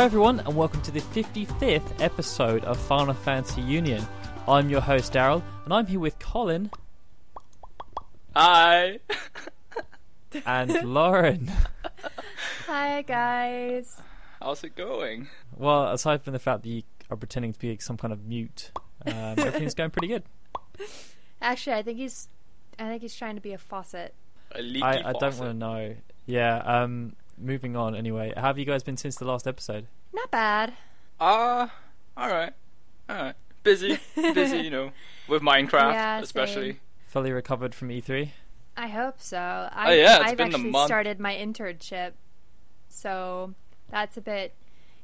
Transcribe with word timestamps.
Hi 0.00 0.06
everyone, 0.06 0.40
and 0.40 0.56
welcome 0.56 0.80
to 0.80 0.90
the 0.90 1.02
55th 1.02 2.00
episode 2.00 2.64
of 2.64 2.80
Final 2.80 3.12
Fantasy 3.12 3.60
Union. 3.60 4.02
I'm 4.48 4.70
your 4.70 4.80
host 4.80 5.12
Daryl, 5.12 5.42
and 5.66 5.74
I'm 5.74 5.84
here 5.84 6.00
with 6.00 6.18
Colin 6.18 6.70
Hi. 8.34 9.00
and 10.46 10.72
Lauren. 10.84 11.52
Hi 12.66 13.02
guys. 13.02 14.00
How's 14.40 14.64
it 14.64 14.74
going? 14.74 15.28
Well, 15.54 15.92
aside 15.92 16.22
from 16.22 16.32
the 16.32 16.38
fact 16.38 16.62
that 16.62 16.70
you 16.70 16.82
are 17.10 17.18
pretending 17.18 17.52
to 17.52 17.58
be 17.58 17.76
some 17.76 17.98
kind 17.98 18.14
of 18.14 18.24
mute, 18.24 18.70
um, 19.04 19.14
everything's 19.36 19.74
going 19.74 19.90
pretty 19.90 20.08
good. 20.08 20.22
Actually, 21.42 21.76
I 21.76 21.82
think 21.82 21.98
he's 21.98 22.26
I 22.78 22.88
think 22.88 23.02
he's 23.02 23.14
trying 23.14 23.34
to 23.34 23.42
be 23.42 23.52
a 23.52 23.58
faucet. 23.58 24.14
A 24.52 24.62
leaky 24.62 24.82
I, 24.82 25.10
I 25.10 25.12
don't 25.12 25.20
faucet. 25.20 25.40
want 25.40 25.52
to 25.52 25.58
know. 25.58 25.96
Yeah. 26.24 26.56
Um. 26.56 27.16
Moving 27.40 27.74
on. 27.76 27.94
Anyway, 27.96 28.32
how 28.36 28.42
have 28.42 28.58
you 28.58 28.64
guys 28.66 28.82
been 28.82 28.96
since 28.96 29.16
the 29.16 29.24
last 29.24 29.46
episode? 29.46 29.86
Not 30.12 30.30
bad. 30.30 30.74
Uh, 31.18 31.68
alright. 32.18 32.52
Alright. 33.10 33.34
Busy. 33.62 33.98
Busy, 34.14 34.58
you 34.58 34.70
know. 34.70 34.92
With 35.28 35.42
Minecraft, 35.42 35.92
Yeah, 35.92 36.20
especially. 36.20 36.72
same. 36.72 36.80
Fully 37.08 37.32
recovered 37.32 37.74
from 37.74 37.90
E 37.90 38.00
E3. 38.00 38.30
I 38.76 38.88
hope 38.88 39.20
so. 39.20 39.38
I, 39.38 39.90
Oh, 39.90 39.94
yeah, 39.94 40.20
it's 40.20 40.30
I've 40.30 40.36
been 40.36 40.52
a 40.52 40.56
actually 40.56 40.70
month. 40.70 40.86
started 40.86 41.18
my 41.20 41.34
internship, 41.34 42.12
so 42.88 43.54
that's 43.90 44.16
a 44.16 44.20
bit 44.20 44.54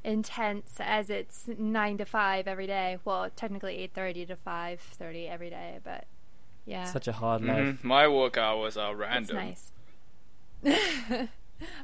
intense 0.03 0.77
as 0.79 1.09
it's 1.09 1.47
nine 1.57 1.97
to 1.97 2.05
five 2.05 2.47
every 2.47 2.65
day. 2.65 2.97
Well, 3.03 3.29
technically 3.35 3.77
eight 3.77 3.93
thirty 3.93 4.25
to 4.25 4.35
five 4.35 4.79
thirty 4.79 5.27
every 5.27 5.49
day, 5.49 5.79
but 5.83 6.05
yeah, 6.65 6.85
Such 6.85 7.07
a 7.07 7.11
hard 7.13 7.43
life. 7.43 7.57
Mhm. 7.59 7.83
My 7.83 8.07
work 8.07 8.37
hours 8.37 8.77
are 8.77 8.95
random. 8.95 9.37
it's 9.37 9.71
random. 10.63 10.87
nice. 11.13 11.27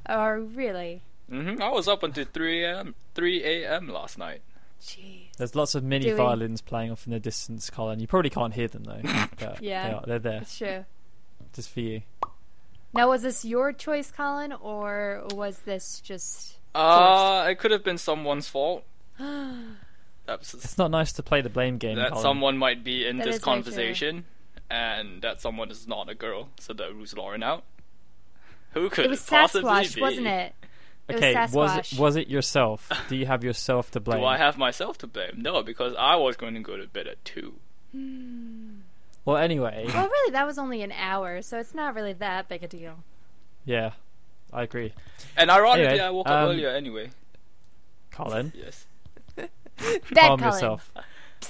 oh, 0.09 0.29
really? 0.31 1.01
hmm 1.29 1.61
I 1.61 1.69
was 1.69 1.87
up 1.87 2.03
until 2.03 2.25
3 2.25 2.63
a.m. 2.65 2.95
3 3.15 3.43
a.m. 3.43 3.87
last 3.89 4.17
night. 4.17 4.41
Jeez. 4.81 5.31
There's 5.37 5.55
lots 5.55 5.75
of 5.75 5.83
mini 5.83 6.05
Doing- 6.05 6.17
violins 6.17 6.61
playing 6.61 6.91
off 6.91 7.05
in 7.07 7.13
the 7.13 7.19
distance, 7.19 7.69
Colin. 7.69 7.99
You 8.01 8.07
probably 8.07 8.29
can't 8.29 8.53
hear 8.53 8.67
them 8.67 8.83
though. 8.83 9.01
But 9.39 9.61
Yeah. 9.61 9.87
they 9.87 9.93
are, 9.95 10.03
they're 10.05 10.19
there 10.19 10.41
It's 10.41 10.57
true. 10.57 10.85
just 11.53 11.69
for 11.69 11.79
you. 11.79 12.01
Now, 12.93 13.09
was 13.09 13.21
this 13.23 13.43
your 13.45 13.71
choice, 13.73 14.11
Colin, 14.11 14.51
or 14.53 15.23
was 15.33 15.59
this 15.59 15.99
just? 16.01 16.57
Uh, 16.75 17.47
it 17.49 17.55
could 17.57 17.71
have 17.71 17.83
been 17.83 17.97
someone's 17.97 18.47
fault. 18.47 18.83
That's 20.25 20.53
It's 20.53 20.77
not 20.77 20.91
nice 20.91 21.11
to 21.13 21.23
play 21.23 21.41
the 21.41 21.49
blame 21.49 21.77
game. 21.77 21.95
that 21.97 22.09
Colin. 22.09 22.21
someone 22.21 22.57
might 22.57 22.83
be 22.83 23.05
in 23.07 23.17
That 23.17 23.25
this 23.25 23.35
is 23.37 23.41
very 23.43 23.55
true. 23.61 23.63
conversation, 23.63 24.25
and 24.69 25.21
that 25.21 25.41
someone 25.41 25.69
is 25.71 25.87
not 25.87 26.09
a 26.09 26.15
girl, 26.15 26.49
so 26.59 26.73
that 26.73 26.93
rules 26.93 27.13
Lauren 27.15 27.43
out. 27.43 27.63
Who 28.73 28.89
could 28.89 29.05
It 29.05 29.09
was 29.09 29.25
possibly 29.25 29.69
Sasquatch, 29.71 29.95
be? 29.95 30.01
wasn't 30.01 30.27
it? 30.27 30.53
It 31.09 31.15
Okay, 31.17 31.33
was 31.35 31.51
was 31.53 31.77
it 31.93 31.99
was 31.99 32.15
it 32.15 32.27
yourself? 32.29 32.89
Do 33.09 33.15
you 33.17 33.25
have 33.25 33.43
yourself 33.43 33.91
to 33.91 33.99
blame? 33.99 34.21
Do 34.21 34.25
I 34.25 34.37
have 34.37 34.57
myself 34.57 34.97
to 34.99 35.07
blame? 35.07 35.33
No, 35.37 35.61
because 35.61 35.93
I 35.99 36.15
was 36.15 36.37
going 36.37 36.53
to 36.53 36.61
go 36.61 36.77
to 36.77 36.87
bed 36.87 37.07
at 37.07 37.23
two. 37.25 37.55
Well, 39.25 39.37
anyway, 39.37 39.85
Well, 39.87 40.07
really, 40.09 40.31
that 40.31 40.45
was 40.45 40.57
only 40.57 40.81
an 40.81 40.91
hour, 40.91 41.41
so 41.41 41.57
it's 41.59 41.73
not 41.73 41.93
really 41.95 42.13
that 42.13 42.47
big 42.49 42.63
a 42.63 42.67
deal. 42.67 43.03
yeah, 43.65 43.91
I 44.51 44.63
agree. 44.63 44.93
And 45.37 45.49
ironically, 45.49 45.87
Anyway, 45.87 46.03
I 46.05 46.09
woke 46.09 46.27
um, 46.27 46.33
up 46.33 46.49
earlier 46.49 46.69
anyway. 46.69 47.11
Colin, 48.11 48.51
Yes. 48.55 48.85
Bad 49.35 49.49
calm 50.15 50.39
Colin. 50.39 50.53
yourself. 50.53 50.91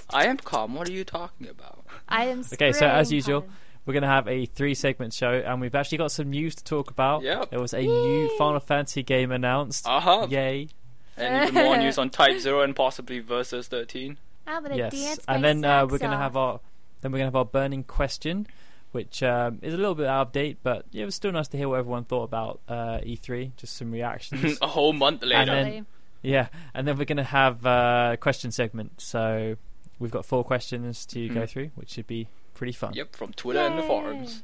I 0.10 0.26
am 0.26 0.38
calm. 0.38 0.74
What 0.76 0.88
are 0.90 0.92
you 0.94 1.04
talking 1.04 1.48
about? 1.48 1.86
I 2.08 2.26
am. 2.26 2.44
Okay, 2.54 2.72
so 2.72 2.88
as 2.88 3.12
usual, 3.12 3.42
Colin. 3.42 3.56
We're 3.86 3.94
gonna 3.94 4.08
have 4.08 4.28
a 4.28 4.46
three-segment 4.46 5.14
show, 5.14 5.32
and 5.46 5.60
we've 5.62 5.76
actually 5.76 5.98
got 6.00 6.12
some 6.12 6.30
news 6.30 6.56
to 6.56 6.64
talk 6.64 6.90
about. 6.92 7.24
Yep. 7.24 7.50
There 7.52 7.60
was 7.60 7.74
a 7.74 7.82
new 7.82 8.38
Final 8.38 8.60
Fantasy 8.60 9.04
game 9.04 9.32
announced. 9.32 9.88
Uh 9.88 10.00
huh. 10.00 10.28
Yay! 10.30 10.70
And 11.18 11.50
even 11.50 11.64
more 11.66 11.78
news 11.84 11.98
on 11.98 12.10
Type 12.10 12.40
Zero 12.40 12.62
and 12.62 12.76
possibly 12.76 13.20
Versus 13.20 13.68
13. 13.68 14.18
I'm 14.46 14.66
yes, 14.74 14.92
dance 14.94 15.26
and 15.28 15.44
then 15.44 15.64
uh, 15.64 15.86
we're 15.90 16.00
gonna 16.00 16.18
have 16.18 16.36
our 16.36 16.60
then 17.02 17.12
we're 17.12 17.20
gonna 17.20 17.28
have 17.28 17.36
our 17.36 17.46
burning 17.46 17.84
question, 17.84 18.46
which 18.92 19.24
um, 19.24 19.60
is 19.62 19.74
a 19.74 19.78
little 19.78 19.96
bit 19.96 20.08
out 20.08 20.28
of 20.28 20.32
date, 20.34 20.58
but 20.64 20.86
yeah, 20.92 21.04
it 21.04 21.06
was 21.06 21.16
still 21.16 21.32
nice 21.32 21.48
to 21.50 21.58
hear 21.58 21.70
what 21.70 21.80
everyone 21.80 22.04
thought 22.04 22.24
about 22.24 22.60
uh, 22.68 22.98
E3. 23.00 23.52
Just 23.58 23.78
some 23.78 23.92
reactions. 23.92 24.58
a 24.62 24.68
whole 24.68 24.92
month 24.94 25.24
later. 25.24 25.52
And 25.52 25.68
then- 25.76 25.86
Yeah, 26.22 26.48
and 26.74 26.88
then 26.88 26.98
we're 26.98 27.06
going 27.06 27.18
to 27.18 27.24
have 27.24 27.66
uh, 27.66 28.12
a 28.14 28.18
question 28.18 28.52
segment. 28.52 29.00
So 29.02 29.56
we've 30.00 30.12
got 30.12 30.26
four 30.26 30.44
questions 30.46 31.06
to 31.08 31.28
go 31.30 31.42
Mhm. 31.42 31.50
through, 31.50 31.72
which 31.76 31.90
should 31.92 32.08
be 32.08 32.28
pretty 32.64 32.72
fun. 32.72 32.94
Yep, 32.94 33.18
from 33.18 33.34
Twitter 33.34 33.60
and 33.60 33.78
the 33.78 33.84
forums. 33.84 34.42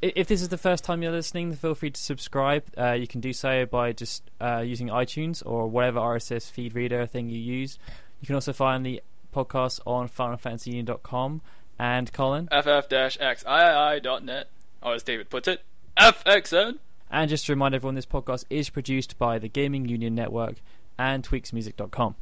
If 0.00 0.28
this 0.28 0.40
is 0.40 0.48
the 0.48 0.56
first 0.56 0.82
time 0.82 1.02
you're 1.02 1.12
listening, 1.12 1.52
feel 1.54 1.74
free 1.74 1.90
to 1.90 2.00
subscribe. 2.00 2.64
Uh, 2.78 2.92
you 2.92 3.06
can 3.06 3.20
do 3.20 3.34
so 3.34 3.66
by 3.66 3.92
just 3.92 4.22
uh, 4.40 4.60
using 4.64 4.88
iTunes 4.88 5.42
or 5.44 5.68
whatever 5.68 6.00
RSS 6.00 6.50
feed 6.50 6.74
reader 6.74 7.04
thing 7.04 7.28
you 7.28 7.38
use. 7.38 7.78
You 8.22 8.26
can 8.26 8.34
also 8.34 8.54
find 8.54 8.86
the 8.86 9.02
podcast 9.34 9.80
on 9.86 10.08
FinalFantasyUnion.com. 10.08 11.42
And 11.78 12.10
Colin, 12.14 12.48
ff-xii.net. 12.50 14.48
Or 14.82 14.94
as 14.94 15.02
David 15.02 15.28
puts 15.28 15.48
it, 15.48 15.60
FXN. 15.98 16.78
and 17.10 17.28
just 17.28 17.44
to 17.44 17.52
remind 17.52 17.74
everyone, 17.74 17.94
this 17.94 18.06
podcast 18.06 18.46
is 18.48 18.70
produced 18.70 19.18
by 19.18 19.38
the 19.38 19.48
Gaming 19.48 19.86
Union 19.86 20.14
Network 20.14 20.54
and 20.98 21.28
TweaksMusic.com. 21.28 22.14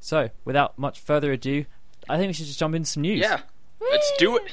So, 0.00 0.30
without 0.46 0.78
much 0.78 0.98
further 0.98 1.30
ado, 1.30 1.66
I 2.08 2.16
think 2.16 2.30
we 2.30 2.32
should 2.32 2.46
just 2.46 2.58
jump 2.58 2.74
into 2.74 2.88
some 2.88 3.02
news. 3.02 3.20
Yeah, 3.20 3.42
let's 3.90 4.12
do 4.18 4.36
it. 4.36 4.52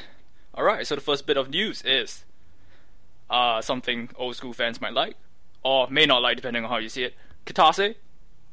Alright, 0.55 0.87
so 0.87 0.95
the 0.95 1.01
first 1.01 1.25
bit 1.25 1.37
of 1.37 1.49
news 1.49 1.81
is 1.83 2.25
uh, 3.29 3.61
something 3.61 4.09
old 4.17 4.35
school 4.35 4.53
fans 4.53 4.81
might 4.81 4.93
like, 4.93 5.15
or 5.63 5.87
may 5.89 6.05
not 6.05 6.21
like 6.21 6.35
depending 6.35 6.63
on 6.63 6.69
how 6.69 6.77
you 6.77 6.89
see 6.89 7.03
it. 7.03 7.15
Kitase 7.45 7.95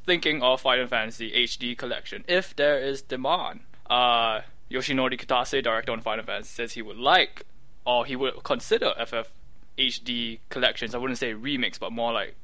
thinking 0.07 0.43
of 0.43 0.61
Final 0.61 0.87
Fantasy 0.87 1.31
HD 1.33 1.77
Collection 1.77 2.25
if 2.29 2.55
there 2.57 2.79
is 2.79 3.03
demand. 3.03 3.61
Uh, 3.91 4.41
Yoshinori 4.71 5.19
Kitase, 5.21 5.63
director 5.63 5.93
on 5.93 6.01
Final 6.01 6.25
Fantasy, 6.25 6.51
says 6.51 6.73
he 6.73 6.83
would 6.83 6.97
like, 6.97 7.45
or 7.85 8.07
he 8.07 8.17
would 8.17 8.43
consider 8.45 8.93
FF 9.05 9.31
HD 9.79 10.41
collections. 10.51 10.95
I 10.95 10.99
wouldn't 10.99 11.19
say 11.19 11.33
remix, 11.33 11.79
but 11.79 11.93
more 11.93 12.13
like 12.13 12.37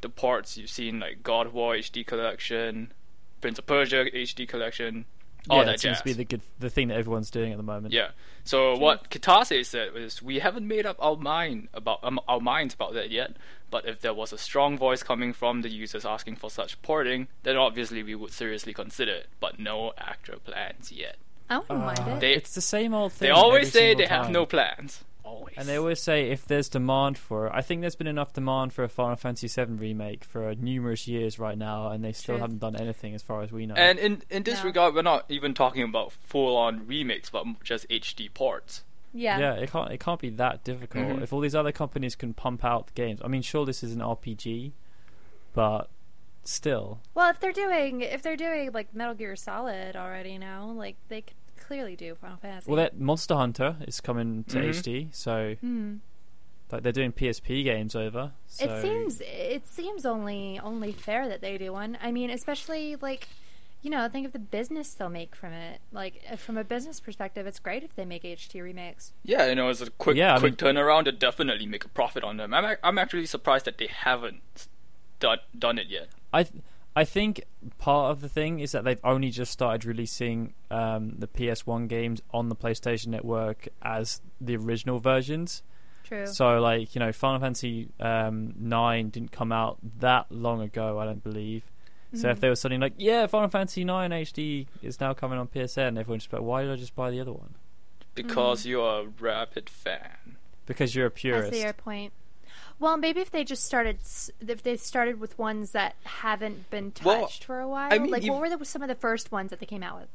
the 0.00 0.08
parts 0.08 0.56
you've 0.56 0.70
seen, 0.70 1.00
like 1.00 1.22
God 1.22 1.52
War 1.52 1.74
HD 1.74 2.04
Collection, 2.06 2.92
Prince 3.40 3.58
of 3.58 3.66
Persia 3.66 4.06
HD 4.06 4.46
Collection, 4.48 5.04
all 5.50 5.58
yeah, 5.58 5.64
that 5.64 5.74
it 5.74 5.80
seems 5.80 5.98
to 5.98 6.04
be 6.04 6.12
the 6.12 6.24
good, 6.24 6.40
the 6.58 6.70
thing 6.70 6.88
that 6.88 6.96
everyone's 6.96 7.30
doing 7.30 7.50
at 7.52 7.56
the 7.56 7.62
moment. 7.64 7.92
Yeah. 7.92 8.10
So 8.44 8.76
what 8.76 9.10
Kitase 9.10 9.64
said 9.66 9.92
was, 9.92 10.22
we 10.22 10.38
haven't 10.38 10.66
made 10.66 10.86
up 10.86 10.96
our 11.00 11.16
mind 11.16 11.68
about 11.74 11.98
um, 12.02 12.20
our 12.28 12.40
minds 12.40 12.74
about 12.74 12.94
that 12.94 13.10
yet. 13.10 13.36
But 13.70 13.86
if 13.86 14.00
there 14.00 14.12
was 14.14 14.32
a 14.32 14.38
strong 14.38 14.76
voice 14.76 15.02
coming 15.02 15.32
from 15.32 15.62
the 15.62 15.70
users 15.70 16.04
asking 16.04 16.36
for 16.36 16.50
such 16.50 16.80
porting, 16.82 17.28
then 17.42 17.56
obviously 17.56 18.02
we 18.02 18.14
would 18.14 18.32
seriously 18.32 18.74
consider 18.74 19.12
it. 19.12 19.28
But 19.40 19.58
no 19.58 19.92
actual 19.96 20.38
plans 20.40 20.92
yet. 20.92 21.16
I 21.50 21.58
wouldn't 21.58 21.78
mind 21.80 21.98
Ah, 22.02 22.16
it. 22.16 22.20
They- 22.20 22.34
it's 22.34 22.54
the 22.54 22.60
same 22.60 22.92
old 22.94 23.12
thing. 23.12 23.26
They 23.26 23.30
always 23.30 23.68
every 23.68 23.70
say 23.70 23.88
single 23.90 23.98
they 24.06 24.08
have 24.08 24.30
no 24.30 24.46
plans. 24.46 25.02
Always. 25.24 25.54
And 25.56 25.68
they 25.68 25.76
always 25.78 26.00
say 26.02 26.30
if 26.30 26.44
there's 26.46 26.68
demand 26.68 27.16
for 27.16 27.46
it. 27.46 27.52
I 27.54 27.62
think 27.62 27.80
there's 27.80 27.94
been 27.96 28.06
enough 28.06 28.32
demand 28.32 28.72
for 28.72 28.82
a 28.84 28.88
Final 28.88 29.16
Fantasy 29.16 29.46
VII 29.48 29.72
remake 29.74 30.24
for 30.24 30.54
numerous 30.56 31.06
years 31.06 31.38
right 31.38 31.56
now, 31.56 31.90
and 31.90 32.02
they 32.04 32.12
still 32.12 32.34
Truth. 32.34 32.40
haven't 32.40 32.58
done 32.58 32.76
anything 32.76 33.14
as 33.14 33.22
far 33.22 33.42
as 33.42 33.52
we 33.52 33.66
know. 33.66 33.74
And 33.74 33.98
in 33.98 34.22
in 34.30 34.42
this 34.42 34.60
No. 34.60 34.64
regard, 34.66 34.94
we're 34.94 35.02
not 35.02 35.24
even 35.28 35.54
talking 35.54 35.82
about 35.84 36.12
full 36.12 36.56
on 36.56 36.86
remakes, 36.86 37.30
but 37.30 37.44
just 37.62 37.86
HD 37.88 38.28
ports. 38.28 38.82
yeah. 39.14 39.38
yeah, 39.38 39.54
it 39.54 39.70
can't 39.70 39.92
it 39.92 40.00
can't 40.00 40.20
be 40.20 40.30
that 40.30 40.64
difficult. 40.64 41.04
Mhm. 41.06 41.22
If 41.22 41.32
all 41.32 41.40
these 41.40 41.54
other 41.54 41.72
companies 41.72 42.16
can 42.16 42.34
pump 42.34 42.64
out 42.64 42.88
the 42.88 42.92
games, 42.94 43.20
I 43.24 43.28
mean, 43.28 43.42
sure, 43.42 43.64
this 43.66 43.82
is 43.84 43.92
an 43.92 44.00
RPG, 44.00 44.72
but 45.54 45.88
still, 46.44 46.98
Well, 47.14 47.30
if 47.30 47.38
they're 47.38 47.52
doing 47.52 48.00
if 48.00 48.22
they're 48.22 48.36
doing 48.36 48.72
like 48.72 48.94
Metal 48.94 49.14
Gear 49.14 49.36
Solid 49.36 49.94
already 49.96 50.38
now, 50.38 50.64
like 50.70 50.96
they 51.08 51.20
could 51.22 51.36
clearly 51.62 51.96
do 51.96 52.14
Final 52.14 52.36
Fantasy. 52.38 52.70
well, 52.70 52.76
that 52.76 52.98
Monster 52.98 53.34
Hunter 53.34 53.76
is 53.86 54.00
coming 54.00 54.44
to 54.44 54.58
Mhm. 54.58 54.68
HD, 54.68 55.08
so 55.12 55.54
Hmm. 55.60 55.96
like 56.70 56.82
they're 56.82 56.92
doing 56.92 57.12
PSP 57.12 57.62
games 57.64 57.94
over. 57.94 58.32
So 58.46 58.64
It 58.64 58.82
seems 58.82 59.20
it 59.20 59.66
seems 59.68 60.06
only 60.06 60.58
only 60.58 60.92
fair 60.92 61.28
that 61.28 61.40
they 61.40 61.58
do 61.58 61.72
one. 61.72 61.98
I 62.02 62.10
mean, 62.12 62.30
especially 62.30 62.96
like 62.96 63.28
you 63.84 63.90
know, 63.90 64.08
think 64.08 64.24
of 64.24 64.32
the 64.32 64.38
business 64.38 64.94
they'll 64.94 65.08
make 65.08 65.34
from 65.34 65.52
it. 65.52 65.80
Like 65.90 66.22
uh, 66.30 66.36
from 66.36 66.56
a 66.56 66.62
business 66.62 67.00
perspective, 67.00 67.48
it's 67.48 67.58
great 67.58 67.82
if 67.82 67.96
they 67.96 68.04
make 68.04 68.22
HD 68.24 68.60
remakes. 68.62 69.12
Yeah, 69.24 69.48
you 69.48 69.56
know, 69.56 69.68
it's 69.70 69.80
a 69.80 69.90
quick 69.90 70.16
Yeah, 70.16 70.36
I 70.36 70.38
quick 70.38 70.56
turnaround 70.56 71.04
to 71.06 71.12
definitely 71.12 71.66
make 71.66 71.84
a 71.84 71.88
profit 71.88 72.22
on 72.22 72.36
them. 72.36 72.54
I'm 72.54 72.76
I'm 72.84 72.96
actually 72.96 73.26
surprised 73.26 73.64
that 73.64 73.78
they 73.78 73.88
haven't 73.88 74.68
done 75.18 75.38
done 75.58 75.78
it 75.78 75.88
yet. 75.88 76.08
I 76.32 76.44
th- 76.44 76.62
I 76.94 77.04
think 77.04 77.44
part 77.78 78.10
of 78.10 78.20
the 78.20 78.28
thing 78.28 78.60
is 78.60 78.72
that 78.72 78.84
they've 78.84 79.00
only 79.02 79.30
just 79.30 79.50
started 79.52 79.84
releasing 79.86 80.52
um, 80.70 81.14
the 81.18 81.26
PS1 81.26 81.88
games 81.88 82.20
on 82.32 82.48
the 82.50 82.56
PlayStation 82.56 83.06
Network 83.08 83.68
as 83.80 84.20
the 84.40 84.56
original 84.56 84.98
versions. 84.98 85.62
True. 86.04 86.26
So, 86.26 86.60
like 86.60 86.94
you 86.94 86.98
know, 86.98 87.10
Final 87.12 87.40
Fantasy 87.40 87.88
um, 88.00 88.54
Nine 88.58 89.08
didn't 89.08 89.32
come 89.32 89.52
out 89.52 89.78
that 90.00 90.26
long 90.30 90.60
ago, 90.60 90.98
I 90.98 91.04
don't 91.06 91.22
believe. 91.24 91.62
So 92.14 92.28
if 92.28 92.36
Mhm. 92.36 92.40
they 92.40 92.48
were 92.50 92.56
suddenly 92.56 92.84
like, 92.86 92.94
"Yeah, 92.98 93.26
Final 93.26 93.48
Fantasy 93.48 93.84
Nine 93.84 94.12
HD 94.12 94.66
is 94.82 95.00
now 95.00 95.14
coming 95.14 95.38
on 95.38 95.46
PSN," 95.46 95.96
everyone's 95.96 96.24
just 96.24 96.32
like, 96.34 96.42
"Why 96.42 96.60
did 96.62 96.70
I 96.70 96.76
just 96.76 96.94
buy 96.94 97.10
the 97.10 97.20
other 97.20 97.32
one?" 97.32 97.54
Because 98.14 98.66
you're 98.66 99.00
a 99.00 99.06
rapid 99.06 99.70
fan. 99.70 100.36
Because 100.66 100.94
you're 100.94 101.06
a 101.06 101.10
purist. 101.10 101.52
see 101.54 101.62
your 101.62 101.72
point. 101.72 102.12
Well, 102.78 102.96
maybe 102.96 103.20
if 103.20 103.30
they 103.30 103.44
just 103.44 103.64
started, 103.64 103.98
if 104.46 104.62
they 104.62 104.76
started 104.76 105.20
with 105.20 105.38
ones 105.38 105.70
that 105.72 105.94
haven't 106.04 106.68
been 106.70 106.92
touched 106.92 107.06
Well, 107.48 107.56
for 107.56 107.60
a 107.60 107.68
while. 107.68 107.92
I 107.92 107.98
mean, 107.98 108.10
like, 108.10 108.22
you- 108.24 108.32
what 108.32 108.40
were 108.40 108.56
the, 108.56 108.64
some 108.64 108.82
of 108.82 108.88
the 108.88 108.94
first 108.94 109.30
ones 109.32 109.50
that 109.50 109.60
they 109.60 109.66
came 109.66 109.82
out 109.82 110.00
with? 110.00 110.08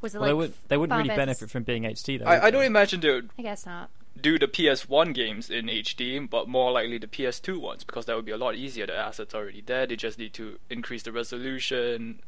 Was 0.00 0.14
it 0.14 0.18
Well, 0.18 0.26
they, 0.28 0.32
like 0.32 0.38
would, 0.38 0.54
they 0.68 0.76
wouldn't 0.76 0.96
really 0.96 1.08
Final 1.10 1.22
benefit 1.26 1.50
from 1.50 1.62
being 1.62 1.84
HD 1.84 2.18
though. 2.18 2.24
I, 2.26 2.46
I 2.46 2.50
don't 2.50 2.60
they? 2.60 2.66
imagine 2.66 3.00
they 3.00 3.10
would 3.10 3.30
I 3.38 3.42
guess 3.42 3.64
not. 3.66 3.88
do 4.20 4.36
the 4.38 4.48
PS1 4.48 5.14
games 5.14 5.48
in 5.48 5.66
HD, 5.66 6.28
but 6.28 6.48
more 6.48 6.72
likely 6.72 6.98
the 6.98 7.06
PS2 7.06 7.58
ones 7.60 7.84
because 7.84 8.06
that 8.06 8.16
would 8.16 8.24
be 8.24 8.32
a 8.32 8.36
lot 8.36 8.56
easier. 8.56 8.86
The 8.86 8.96
assets 8.96 9.32
are 9.34 9.38
already 9.42 9.60
there. 9.60 9.86
They 9.86 9.94
just 9.96 10.18
need 10.18 10.32
to 10.34 10.58
increase 10.68 11.04
the 11.04 11.12
resolution, 11.12 12.20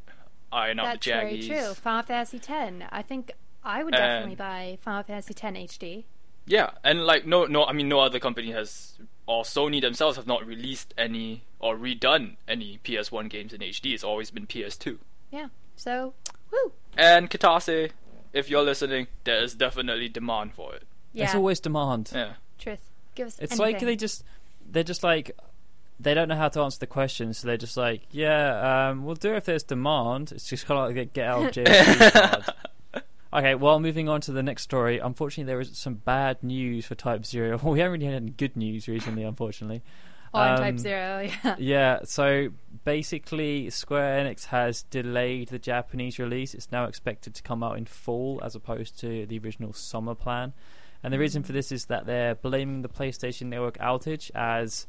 iron 0.53 0.79
out 0.79 0.85
That's 0.85 1.05
the 1.05 1.11
very 1.11 1.37
jaggies. 1.39 1.47
true. 1.47 1.73
Final 1.73 2.03
Fantasy 2.03 2.37
X. 2.47 2.73
I 2.91 3.01
think 3.01 3.31
I 3.63 3.83
would 3.83 3.93
And- 3.93 4.01
definitely 4.01 4.35
buy 4.35 4.77
Final 4.81 5.03
Fantasy 5.03 5.33
X 5.37 5.77
HD. 5.77 6.03
Yeah, 6.45 6.71
and 6.83 7.05
like 7.05 7.25
no, 7.25 7.45
no, 7.45 7.65
I 7.65 7.73
mean 7.73 7.89
no 7.89 7.99
other 7.99 8.19
company 8.19 8.51
has, 8.51 8.97
or 9.27 9.43
Sony 9.43 9.81
themselves 9.81 10.17
have 10.17 10.27
not 10.27 10.45
released 10.45 10.93
any 10.97 11.43
or 11.59 11.75
redone 11.75 12.35
any 12.47 12.79
PS1 12.83 13.29
games 13.29 13.53
in 13.53 13.61
HD. 13.61 13.93
It's 13.93 14.03
always 14.03 14.31
been 14.31 14.45
PS2. 14.47 14.97
Yeah. 15.31 15.47
So, 15.75 16.13
woo. 16.51 16.73
And 16.97 17.29
Kitase, 17.29 17.91
if 18.33 18.49
you're 18.49 18.63
listening, 18.63 19.07
there 19.23 19.43
is 19.43 19.55
definitely 19.55 20.09
demand 20.09 20.53
for 20.53 20.75
it. 20.75 20.83
Yeah. 21.13 21.25
There's 21.25 21.35
always 21.35 21.59
demand. 21.59 22.11
Yeah. 22.13 22.33
Truth. 22.59 22.91
Give 23.15 23.27
us. 23.27 23.39
It's 23.39 23.57
like 23.57 23.79
they 23.79 23.95
just 23.95 24.23
they're 24.69 24.83
just 24.83 25.03
like 25.03 25.31
they 25.99 26.13
don't 26.13 26.27
know 26.27 26.35
how 26.35 26.49
to 26.49 26.61
answer 26.61 26.79
the 26.79 26.87
question, 26.87 27.33
so 27.33 27.47
they're 27.47 27.57
just 27.57 27.77
like, 27.77 28.01
yeah, 28.11 28.89
um, 28.89 29.05
we'll 29.05 29.15
do 29.15 29.33
it 29.33 29.37
if 29.37 29.45
there's 29.45 29.63
demand. 29.63 30.33
It's 30.33 30.47
just 30.47 30.65
kind 30.65 30.79
of 30.79 30.87
like 30.89 30.97
a 30.97 31.05
get 31.05 31.27
out 31.27 31.45
of 31.45 31.51
jail 31.53 32.11
card. 32.11 32.45
Okay, 33.35 33.53
well, 33.53 33.81
moving 33.81 34.07
on 34.07 34.21
to 34.21 34.31
the 34.31 34.41
next 34.41 34.63
story. 34.63 34.99
Unfortunately, 34.99 35.51
there 35.51 35.59
is 35.59 35.77
some 35.77 35.95
bad 35.95 36.41
news 36.41 36.85
for 36.85 36.95
Type 36.95 37.25
Zero. 37.25 37.57
We 37.63 37.79
haven't 37.79 37.99
really 37.99 38.05
had 38.05 38.15
any 38.15 38.31
good 38.31 38.55
news 38.55 38.87
recently, 38.87 39.23
unfortunately. 39.23 39.83
on 40.33 40.51
um, 40.51 40.57
Type 40.57 40.79
Zero. 40.79 41.29
Yeah. 41.43 41.55
Yeah, 41.57 41.99
so 42.05 42.47
basically, 42.85 43.69
Square 43.71 44.23
Enix 44.23 44.45
has 44.45 44.83
delayed 44.83 45.49
the 45.49 45.59
Japanese 45.59 46.17
release. 46.17 46.53
It's 46.53 46.71
now 46.71 46.85
expected 46.85 47.35
to 47.35 47.43
come 47.43 47.61
out 47.61 47.77
in 47.77 47.85
fall 47.85 48.39
as 48.41 48.55
opposed 48.55 48.97
to 49.01 49.25
the 49.25 49.37
original 49.39 49.73
summer 49.73 50.15
plan. 50.15 50.53
And 51.03 51.13
the 51.13 51.19
reason 51.19 51.43
for 51.43 51.51
this 51.51 51.73
is 51.73 51.87
that 51.87 52.05
they're 52.05 52.35
blaming 52.35 52.83
the 52.83 52.89
PlayStation 52.89 53.47
Network 53.47 53.77
outage 53.79 54.31
as 54.33 54.87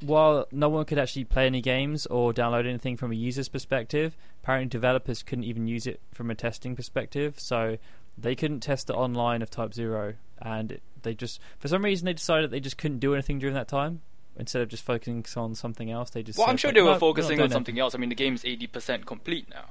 while 0.00 0.46
no 0.50 0.68
one 0.68 0.84
could 0.84 0.98
actually 0.98 1.24
play 1.24 1.46
any 1.46 1.60
games 1.60 2.06
or 2.06 2.32
download 2.32 2.66
anything 2.66 2.96
from 2.96 3.12
a 3.12 3.14
user's 3.14 3.48
perspective, 3.48 4.16
apparently 4.42 4.68
developers 4.68 5.22
couldn't 5.22 5.44
even 5.44 5.66
use 5.66 5.86
it 5.86 6.00
from 6.12 6.30
a 6.30 6.34
testing 6.34 6.74
perspective. 6.76 7.38
So 7.38 7.78
they 8.16 8.34
couldn't 8.34 8.60
test 8.60 8.86
the 8.86 8.94
online 8.94 9.42
of 9.42 9.50
Type 9.50 9.74
Zero, 9.74 10.14
and 10.40 10.72
it, 10.72 10.82
they 11.02 11.14
just 11.14 11.40
for 11.58 11.68
some 11.68 11.84
reason 11.84 12.06
they 12.06 12.12
decided 12.12 12.50
they 12.50 12.60
just 12.60 12.78
couldn't 12.78 12.98
do 12.98 13.14
anything 13.14 13.38
during 13.38 13.54
that 13.54 13.68
time. 13.68 14.02
Instead 14.36 14.62
of 14.62 14.68
just 14.68 14.84
focusing 14.84 15.24
on 15.36 15.54
something 15.54 15.90
else, 15.90 16.10
they 16.10 16.22
just 16.22 16.38
Well, 16.38 16.46
said, 16.46 16.50
I'm 16.52 16.56
sure 16.56 16.68
like, 16.68 16.74
they 16.76 16.80
"No, 16.80 16.86
were 16.86 16.92
we're 16.92 16.98
focusing 16.98 17.40
on 17.42 17.50
something 17.50 17.78
else. 17.78 17.94
I 17.94 17.98
mean, 17.98 18.08
the 18.08 18.14
game's 18.14 18.42
80% 18.42 19.04
complete 19.04 19.50
now. 19.50 19.64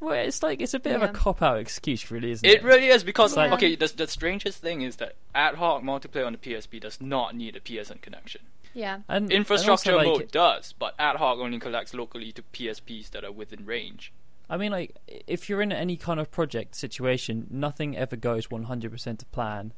Well, 0.00 0.14
it's 0.14 0.42
like 0.42 0.60
it's 0.60 0.74
a 0.74 0.80
bit 0.80 0.94
of 0.96 1.02
a 1.02 1.08
cop 1.08 1.42
out 1.42 1.58
excuse, 1.58 2.10
really, 2.10 2.30
isn't 2.32 2.48
it? 2.48 2.56
It 2.58 2.62
really 2.64 2.86
is 2.88 3.04
because, 3.04 3.36
Yeah. 3.36 3.52
okay, 3.54 3.76
the, 3.76 3.86
the 3.96 4.06
strangest 4.08 4.60
thing 4.62 4.82
is 4.82 4.96
that 4.96 5.14
ad 5.34 5.56
hoc 5.56 5.82
multiplayer 5.82 6.26
on 6.26 6.32
the 6.32 6.38
PSP 6.38 6.80
does 6.80 7.00
not 7.00 7.34
need 7.36 7.54
a 7.56 7.60
PSN 7.60 8.00
connection. 8.00 8.40
Yeah. 8.74 9.00
and 9.08 9.30
Infrastructure 9.32 9.90
and 9.90 9.98
also, 10.00 10.10
like, 10.10 10.20
mode 10.20 10.30
does, 10.32 10.74
but 10.78 10.94
ad 10.98 11.16
hoc 11.16 11.38
only 11.38 11.58
collects 11.58 11.94
locally 11.94 12.32
to 12.32 12.42
PSPs 12.52 13.10
that 13.10 13.24
are 13.24 13.32
within 13.32 13.64
range. 13.66 14.12
I 14.50 14.56
mean, 14.56 14.72
like, 14.72 14.96
if 15.26 15.48
you're 15.48 15.60
in 15.60 15.72
any 15.72 15.96
kind 15.96 16.18
of 16.18 16.30
project 16.30 16.74
situation, 16.74 17.46
nothing 17.50 17.96
ever 17.96 18.16
goes 18.16 18.46
100% 18.46 19.18
to 19.18 19.26
plan. 19.26 19.72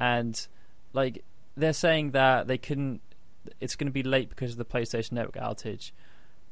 And, 0.00 0.46
like, 0.92 1.24
they're 1.56 1.72
saying 1.72 2.10
that 2.12 2.48
they 2.48 2.58
couldn't. 2.58 3.00
It's 3.60 3.76
going 3.76 3.86
to 3.86 3.92
be 3.92 4.02
late 4.02 4.28
because 4.28 4.52
of 4.52 4.58
the 4.58 4.64
PlayStation 4.64 5.12
Network 5.12 5.36
outage. 5.36 5.92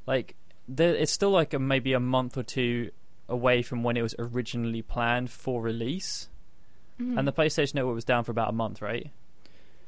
Like, 0.06 0.36
there, 0.68 0.94
it's 0.94 1.12
still 1.12 1.30
like 1.30 1.52
a, 1.52 1.58
maybe 1.58 1.92
a 1.92 2.00
month 2.00 2.36
or 2.36 2.42
two 2.42 2.90
away 3.28 3.62
from 3.62 3.82
when 3.82 3.96
it 3.96 4.02
was 4.02 4.14
originally 4.18 4.82
planned 4.82 5.30
for 5.30 5.62
release. 5.62 6.28
Mhm. 7.00 7.18
And 7.18 7.26
the 7.26 7.32
PlayStation 7.32 7.74
Network 7.74 7.94
was 7.94 8.04
down 8.04 8.24
for 8.24 8.30
about 8.32 8.50
a 8.50 8.52
month, 8.52 8.82
right? 8.82 9.10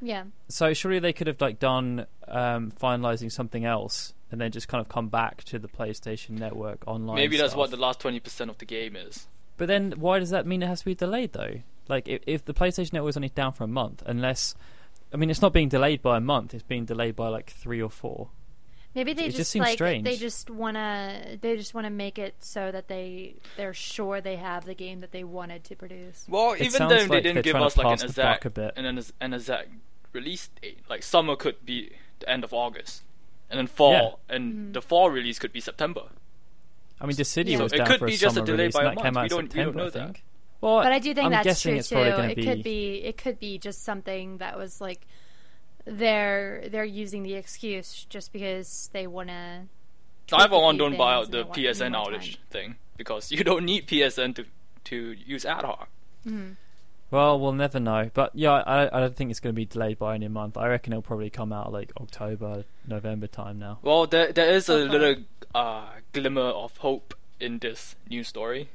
Yeah. 0.03 0.25
So 0.49 0.75
surely 0.75 0.99
they 0.99 1.13
could 1.15 1.29
have 1.29 1.41
like 1.41 1.59
done 1.59 2.07
um, 2.29 2.73
finalizing 2.73 3.31
something 3.33 3.65
else 3.65 4.13
and 4.31 4.41
then 4.41 4.51
just 4.51 4.67
kind 4.69 4.81
of 4.81 4.89
come 4.89 5.09
back 5.09 5.45
to 5.45 5.59
the 5.59 5.69
PlayStation 5.69 6.31
Network 6.31 6.83
online. 6.87 7.17
Maybe 7.17 7.37
that's 7.37 7.55
what 7.55 7.71
the 7.71 7.77
last 7.77 8.01
20% 8.01 8.49
of 8.49 8.59
the 8.59 8.65
game 8.65 8.97
is. 8.97 9.29
But 9.57 9.69
then 9.69 9.93
why 9.99 10.19
does 10.19 10.31
that 10.31 10.47
mean 10.47 10.63
it 10.63 10.67
has 10.67 10.81
to 10.81 10.85
be 10.87 10.95
delayed 10.95 11.33
though? 11.33 11.61
Like 11.89 12.09
if, 12.09 12.23
if 12.27 12.45
the 12.45 12.55
PlayStation 12.55 12.95
Network 12.95 13.11
is 13.11 13.17
only 13.17 13.29
down 13.29 13.53
for 13.53 13.65
a 13.65 13.69
month, 13.69 14.03
unless 14.07 14.55
I 15.13 15.17
mean 15.17 15.31
it's 15.31 15.43
not 15.43 15.53
being 15.53 15.69
delayed 15.69 16.03
by 16.03 16.17
a 16.17 16.21
month, 16.21 16.53
it's 16.55 16.63
being 16.65 16.85
delayed 16.85 17.15
by 17.17 17.29
like 17.29 17.51
three 17.51 17.81
or 17.81 17.91
four. 17.91 18.29
Maybe 18.95 19.15
they 19.15 19.23
It 19.25 19.27
just, 19.29 19.37
just 19.39 19.51
seems 19.53 19.65
like 19.65 19.75
strange. 19.75 20.05
they 20.05 20.17
just 20.17 20.51
wanna 20.51 21.39
they 21.41 21.57
just 21.57 21.73
wanna 21.75 21.89
make 21.91 22.19
it 22.19 22.35
so 22.41 22.71
that 22.71 22.89
they 22.89 23.37
they're 23.57 23.73
sure 23.75 24.21
they 24.21 24.37
have 24.37 24.65
the 24.65 24.75
game 24.75 25.01
that 25.01 25.13
they 25.13 25.25
wanted 25.25 25.65
to 25.65 25.77
produce. 25.77 26.27
Well, 26.29 26.53
It 26.53 26.61
even 26.61 26.71
sounds 26.73 26.93
then, 26.95 27.09
they 27.09 27.21
didn't 27.23 27.43
give 27.43 27.57
us 27.57 27.77
like 27.77 27.87
an 27.87 27.91
pass 27.93 28.01
the 28.03 28.07
buck 28.09 28.11
exact 28.11 28.45
a 28.47 28.51
bit. 28.51 28.73
and 28.77 28.87
an, 28.87 29.03
an 29.21 29.33
exact 29.35 29.71
release 30.13 30.49
date. 30.61 30.79
Like 30.89 31.03
summer 31.03 31.37
could 31.37 31.65
be 31.65 31.93
the 32.21 32.29
end 32.29 32.45
of 32.45 32.53
August, 32.53 33.03
and 33.51 33.59
then 33.59 33.67
fall, 33.67 34.21
Yeah. 34.29 34.37
and 34.37 34.55
Mhm. 34.55 34.73
the 34.75 34.83
fall 34.83 35.11
release 35.11 35.39
could 35.39 35.53
be 35.53 35.61
September. 35.61 36.11
I 37.01 37.07
mean, 37.07 37.17
the 37.17 37.25
city 37.25 37.53
Yeah. 37.53 37.63
was 37.63 37.71
So 37.73 37.77
it 37.77 37.79
down 37.79 37.87
could 37.89 37.99
for 37.99 38.07
be 38.07 38.15
a 38.15 38.17
just 38.17 38.33
a 38.33 38.35
summer 38.37 38.47
delay 38.47 38.59
release, 38.65 38.75
by 38.75 38.81
a 38.81 38.85
that 38.85 38.95
month. 38.95 39.05
came 39.05 39.17
out 39.17 39.21
We 39.23 39.25
in 39.25 39.29
don't- 39.31 39.39
we 39.39 39.43
don't 39.43 39.51
September, 39.51 39.79
know 39.79 39.87
I 39.87 39.91
that. 39.91 40.05
think. 40.15 40.25
Well, 40.61 40.83
But 40.83 40.93
I 40.93 40.99
do 41.01 41.13
think 41.15 41.27
I'm 41.27 41.33
that's 41.33 41.61
true 41.63 41.75
it's 41.75 41.89
too. 41.89 41.95
probably 41.97 42.11
going 42.13 42.29
to 42.29 42.33
It 42.33 42.37
be. 42.37 42.45
could 42.45 42.63
be 42.63 42.95
it 43.05 43.17
could 43.17 43.39
be 43.41 43.59
just 43.59 43.83
something 43.83 44.39
that 44.39 44.57
was 44.57 44.81
like 44.81 45.07
they're 45.85 46.69
they're 46.69 46.85
using 46.85 47.25
the 47.25 47.35
excuse 47.35 48.05
just 48.09 48.33
because 48.33 48.89
they 48.93 49.07
wanna 49.09 49.67
I 50.33 50.47
for 50.49 50.63
one 50.63 50.77
don't 50.77 50.97
buy 50.97 51.15
out 51.15 51.31
the 51.33 51.39
and 51.39 51.45
they 51.47 51.49
want- 51.49 51.55
PSN 51.59 51.93
they 51.93 51.99
want 51.99 52.15
outage 52.15 52.35
time. 52.37 52.43
thing 52.51 52.77
because 52.97 53.33
you 53.33 53.43
don't 53.43 53.65
need 53.65 53.89
PSN 53.89 54.35
to 54.37 54.45
to 54.85 55.13
use 55.27 55.45
ad 55.45 55.65
hoc. 55.65 55.89
Mhm. 56.25 56.57
Well, 57.13 57.39
we'll 57.39 57.53
never 57.53 57.79
know. 57.79 58.11
But 58.13 58.31
yeah, 58.35 58.53
I, 58.53 58.97
I 58.97 59.01
don't 59.01 59.15
think 59.15 59.31
it's 59.31 59.39
going 59.39 59.55
to 59.55 59.57
be 59.57 59.67
delayed 59.67 59.99
by 59.99 60.15
any 60.17 60.27
month. 60.29 60.57
I 60.57 60.67
reckon 60.67 60.93
it'll 60.93 61.03
probably 61.03 61.31
come 61.31 61.53
out 61.53 61.73
like 61.73 61.93
October, 62.01 62.65
November 62.89 63.27
time 63.29 63.59
now. 63.61 63.79
Well, 63.83 64.07
there 64.07 64.33
there 64.33 64.51
is 64.51 64.69
a 64.69 64.75
Okay. 64.75 64.89
little 64.91 65.25
uh, 65.55 65.87
glimmer 66.13 66.41
of 66.65 66.77
hope 66.79 67.15
in 67.39 67.59
this 67.59 67.95
new 68.09 68.25
story. 68.25 68.69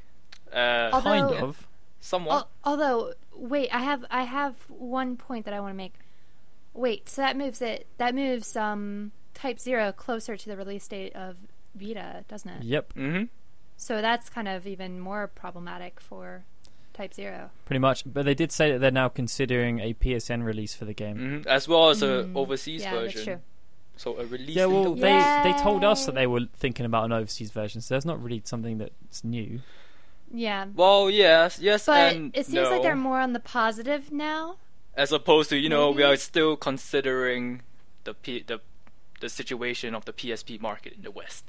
Uh, 0.53 0.89
Although- 0.93 1.01
kind 1.09 1.33
of. 1.43 1.67
somewhat. 1.99 2.33
Al- 2.63 2.71
although, 2.73 3.13
wait, 3.35 3.69
I 3.73 3.79
have 3.79 4.05
I 4.11 4.23
have 4.23 4.53
one 4.69 5.17
point 5.17 5.45
that 5.45 5.53
I 5.53 5.59
want 5.59 5.73
to 5.73 5.77
make. 5.77 5.93
Wait, 6.73 7.09
so 7.09 7.21
that 7.23 7.35
moves 7.35 7.61
it 7.61 7.87
that 7.97 8.13
moves 8.13 8.55
um 8.55 9.11
Type 9.33 9.59
Zero 9.59 9.91
closer 9.91 10.37
to 10.37 10.49
the 10.49 10.55
release 10.55 10.87
date 10.87 11.15
of 11.15 11.37
Vita, 11.75 12.23
doesn't 12.27 12.49
it? 12.49 12.63
Yep, 12.63 12.93
hmm 12.93 13.23
So 13.77 14.01
that's 14.01 14.29
kind 14.29 14.47
of 14.47 14.65
even 14.67 14.99
more 14.99 15.27
problematic 15.27 15.99
for 15.99 16.43
Type 16.97 17.13
Zero. 17.13 17.51
pretty 17.65 17.79
much. 17.79 18.03
But 18.05 18.25
they 18.25 18.33
did 18.33 18.51
say 18.51 18.71
that 18.71 18.79
they're 18.79 18.91
now 18.91 19.07
considering 19.07 19.79
a 19.79 19.93
PSN 19.93 20.43
release 20.43 20.73
for 20.73 20.85
the 20.85 20.93
game. 20.93 21.17
hmm 21.43 21.47
As 21.47 21.67
well 21.67 21.89
as 21.89 22.01
a 22.01 22.23
Mm, 22.25 22.35
overseas 22.35 22.81
yeah, 22.81 22.91
version. 22.91 23.15
that's 23.17 23.23
true. 23.25 23.41
So 23.97 24.17
a 24.19 24.25
release. 24.25 24.55
Yeah, 24.55 24.65
well, 24.65 24.93
they 24.95 25.13
the- 25.13 25.41
they 25.43 25.53
told 25.63 25.83
us 25.83 26.05
that 26.07 26.15
they 26.15 26.27
were 26.27 26.41
thinking 26.55 26.85
about 26.85 27.05
an 27.05 27.11
overseas 27.11 27.51
version, 27.51 27.81
so 27.81 27.95
that's 27.95 28.05
not 28.05 28.21
really 28.21 28.41
something 28.45 28.77
that's 28.79 29.23
new. 29.23 29.61
Yeah. 30.33 30.65
Well, 30.75 31.09
yes, 31.09 31.59
yes, 31.59 31.85
But 31.85 32.13
and 32.15 32.35
it 32.35 32.45
seems 32.47 32.55
no. 32.55 32.69
like 32.71 32.81
they're 32.81 32.95
more 32.95 33.19
on 33.19 33.33
the 33.33 33.39
positive 33.39 34.11
now. 34.11 34.57
as 34.95 35.11
opposed 35.11 35.49
to 35.51 35.57
you 35.57 35.69
know 35.69 35.91
we 35.91 36.01
are 36.03 36.15
still 36.15 36.57
considering 36.57 37.61
the 38.03 38.13
P- 38.15 38.41
the 38.45 38.59
the 39.19 39.29
situation 39.29 39.93
of 39.95 40.05
the 40.05 40.13
PSP 40.13 40.59
market 40.59 40.93
in 40.93 41.01
the 41.03 41.11
West. 41.11 41.45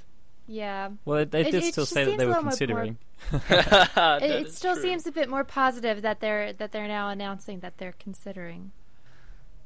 Yeah. 0.49 0.91
Well, 1.05 1.27
they, 1.27 1.45
they 1.45 1.51
did 1.51 1.63
it 1.63 1.73
still 1.73 1.85
just 1.85 1.93
say 1.93 2.05
that 2.07 2.19
they 2.19 2.25
were 2.25 2.31
little 2.31 2.45
more 2.45 2.51
considering. 2.51 2.99
It, 3.33 4.23
it 4.23 4.47
is 4.47 4.57
still 4.57 4.75
true. 4.75 4.83
seems 4.83 5.07
a 5.07 5.13
bit 5.13 5.29
more 5.29 5.45
positive 5.45 6.03
that 6.03 6.21
they're 6.21 6.53
that 6.55 6.73
they're 6.73 6.89
now 6.89 7.11
announcing 7.11 7.61
that 7.61 7.77
they're 7.79 7.95
considering. 7.99 8.73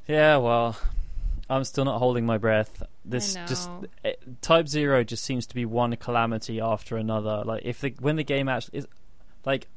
Yeah, 0.09 0.39
well, 0.39 0.77
I'm 1.49 1.65
still 1.65 1.85
not 1.85 1.99
holding 1.99 2.27
my 2.27 2.39
breath. 2.39 2.83
This 3.05 3.35
just 3.47 3.69
know. 3.69 3.85
eh, 4.05 4.15
Type 4.41 4.69
Zero 4.69 5.05
just 5.05 5.23
seems 5.25 5.47
to 5.47 5.55
be 5.55 5.65
one 5.65 5.95
calamity 5.97 6.61
after 6.61 6.97
another. 6.97 7.43
Like 7.45 7.63
if 7.65 7.81
the 7.81 7.95
when 8.01 8.17
the 8.17 8.25
game 8.25 8.49
actually 8.49 8.79
is 8.79 8.87
like 9.45 9.69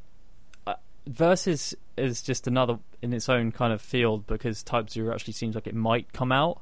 uh, 0.65 0.75
Versus 1.05 1.75
is 1.97 2.21
just 2.21 2.47
another 2.47 2.79
in 3.01 3.13
its 3.13 3.29
own 3.29 3.51
kind 3.51 3.71
of 3.73 3.81
field 3.81 4.25
because 4.25 4.63
Type 4.63 4.89
Zero 4.89 5.13
actually 5.13 5.33
seems 5.33 5.53
like 5.53 5.67
it 5.67 5.75
might 5.75 6.11
come 6.13 6.31
out, 6.31 6.61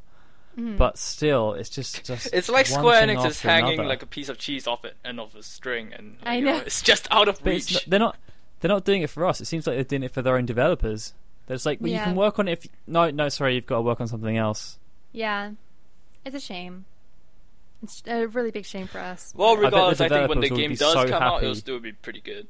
Mhm. 0.58 0.78
but 0.78 0.98
still, 0.98 1.54
it's 1.54 1.70
just 1.70 2.04
just 2.06 2.30
It's 2.34 2.48
like 2.50 2.70
one 2.70 2.80
Square 2.82 3.08
thing 3.08 3.18
Enix 3.18 3.26
is 3.28 3.42
hanging 3.42 3.74
another. 3.74 3.90
like 3.90 4.04
a 4.04 4.06
piece 4.06 4.30
of 4.30 4.38
cheese 4.38 4.68
off 4.68 4.86
it 4.86 4.96
end 5.04 5.20
of 5.20 5.34
a 5.36 5.42
string, 5.44 5.94
and 5.94 6.18
I 6.24 6.36
you 6.38 6.46
know. 6.46 6.58
it's 6.58 6.82
just 6.82 7.08
out 7.12 7.28
of 7.28 7.40
But 7.44 7.50
reach. 7.54 7.74
not- 7.74 7.84
they're 7.88 8.00
not 8.00 8.18
they're 8.60 8.70
not 8.70 8.86
doing 8.86 9.02
it 9.02 9.10
for 9.10 9.26
us. 9.26 9.42
It 9.42 9.46
seems 9.46 9.66
like 9.68 9.76
they're 9.78 9.84
doing 9.84 10.04
it 10.04 10.12
for 10.14 10.22
their 10.22 10.38
own 10.38 10.46
developers. 10.46 11.14
There's 11.48 11.66
like 11.66 11.82
well, 11.82 11.92
you 11.92 12.00
can 12.00 12.16
work 12.16 12.40
on 12.40 12.48
it 12.48 12.52
if 12.64 12.68
no 12.88 13.10
no 13.10 13.30
sorry 13.30 13.56
you've 13.56 13.66
got 13.66 13.78
to 13.78 13.82
work 13.82 14.00
on 14.00 14.08
something 14.08 14.38
else. 14.38 14.78
yeah, 15.12 15.52
it's 16.24 16.36
a 16.36 16.40
shame. 16.40 16.86
It's 17.82 18.02
a 18.08 18.28
really 18.28 18.52
big 18.52 18.66
shame 18.66 18.88
for 18.88 19.00
us. 19.00 19.34
well, 19.36 19.58
regardless, 19.58 20.00
I, 20.00 20.08
think 20.08 20.30
when 20.30 20.40
the 20.40 20.48
developers 20.48 20.52
will 20.52 20.58
game 20.58 20.70
be 20.70 20.76
does 20.78 20.94
so 20.94 21.04
come 21.10 21.22
out, 21.22 21.34
happy. 21.34 21.46
it'll 21.48 21.56
still 21.56 21.80
be 21.82 21.92
pretty 21.92 22.22
good. 22.22 22.48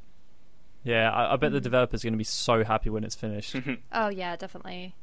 Yeah, 0.83 1.09
I, 1.09 1.33
I 1.33 1.35
bet 1.37 1.51
the 1.53 1.59
Mm. 1.59 1.63
developers 1.63 2.03
are 2.03 2.07
going 2.07 2.13
to 2.13 2.17
be 2.19 2.23
so 2.23 2.63
happy 2.63 2.89
when 2.91 3.03
it's 3.03 3.15
finished. 3.15 3.55
oh 3.93 4.09
yeah, 4.09 4.35
definitely. 4.35 4.93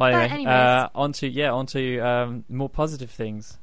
Well, 0.00 0.10
But 0.12 0.14
anyway, 0.22 0.34
anyways. 0.34 0.54
uh, 0.54 0.88
onto 0.94 1.26
yeah, 1.26 1.52
onto 1.52 2.00
um, 2.02 2.44
more 2.48 2.68
positive 2.68 3.10
things. 3.10 3.58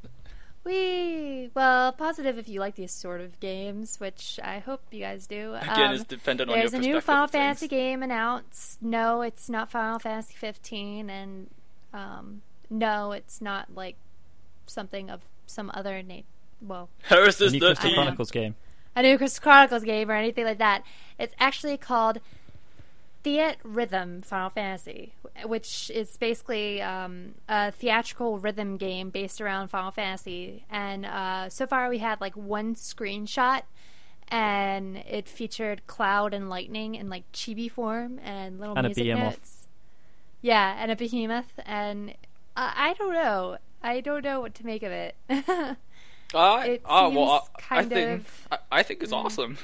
We 0.63 1.50
well, 1.53 1.94
positive 1.94 2.38
if 2.38 2.50
you 2.50 2.60
like 2.60 2.75
these 2.75 2.91
sort 2.91 3.22
of 3.22 3.39
games, 3.39 4.00
which 4.00 4.38
I 4.44 4.60
hope 4.60 4.82
you 4.91 5.00
guys 5.00 5.25
do. 5.25 5.53
Again, 5.56 5.70
Um, 5.89 5.94
it's 5.96 6.03
dependent 6.03 6.50
on 6.50 6.58
your 6.58 6.70
There's 6.70 6.74
a 6.74 6.79
new 6.86 7.00
Final. 7.00 7.27
Fantasy 7.27 7.67
game 7.70 8.03
announced. 8.03 8.82
No, 8.82 9.22
it's 9.22 9.50
not 9.50 9.72
Final 9.72 9.98
Fantasy 10.00 10.34
15, 10.38 11.10
and 11.10 11.48
um, 11.94 12.41
no, 12.70 13.13
it's 13.13 13.41
not 13.41 13.67
like 13.75 13.96
something 14.65 15.10
of 15.10 15.22
some 15.46 15.72
other 15.74 16.03
name. 16.03 16.25
Well, 16.62 16.89
Harris 17.03 17.38
The 17.38 17.46
is 17.46 17.53
new 17.53 17.60
the 17.62 17.67
Crystal. 17.67 17.94
Chronicles 17.94 18.32
game. 18.32 18.56
a 18.94 19.01
new 19.03 19.17
Crystal 19.17 19.41
Chronicles 19.41 19.84
game 19.84 20.12
or 20.12 20.15
anything 20.15 20.44
like 20.44 20.58
that. 20.58 20.84
It's 21.17 21.34
actually 21.39 21.77
called 21.77 22.20
Theatrhythm 23.24 24.24
Final 24.24 24.50
Fantasy, 24.50 25.14
which 25.46 25.90
is 25.94 26.16
basically 26.18 26.82
um, 26.82 27.34
a 27.50 27.72
theatrical 27.72 28.40
rhythm 28.40 28.78
game 28.78 29.10
based 29.10 29.42
around 29.42 29.68
Final 29.70 29.92
Fantasy. 29.92 30.66
And 30.70 31.06
uh, 31.06 31.50
so 31.50 31.68
far, 31.68 31.90
we 31.90 31.98
had 31.98 32.22
like 32.22 32.36
one 32.38 32.76
screenshot, 32.76 33.64
and 34.30 34.98
it 34.98 35.28
featured 35.28 35.86
Cloud 35.88 36.34
and 36.34 36.50
Lightning 36.50 36.96
in 36.96 37.10
like 37.10 37.30
chibi 37.34 37.70
form 37.70 38.20
and 38.24 38.60
little 38.60 38.76
And 38.78 38.86
a 38.86 38.90
music 38.90 39.04
behemoth. 39.06 39.34
notes. 39.34 39.68
Yeah, 40.42 40.76
and 40.80 40.92
a 40.92 40.96
behemoth, 40.96 41.60
and 41.66 42.12
uh, 42.56 42.72
I 42.76 42.94
don't 42.98 43.14
know. 43.14 43.58
I 43.84 44.02
don't 44.02 44.24
know 44.24 44.40
what 44.40 44.54
to 44.56 44.66
make 44.66 44.84
of 44.84 44.92
it. 44.92 45.16
I, 46.34 46.68
It 46.68 46.82
ah, 46.86 47.10
well, 47.10 47.48
I, 47.70 47.82
seems 47.84 47.94
I 47.94 47.96
think 47.96 48.20
of- 48.22 48.48
I, 48.52 48.58
I 48.80 48.84
think 48.84 49.02
it's 49.04 49.12
Mm. 49.14 49.26
awesome. 49.26 49.58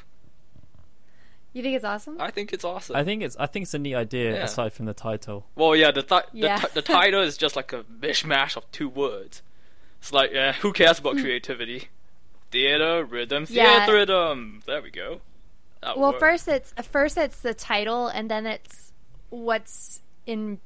You 1.54 1.62
think 1.62 1.76
it's 1.76 1.84
awesome? 1.84 2.20
I 2.20 2.30
think 2.30 2.52
it's 2.52 2.64
awesome. 2.64 2.94
I 2.96 3.04
think 3.04 3.22
it's 3.22 3.36
I 3.38 3.46
think 3.46 3.62
it's 3.64 3.74
a 3.74 3.78
neat 3.78 3.94
idea 3.94 4.34
Yeah. 4.34 4.44
aside 4.44 4.72
from 4.72 4.84
the 4.86 4.94
title. 4.94 5.46
Well, 5.56 5.74
yeah, 5.74 5.90
the 5.90 6.02
ti- 6.02 6.28
Yeah. 6.32 6.58
the, 6.58 6.66
ti- 6.68 6.72
the 6.74 6.82
title 6.82 7.22
is 7.22 7.36
just 7.38 7.56
like 7.56 7.72
a 7.72 7.84
mishmash 7.84 8.56
of 8.56 8.70
two 8.72 8.88
words. 8.88 9.42
It's 10.00 10.12
like, 10.12 10.32
yeah, 10.32 10.52
who 10.52 10.72
cares 10.72 10.98
about 10.98 11.16
creativity? 11.16 11.88
Theater 12.50 13.04
rhythm, 13.04 13.46
Hmm. 13.46 13.52
Yeah. 13.54 13.78
theater 13.86 13.94
rhythm. 13.98 14.62
There 14.66 14.82
we 14.82 14.90
go. 14.90 15.20
That 15.80 15.96
Well, 15.98 16.10
worked. 16.10 16.20
first 16.20 16.48
it's 16.48 16.72
first 16.90 17.16
it's 17.16 17.40
the 17.40 17.54
title, 17.54 18.08
and 18.08 18.30
then 18.30 18.46
it's 18.46 18.92
what's 19.30 20.02
in 20.26 20.60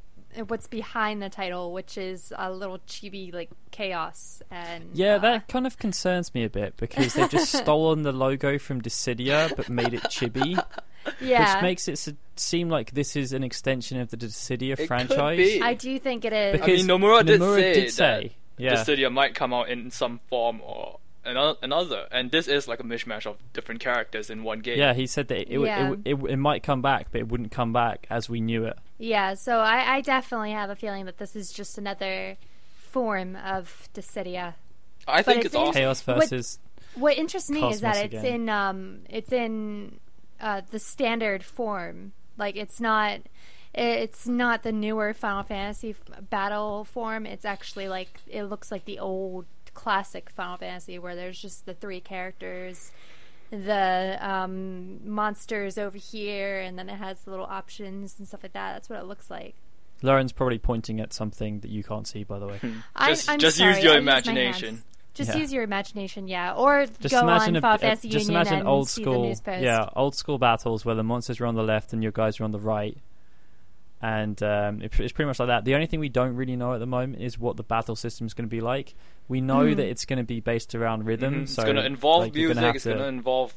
what's 0.47 0.67
behind 0.67 1.23
the 1.23 1.29
title, 1.29 1.73
which 1.73 1.99
is 1.99 2.33
a 2.37 2.51
little 2.53 2.79
chibi 2.87 3.33
like 3.33 3.51
chaos 3.71 4.43
and 4.51 4.91
Yeah, 4.95 5.17
uh, 5.17 5.19
that 5.19 5.49
kind 5.49 5.67
of 5.67 5.79
concerns 5.79 6.35
me 6.35 6.45
a 6.45 6.51
bit 6.51 6.77
because 6.77 7.15
they've 7.15 7.31
just 7.31 7.53
stolen 7.63 8.03
the 8.03 8.13
logo 8.13 8.59
from 8.59 8.81
Dissidia 8.83 9.55
but 9.57 9.69
made 9.69 9.95
it 9.95 10.03
chibi, 10.05 10.63
yeah. 11.21 11.55
which 11.57 11.63
makes 11.63 11.89
it 11.89 11.93
s- 11.93 12.13
seem 12.37 12.69
like 12.69 12.93
this 12.93 13.17
is 13.17 13.33
an 13.33 13.43
extension 13.43 14.01
of 14.01 14.11
the 14.11 14.17
Dissidia 14.17 14.77
could 14.77 14.87
franchise. 14.89 15.37
be. 15.39 15.63
I 15.63 15.75
do 15.75 15.99
think 15.99 16.25
it 16.25 16.33
is. 16.33 16.53
Because 16.53 16.69
I 16.69 16.87
mean, 16.87 16.87
Nomura 16.87 17.25
did 17.25 17.41
Nomura 17.41 17.55
say 17.57 17.75
did 17.75 17.85
that 17.89 17.93
say, 17.93 18.33
yeah, 18.57 18.71
the 18.77 18.83
studio 18.85 19.11
might 19.11 19.35
come 19.35 19.53
out 19.53 19.69
in 19.69 19.91
some 19.91 20.21
form 20.29 20.61
or 20.63 20.99
another, 21.25 22.07
and 22.11 22.31
this 22.31 22.49
is 22.49 22.67
like 22.67 22.81
a 22.81 22.83
mishmash 22.83 23.27
of 23.27 23.37
different 23.53 23.81
characters 23.81 24.31
in 24.31 24.43
one 24.45 24.61
game. 24.61 24.79
yeah. 24.79 24.95
He 24.95 25.07
said 25.07 25.29
that 25.29 25.41
it, 25.41 25.51
it, 25.51 25.61
it, 25.61 25.99
it, 26.07 26.15
it 26.31 26.37
might 26.37 26.63
come 26.63 26.81
back, 26.81 27.09
but 27.13 27.21
it 27.21 27.29
wouldn't 27.29 27.51
come 27.53 27.73
back 27.73 28.07
as 28.09 28.29
we 28.31 28.41
knew 28.41 28.65
it. 28.65 28.79
Yeah, 28.99 29.35
so 29.35 29.59
I, 29.61 29.97
I 29.97 30.01
definitely 30.01 30.53
have 30.53 30.71
a 30.71 30.77
feeling 30.77 31.05
that 31.07 31.19
this 31.19 31.35
is 31.37 31.53
just 31.53 31.79
another 31.79 32.37
form 32.79 33.37
of 33.37 33.89
Dissidia. 33.95 34.55
I 35.07 35.23
think 35.23 35.39
it's 35.39 35.47
it's 35.47 35.55
awesome. 35.55 35.75
Chaos 35.75 36.07
What- 36.07 36.17
versus 36.21 36.59
What 36.95 37.17
interests 37.17 37.51
me 37.51 37.69
is 37.71 37.81
that 37.81 37.97
it's 37.97 38.15
again. 38.15 38.25
in 38.43 38.49
um 38.49 39.01
it's 39.09 39.33
in 39.33 40.01
uh, 40.41 40.63
the 40.71 40.79
standard 40.79 41.45
form. 41.45 42.13
Like 42.37 42.57
it's 42.57 42.81
not 42.81 43.21
it's 43.75 44.27
not 44.27 44.63
the 44.63 44.73
newer 44.73 45.13
Final 45.15 45.43
Fantasy 45.45 45.91
f- 45.91 46.29
battle 46.31 46.85
form. 46.85 47.27
It's 47.27 47.45
actually 47.45 47.89
like 47.89 48.21
it 48.27 48.45
looks 48.45 48.71
like 48.71 48.85
the 48.85 48.99
old 48.99 49.47
classic 49.75 50.31
Final 50.31 50.57
Fantasy 50.57 50.99
where 50.99 51.15
there's 51.15 51.41
just 51.41 51.67
the 51.67 51.75
three 51.75 52.01
characters, 52.01 52.91
the 53.51 54.19
um, 54.21 55.01
monsters 55.09 55.79
over 55.79 55.97
here, 55.99 56.61
and 56.61 56.79
then 56.79 56.89
it 56.89 56.97
has 56.97 57.19
the 57.21 57.31
little 57.31 57.47
options 57.47 58.15
and 58.19 58.27
stuff 58.29 58.43
like 58.43 58.53
that. 58.53 58.75
That's 58.75 58.89
what 58.91 58.99
it 58.99 59.07
looks 59.07 59.31
like. 59.31 59.55
Lauren's 60.03 60.33
probably 60.33 60.59
pointing 60.59 61.01
at 61.01 61.13
something 61.13 61.61
that 61.61 61.71
you 61.71 61.83
can't 61.83 62.07
see, 62.07 62.25
by 62.25 62.39
the 62.39 62.47
way. 62.47 62.61
I- 62.95 63.09
Just- 63.15 63.29
I'm 63.29 63.39
just 63.39 63.57
sorry, 63.57 63.75
use 63.75 63.83
your 63.85 63.95
I 63.95 63.97
use 63.97 64.05
my 64.05 64.13
hands. 64.13 64.29
imagination. 64.29 64.83
Just 65.15 65.31
Yeah. 65.31 65.37
use 65.39 65.53
your 65.53 65.63
imagination, 65.65 66.29
yeah, 66.29 66.55
or 66.55 66.87
Just 67.01 67.11
go 67.13 67.21
imagine 67.23 67.55
on 67.55 67.57
a, 67.57 67.61
Final 67.61 67.75
a- 67.75 67.79
Fantasy 67.79 68.09
just 68.09 68.27
Union 68.29 68.41
imagine 68.43 68.59
and 68.61 68.69
old 68.69 68.89
see 68.89 69.03
school, 69.03 69.23
the 69.23 69.29
news 69.29 69.41
post. 69.41 69.63
yeah, 69.65 69.89
old 69.97 70.15
school 70.15 70.39
battles 70.39 70.85
where 70.85 70.95
the 70.95 71.03
monsters 71.03 71.41
are 71.41 71.47
on 71.47 71.57
the 71.57 71.63
left 71.65 71.93
and 71.93 72.03
your 72.05 72.13
guys 72.13 72.39
are 72.39 72.45
on 72.45 72.53
the 72.53 72.61
right, 72.61 72.97
and 74.01 74.41
um, 74.43 74.81
it, 74.83 74.99
it's 75.01 75.13
pretty 75.13 75.27
much 75.27 75.39
like 75.41 75.49
that. 75.49 75.65
The 75.65 75.75
only 75.75 75.87
thing 75.87 76.01
we 76.01 76.09
don't 76.09 76.35
really 76.37 76.57
know 76.57 76.73
at 76.75 76.79
the 76.79 76.87
moment 76.87 77.21
is 77.23 77.39
what 77.39 77.57
the 77.57 77.63
battle 77.63 77.97
system 77.97 78.27
is 78.27 78.35
going 78.35 78.49
to 78.49 78.51
be 78.51 78.61
like. 78.61 78.95
We 79.29 79.41
know 79.41 79.67
Hmm. 79.67 79.75
that 79.75 79.87
it's 79.87 80.05
going 80.05 80.19
to 80.19 80.25
be 80.25 80.41
based 80.41 80.75
around 80.75 81.05
rhythm, 81.05 81.43
Mhm. 81.45 81.49
so 81.49 81.63
it's 81.63 81.67
gonna 81.67 81.83
involve 81.83 82.25
like, 82.25 82.35
music. 82.35 82.57
gonna 82.57 82.69
it's 82.75 82.85
gonna 82.87 83.07
involve 83.09 83.55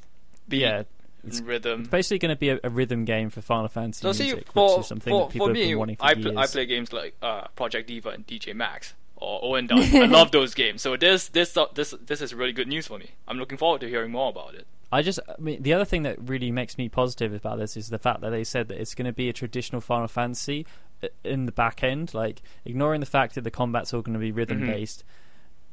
beat 0.48 0.62
yeah, 0.62 0.84
it's 1.26 1.40
rhythm. 1.42 1.82
it's 1.82 1.90
basically 1.90 2.20
going 2.20 2.36
to 2.36 2.40
be 2.40 2.50
a, 2.50 2.60
a 2.64 2.70
rhythm 2.70 3.06
game 3.06 3.30
for 3.30 3.42
Final 3.42 3.68
Fantasy 3.68 4.02
So 4.02 4.12
see, 4.12 4.24
music, 4.26 4.52
for, 4.52 4.72
which 4.78 4.80
is 4.82 4.88
something 4.88 5.12
for, 5.12 5.28
that 5.28 5.32
people 5.34 5.48
for 5.48 5.52
have 5.52 5.56
me, 5.56 5.68
been 5.70 5.78
wanting 5.80 5.96
for 5.98 6.06
I, 6.06 6.12
years. 6.14 6.26
pl- 6.26 6.40
I 6.40 6.48
play 6.48 6.66
games 6.66 6.92
like 6.92 7.16
uh, 7.22 7.48
Project 7.56 7.88
Diva 7.88 8.10
and 8.10 8.26
DJ 8.28 8.54
Max 8.56 8.96
or 9.16 9.40
Ouendan. 9.44 9.78
I 10.02 10.08
love 10.08 10.32
those 10.32 10.54
games. 10.56 10.82
So 10.82 10.98
this 10.98 11.30
this 11.30 11.56
uh, 11.56 11.68
this 11.76 11.94
this 12.06 12.22
is 12.22 12.34
really 12.34 12.54
good 12.54 12.68
news 12.68 12.88
for 12.88 12.98
me. 12.98 13.12
I'm 13.28 13.38
looking 13.38 13.58
forward 13.60 13.82
to 13.82 13.88
hearing 13.88 14.12
more 14.12 14.30
about 14.32 14.56
it. 14.56 14.66
I 14.92 15.02
just, 15.02 15.20
I 15.28 15.40
mean, 15.40 15.62
the 15.64 15.74
other 15.74 15.86
thing 15.86 16.04
that 16.04 16.18
really 16.22 16.52
makes 16.52 16.78
me 16.78 16.90
positive 16.90 17.34
about 17.34 17.60
this 17.60 17.78
is 17.78 17.90
the 17.90 17.98
fact 18.00 18.22
that 18.22 18.32
they 18.32 18.44
said 18.44 18.68
that 18.68 18.80
it's 18.82 18.94
going 18.94 19.06
to 19.06 19.14
be 19.14 19.30
a 19.30 19.34
traditional 19.34 19.80
Final 19.82 20.08
Fantasy 20.10 20.66
uh, 21.02 21.08
in 21.24 21.46
the 21.46 21.52
back 21.54 21.82
end. 21.84 22.14
Like, 22.14 22.42
ignoring 22.66 23.00
the 23.00 23.06
fact 23.06 23.36
that 23.36 23.42
the 23.46 23.52
combat's 23.52 23.94
all 23.94 24.02
going 24.02 24.14
to 24.16 24.20
be 24.20 24.32
rhythm 24.34 24.66
based, 24.68 25.04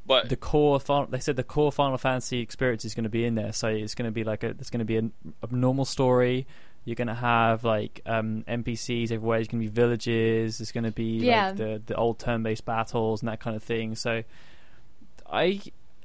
But 0.06 0.28
the 0.28 0.36
core, 0.36 0.78
Fin- 0.78 1.08
they 1.10 1.18
said 1.18 1.34
the 1.36 1.42
core 1.42 1.72
Final 1.72 1.98
Fantasy 1.98 2.38
experience 2.40 2.84
is 2.84 2.94
going 2.94 3.04
to 3.04 3.10
be 3.10 3.24
in 3.24 3.34
there. 3.34 3.52
So 3.52 3.66
it's 3.68 3.96
going 3.96 4.06
to 4.08 4.12
be 4.12 4.22
like 4.22 4.44
a, 4.44 4.50
it's 4.50 4.70
going 4.70 4.78
to 4.78 4.84
be 4.84 4.98
a, 4.98 5.02
a 5.42 5.52
normal 5.54 5.84
story. 5.84 6.46
You're 6.84 6.94
going 6.94 7.08
to 7.08 7.14
have 7.14 7.64
like 7.64 8.00
um, 8.06 8.44
NPCs 8.48 9.10
everywhere. 9.10 9.38
There's 9.38 9.48
going 9.48 9.62
to 9.62 9.68
be 9.68 9.74
villages. 9.74 10.58
There's 10.58 10.70
going 10.72 10.84
to 10.84 10.92
be 10.92 11.18
Yeah. 11.18 11.48
like 11.48 11.56
the 11.56 11.82
the 11.84 11.94
old 11.96 12.18
turn 12.20 12.42
based 12.44 12.64
battles 12.64 13.20
and 13.20 13.28
that 13.28 13.40
kind 13.40 13.56
of 13.56 13.62
thing. 13.64 13.94
So, 13.96 14.22
I, 15.30 15.60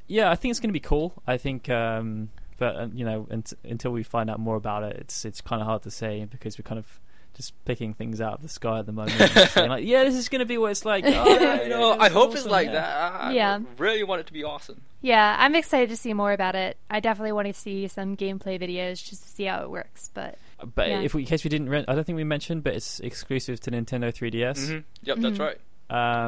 yeah, 0.07 0.29
I 0.31 0.35
think 0.35 0.49
it's 0.51 0.59
going 0.59 0.69
to 0.69 0.73
be 0.73 0.79
cool. 0.79 1.13
I 1.27 1.37
think. 1.37 1.69
Um, 1.69 2.29
but 2.63 2.75
uh, 2.75 2.87
you 2.93 3.03
know, 3.05 3.27
unt- 3.29 3.53
until 3.63 3.91
we 3.91 4.03
find 4.03 4.29
out 4.29 4.39
more 4.39 4.55
about 4.55 4.83
it, 4.83 4.95
it's 4.97 5.25
it's 5.25 5.41
kind 5.41 5.61
of 5.61 5.67
hard 5.67 5.81
to 5.83 5.91
say 5.91 6.25
because 6.29 6.57
we're 6.57 6.63
kind 6.63 6.79
of 6.79 6.87
just 7.35 7.51
picking 7.65 7.95
things 7.95 8.21
out 8.21 8.33
of 8.33 8.41
the 8.43 8.47
sky 8.47 8.77
at 8.79 8.85
the 8.85 8.91
moment. 8.91 9.17
saying, 9.49 9.67
like, 9.69 9.83
yeah, 9.93 10.03
this 10.03 10.13
is 10.15 10.29
going 10.29 10.39
to 10.39 10.45
be 10.45 10.57
what 10.59 10.69
it's 10.71 10.85
like. 10.85 11.03
Oh, 11.07 11.09
yeah, 11.39 11.63
you 11.63 11.69
know, 11.69 11.93
yeah, 11.95 12.01
I 12.01 12.09
hope 12.09 12.35
it's 12.35 12.45
like 12.45 12.67
yeah. 12.67 12.73
that. 12.73 13.13
I 13.21 13.31
Yeah. 13.33 13.59
really 13.79 14.03
want 14.03 14.21
it 14.21 14.27
to 14.27 14.33
be 14.33 14.43
awesome. 14.43 14.81
Yeah, 15.01 15.35
I'm 15.39 15.55
excited 15.55 15.89
to 15.89 15.97
see 15.97 16.13
more 16.13 16.31
about 16.31 16.55
it. 16.55 16.77
I 16.91 16.99
definitely 16.99 17.31
want 17.31 17.47
to 17.47 17.53
see 17.53 17.87
some 17.87 18.15
gameplay 18.15 18.61
videos 18.61 19.03
just 19.03 19.23
to 19.23 19.29
see 19.29 19.45
how 19.45 19.63
it 19.63 19.69
works. 19.71 20.11
But 20.13 20.37
But 20.75 20.89
Yeah. 20.89 21.01
if 21.01 21.15
we, 21.15 21.23
in 21.23 21.27
case 21.27 21.43
we 21.43 21.49
didn't, 21.49 21.69
re- 21.69 21.83
I 21.87 21.95
don't 21.95 22.03
think 22.05 22.17
we 22.17 22.23
mentioned, 22.23 22.63
but 22.63 22.75
it's 22.75 22.99
exclusive 22.99 23.59
to 23.61 23.71
Nintendo 23.71 24.13
3DS. 24.13 24.67
hmm 24.69 24.77
Yep, 25.01 25.17
that's 25.17 25.37
Mhm. 25.39 25.39
right. 25.39 25.59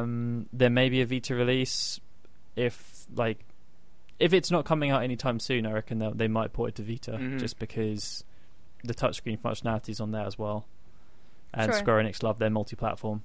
Um, 0.02 0.48
there 0.52 0.72
may 0.72 0.90
be 0.90 1.02
a 1.02 1.06
Vita 1.06 1.36
release 1.36 2.00
if 2.56 3.06
like 3.16 3.38
if 4.20 4.34
it's 4.34 4.50
not 4.52 4.66
coming 4.66 4.92
out 4.92 5.04
anytime 5.04 5.40
soon. 5.40 5.66
I 5.66 5.72
reckon 5.74 6.00
they'll- 6.00 6.14
they 6.14 6.28
might 6.28 6.54
port 6.54 6.70
it 6.70 6.76
to 6.76 6.84
Vita 6.84 7.12
Mhm. 7.14 7.40
just 7.40 7.60
because 7.60 8.24
the 8.84 8.94
touchscreen 8.94 9.40
functionality 9.40 9.90
is 9.90 10.00
on 10.00 10.12
there 10.12 10.26
as 10.26 10.38
well. 10.38 10.66
And 11.54 11.72
Sure. 11.72 11.80
Square 11.80 12.04
Enix 12.04 12.22
love 12.24 12.38
their 12.40 12.50
multi-platform. 12.50 13.24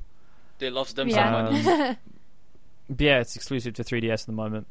They 0.59 0.71
love 0.71 0.95
them 0.95 1.09
yeah, 1.09 1.49
so 1.49 1.53
much. 1.53 1.67
Um, 1.67 1.97
But 2.91 3.01
yeah, 3.01 3.21
it's 3.21 3.37
exclusive 3.37 3.75
to 3.75 3.85
3DS 3.85 4.23
at 4.23 4.27
the 4.27 4.33
moment. 4.33 4.67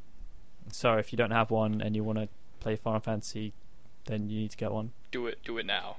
So 0.71 0.95
if 0.97 1.13
you 1.13 1.17
don't 1.17 1.31
have 1.31 1.51
one 1.51 1.81
and 1.81 1.95
you 1.95 2.03
want 2.03 2.19
to 2.19 2.27
play 2.59 2.75
Final 2.75 2.99
Fantasy, 2.99 3.53
then 4.05 4.29
you 4.29 4.41
need 4.41 4.51
to 4.51 4.57
get 4.57 4.71
one. 4.73 4.91
Do 5.11 5.25
it, 5.27 5.39
do 5.43 5.57
it 5.57 5.65
now. 5.65 5.97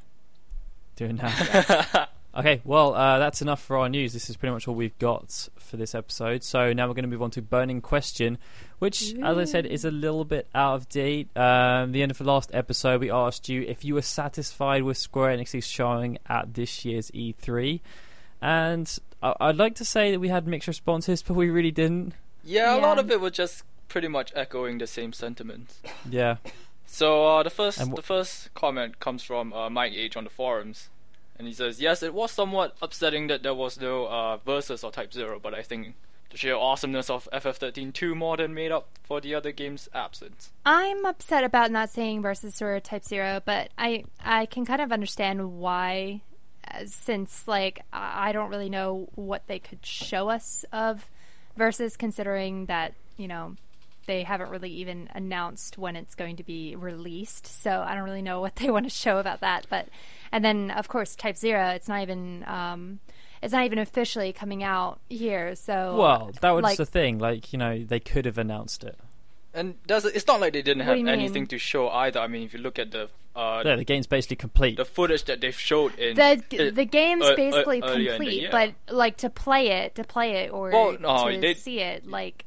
Do 0.96 1.06
it 1.06 1.12
now. 1.14 2.06
Okay, 2.36 2.60
well, 2.64 2.94
uh, 2.94 3.18
that's 3.18 3.42
enough 3.42 3.60
for 3.60 3.76
our 3.78 3.88
news. 3.88 4.12
This 4.12 4.30
is 4.30 4.36
pretty 4.36 4.52
much 4.52 4.68
all 4.68 4.74
we've 4.76 4.96
got 5.00 5.48
for 5.58 5.76
this 5.76 5.96
episode. 5.96 6.44
So 6.44 6.72
now 6.72 6.86
we're 6.86 6.94
going 6.94 7.02
to 7.02 7.08
move 7.08 7.22
on 7.22 7.32
to 7.32 7.42
Burning 7.42 7.80
Question, 7.80 8.38
which, 8.78 9.14
as 9.22 9.36
I 9.36 9.44
said, 9.44 9.66
is 9.66 9.84
a 9.84 9.90
little 9.90 10.24
bit 10.24 10.46
out 10.54 10.74
of 10.76 10.88
date. 10.88 11.36
Um, 11.36 11.90
the 11.90 12.02
end 12.02 12.12
of 12.12 12.18
the 12.18 12.24
last 12.24 12.50
episode, 12.54 13.00
we 13.00 13.10
asked 13.10 13.48
you 13.48 13.62
if 13.62 13.84
you 13.84 13.94
were 13.94 14.02
satisfied 14.02 14.84
with 14.84 14.96
Square 14.96 15.36
Enix's 15.38 15.66
showing 15.66 16.18
at 16.28 16.54
this 16.54 16.84
year's 16.84 17.10
E3. 17.10 17.80
And 18.40 18.96
I- 19.22 19.34
I'd 19.40 19.56
like 19.56 19.74
to 19.76 19.84
say 19.84 20.12
that 20.12 20.20
we 20.20 20.28
had 20.28 20.46
mixed 20.46 20.68
responses, 20.68 21.22
but 21.26 21.34
we 21.34 21.50
really 21.50 21.72
didn't. 21.72 22.14
yeah, 22.44 22.76
a 22.76 22.78
lot 22.78 22.98
of 23.00 23.10
it 23.10 23.20
was 23.20 23.32
just 23.32 23.64
pretty 23.88 24.06
much 24.08 24.32
echoing 24.36 24.78
the 24.78 24.86
same 24.86 25.12
sentiments. 25.12 25.80
Yeah. 26.08 26.36
So 26.86 27.26
uh, 27.26 27.42
the 27.42 27.50
first 27.50 27.80
And 27.80 27.90
wh- 27.92 27.96
the 27.96 28.02
first 28.02 28.54
comment 28.54 29.00
comes 29.00 29.24
from 29.24 29.52
uh, 29.52 29.68
Mike 29.68 29.94
Age 29.94 30.16
on 30.16 30.22
the 30.24 30.30
forums, 30.30 30.88
and 31.40 31.48
he 31.48 31.54
says, 31.54 31.80
"Yes, 31.80 32.02
it 32.02 32.12
was 32.12 32.30
somewhat 32.30 32.76
upsetting 32.82 33.28
that 33.28 33.42
there 33.42 33.54
was 33.54 33.80
no 33.80 34.04
uh, 34.06 34.36
versus 34.44 34.84
or 34.84 34.92
Type 34.92 35.10
Zero, 35.10 35.40
but 35.40 35.54
I 35.54 35.62
think 35.62 35.94
the 36.28 36.36
sheer 36.36 36.54
awesomeness 36.54 37.08
of 37.08 37.26
FF13 37.32 37.94
2 37.94 38.14
more 38.14 38.36
than 38.36 38.52
made 38.52 38.70
up 38.70 38.88
for 39.02 39.22
the 39.22 39.34
other 39.34 39.50
game's 39.50 39.88
absence." 39.94 40.52
I'm 40.66 41.06
upset 41.06 41.42
about 41.42 41.70
not 41.70 41.88
saying 41.88 42.20
versus 42.20 42.60
or 42.60 42.78
Type 42.78 43.04
Zero, 43.04 43.40
but 43.42 43.70
I 43.78 44.04
I 44.22 44.44
can 44.44 44.66
kind 44.66 44.82
of 44.82 44.92
understand 44.92 45.58
why. 45.58 46.20
uh, 46.68 46.84
since 46.84 47.48
like 47.48 47.80
I 47.90 48.32
don't 48.32 48.50
really 48.50 48.68
know 48.68 49.08
what 49.14 49.46
they 49.46 49.58
could 49.58 49.84
show 49.84 50.28
us 50.28 50.64
of 50.72 51.08
versus 51.56 51.96
considering 51.96 52.66
that 52.66 52.92
you 53.16 53.28
know 53.28 53.56
they 54.10 54.22
haven't 54.24 54.50
really 54.50 54.70
even 54.70 55.08
announced 55.14 55.78
when 55.78 55.94
it's 55.96 56.14
going 56.14 56.36
to 56.36 56.42
be 56.44 56.74
released. 56.76 57.46
So 57.62 57.70
I 57.86 57.94
don't 57.94 58.04
really 58.04 58.22
know 58.22 58.40
what 58.40 58.56
they 58.56 58.68
want 58.70 58.84
to 58.86 58.90
show 58.90 59.18
about 59.18 59.40
that. 59.40 59.66
But 59.70 59.86
and 60.32 60.44
then 60.44 60.70
of 60.72 60.88
course 60.88 61.14
Type 61.14 61.36
Zero, 61.36 61.68
it's 61.68 61.88
not 61.88 62.02
even 62.02 62.44
um, 62.46 62.98
it's 63.42 63.52
not 63.52 63.64
even 63.64 63.78
officially 63.78 64.32
coming 64.32 64.62
out 64.62 64.98
here. 65.08 65.54
So 65.54 65.96
Well, 65.96 66.30
that 66.40 66.50
was 66.50 66.62
like, 66.62 66.76
the 66.76 66.86
thing. 66.86 67.18
Like 67.18 67.52
you 67.52 67.58
know, 67.58 67.84
they 67.84 68.00
could 68.00 68.24
have 68.26 68.38
announced 68.38 68.84
it. 68.84 68.98
And 69.52 69.74
does 69.86 70.04
it, 70.04 70.14
it's 70.14 70.26
not 70.28 70.40
like 70.40 70.52
they 70.52 70.62
didn't 70.62 70.84
have 70.84 70.96
do 70.96 71.02
mean? 71.02 71.08
anything 71.08 71.46
to 71.48 71.58
show 71.58 71.88
either. 71.88 72.20
I 72.20 72.28
mean, 72.28 72.44
if 72.44 72.52
you 72.54 72.60
look 72.60 72.78
at 72.78 72.90
the 72.92 73.08
uh, 73.34 73.62
Yeah, 73.64 73.76
the 73.76 73.84
game's 73.84 74.06
basically 74.06 74.36
complete. 74.36 74.76
the 74.76 74.84
footage 74.84 75.24
that 75.24 75.40
they've 75.40 75.58
showed 75.58 75.98
in 75.98 76.14
the 76.16 76.22
uh, 76.22 76.70
the 76.72 76.84
game's 76.84 77.24
uh, 77.24 77.32
uh, 77.32 77.36
basically 77.36 77.80
earlier 77.82 78.14
in 78.14 78.20
the 78.20 78.26
complete, 78.30 78.50
but 78.50 78.74
like 78.94 79.16
to 79.18 79.30
play 79.30 79.68
it, 79.82 79.94
to 79.96 80.04
play 80.04 80.44
it 80.44 80.52
or 80.52 80.70
Well, 80.70 80.96
no, 81.00 81.30
to 81.30 81.40
they- 81.40 81.54
see 81.54 81.80
it, 81.80 82.06
like 82.06 82.44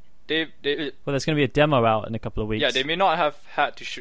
they 0.61 0.75
they 0.75 0.75
well, 1.05 1.13
there's 1.13 1.25
going 1.25 1.35
to 1.35 1.39
be 1.39 1.43
a 1.43 1.47
demo 1.47 1.85
out 1.85 2.07
in 2.07 2.15
a 2.15 2.19
couple 2.19 2.41
of 2.43 2.49
weeks. 2.49 2.61
yeah 2.61 2.71
they 2.71 2.83
may 2.83 2.95
not 2.95 3.17
have 3.17 3.35
had 3.55 3.75
to 3.77 3.83
sh- 3.83 3.99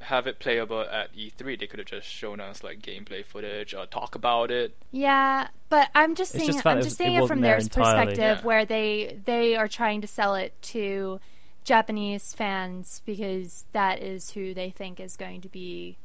have 0.00 0.26
it 0.28 0.38
playable 0.38 0.80
at 0.82 1.14
E3. 1.14 1.58
They 1.58 1.66
could 1.66 1.80
have 1.80 1.88
just 1.88 2.06
shown 2.08 2.40
us 2.40 2.62
like 2.62 2.80
gameplay 2.80 3.24
footage 3.24 3.74
or 3.74 3.84
talk 3.84 4.14
about 4.14 4.50
it. 4.50 4.76
Yeah, 4.92 5.48
but 5.68 5.88
I'm 5.94 6.14
just 6.14 6.34
It's 6.34 6.44
seeing 6.44 6.52
just 6.54 6.66
I'm 6.66 6.76
that 6.78 6.84
just 6.84 6.94
it 7.00 7.04
seeing 7.04 7.16
it 7.16 7.20
wasn't 7.20 7.38
from 7.38 7.40
their 7.42 7.56
perspective 7.56 8.18
Yeah. 8.18 8.40
where 8.42 8.64
they 8.64 9.18
they 9.24 9.56
are 9.56 9.68
trying 9.68 10.00
to 10.02 10.06
sell 10.06 10.34
it 10.36 10.54
to 10.62 11.20
Japanese 11.64 12.32
fans 12.32 13.02
because 13.04 13.64
that 13.72 14.00
is 14.02 14.30
who 14.30 14.54
they 14.54 14.70
think 14.70 15.00
is 15.00 15.16
going 15.16 15.40
to 15.42 15.48
be 15.48 15.98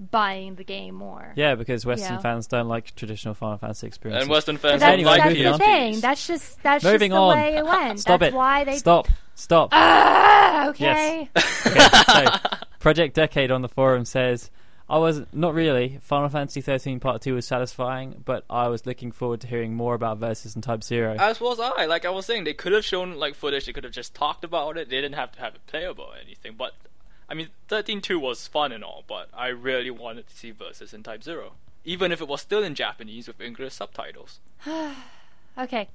buying 0.00 0.54
the 0.54 0.64
game 0.64 0.94
more. 0.94 1.32
Yeah, 1.36 1.54
because 1.54 1.84
Western 1.84 2.14
Yeah. 2.14 2.20
fans 2.20 2.46
don't 2.46 2.68
like 2.68 2.94
traditional 2.94 3.34
Final 3.34 3.58
Fantasy 3.58 3.86
experiences. 3.86 4.24
And 4.24 4.30
Western 4.30 4.56
fans 4.56 4.80
that's, 4.80 4.82
don't 4.90 4.92
Anyway, 4.94 5.10
like 5.10 5.22
that's 5.24 5.34
the 5.34 5.46
on. 5.46 5.58
thing. 5.58 6.00
That's 6.00 6.26
just 6.26 6.62
that's 6.62 6.82
Moving 6.84 7.10
just 7.10 7.16
the 7.16 7.20
on. 7.20 7.36
way 7.36 7.56
it 7.56 7.64
went. 7.64 8.00
Stop 8.00 8.20
that's 8.20 8.32
it. 8.32 8.36
why 8.36 8.64
they 8.64 8.76
Stop. 8.78 9.08
Stop. 9.34 9.68
Ah, 9.72 10.68
okay. 10.70 11.28
Okay, 11.36 11.40
so 12.34 12.56
Project 12.78 13.14
Decade 13.14 13.50
on 13.50 13.62
the 13.62 13.68
forum 13.68 14.04
says, 14.04 14.50
I 14.88 14.98
was 14.98 15.22
not 15.32 15.54
really. 15.54 15.98
Final 16.02 16.28
Fantasy 16.28 16.60
13 16.60 16.98
Part 16.98 17.22
2 17.22 17.34
was 17.34 17.46
satisfying, 17.46 18.22
but 18.24 18.44
I 18.50 18.68
was 18.68 18.86
looking 18.86 19.12
forward 19.12 19.40
to 19.42 19.46
hearing 19.46 19.74
more 19.74 19.94
about 19.94 20.18
Versus 20.18 20.54
and 20.56 20.64
Type 20.64 20.82
Zero. 20.82 21.14
As 21.18 21.40
was 21.40 21.60
I. 21.60 21.84
Like 21.86 22.04
I 22.04 22.10
was 22.10 22.26
saying, 22.26 22.44
they 22.44 22.54
could 22.54 22.72
have 22.72 22.84
shown 22.84 23.14
like 23.14 23.34
footage. 23.36 23.66
They 23.66 23.72
could 23.72 23.84
have 23.84 23.92
just 23.92 24.14
talked 24.14 24.42
about 24.44 24.76
it. 24.76 24.88
They 24.90 24.96
didn't 25.00 25.14
have 25.14 25.30
to 25.32 25.40
have 25.40 25.54
it 25.54 25.64
playable 25.68 26.04
or 26.04 26.16
anything. 26.22 26.54
But 26.58 26.72
I 27.30 27.34
mean, 27.34 27.48
13.2 27.68 28.20
was 28.20 28.48
fun 28.48 28.72
and 28.72 28.82
all, 28.82 29.04
but 29.06 29.28
I 29.32 29.48
really 29.48 29.90
wanted 29.90 30.26
to 30.26 30.36
see 30.36 30.50
Versus 30.50 30.92
in 30.92 31.04
Type 31.04 31.22
Zero, 31.22 31.52
even 31.84 32.10
if 32.10 32.20
it 32.20 32.26
was 32.26 32.40
still 32.40 32.62
in 32.64 32.74
Japanese 32.74 33.28
with 33.28 33.40
English 33.40 33.74
subtitles. 33.74 34.40
Okay. 35.58 35.88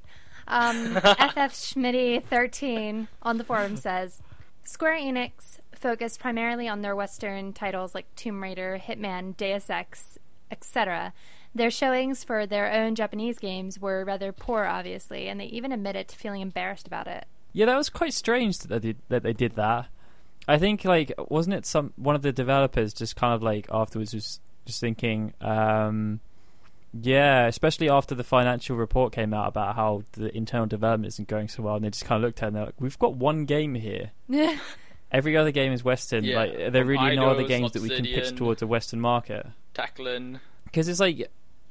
Um, 0.47 0.95
FF 0.95 1.55
Schmitty 1.55 2.23
13 2.23 3.07
on 3.23 3.37
the 3.37 3.43
forum 3.43 3.77
says 3.77 4.21
Square 4.63 4.99
Enix 4.99 5.59
focused 5.73 6.19
primarily 6.19 6.67
on 6.67 6.81
their 6.81 6.95
Western 6.95 7.53
titles 7.53 7.95
like 7.95 8.13
Tomb 8.15 8.43
Raider, 8.43 8.79
Hitman, 8.83 9.35
Deus 9.37 9.69
Ex, 9.69 10.19
etc. 10.51 11.13
Their 11.55 11.71
showings 11.71 12.23
for 12.23 12.45
their 12.45 12.71
own 12.71 12.95
Japanese 12.95 13.39
games 13.39 13.79
were 13.79 14.03
rather 14.03 14.31
poor, 14.31 14.65
obviously, 14.65 15.29
and 15.29 15.39
they 15.39 15.45
even 15.45 15.71
admitted 15.71 16.09
to 16.09 16.17
feeling 16.17 16.41
embarrassed 16.41 16.85
about 16.85 17.07
it. 17.07 17.25
Yeah, 17.53 17.67
that 17.67 17.77
was 17.77 17.89
quite 17.89 18.13
strange 18.13 18.57
that 18.59 18.81
they 18.81 18.95
that 19.07 19.24
they 19.24 19.33
did 19.33 19.55
that. 19.55 19.87
I 20.48 20.58
think 20.58 20.86
like 20.86 21.12
wasn't 21.29 21.55
it 21.55 21.66
some 21.66 21.94
one 21.96 22.16
of 22.16 22.22
the 22.22 22.31
developers 22.31 22.94
just 22.94 23.16
kind 23.16 23.34
of 23.34 23.42
like 23.42 23.68
afterwards 23.72 24.14
was 24.14 24.40
just 24.66 24.79
thinking, 24.79 25.34
um, 25.42 26.20
yeah, 26.94 27.48
especially 27.48 27.90
after 27.90 28.16
the 28.16 28.24
financial 28.24 28.75
report 28.77 29.12
came 29.14 29.34
out 29.34 29.48
about 29.48 29.75
how 29.75 30.03
the 30.14 30.36
internal 30.36 30.68
development 30.68 31.14
isn't 31.14 31.27
going 31.27 31.48
so 31.48 31.64
well, 31.64 31.75
and 31.75 31.84
they 31.86 31.90
just 31.90 32.05
kind 32.05 32.24
of 32.24 32.27
looked 32.27 32.42
at 32.42 32.46
it 32.46 32.48
and 32.48 32.55
they're 32.55 32.66
like, 32.66 32.75
we've 32.79 33.00
got 33.00 33.16
one 33.16 33.46
game 33.46 33.75
here. 33.75 34.12
Every 35.12 35.38
other 35.38 35.51
game 35.51 35.72
is 35.72 35.84
Western. 35.84 36.24
Yeah, 36.24 36.38
like 36.38 36.51
there 36.58 36.68
are 36.68 36.72
from 36.72 36.88
really 36.88 37.16
no 37.16 37.29
other 37.29 37.44
Eidos, 37.44 37.48
games 37.48 37.72
that 37.74 37.81
we 37.81 37.90
can 37.90 38.05
pitch 38.05 38.36
towards 38.36 38.62
a 38.62 38.68
Western 38.68 39.00
market. 39.00 39.46
Tacklin. 39.74 40.40
Because 40.66 40.88
it's 40.88 41.00
like 41.00 41.29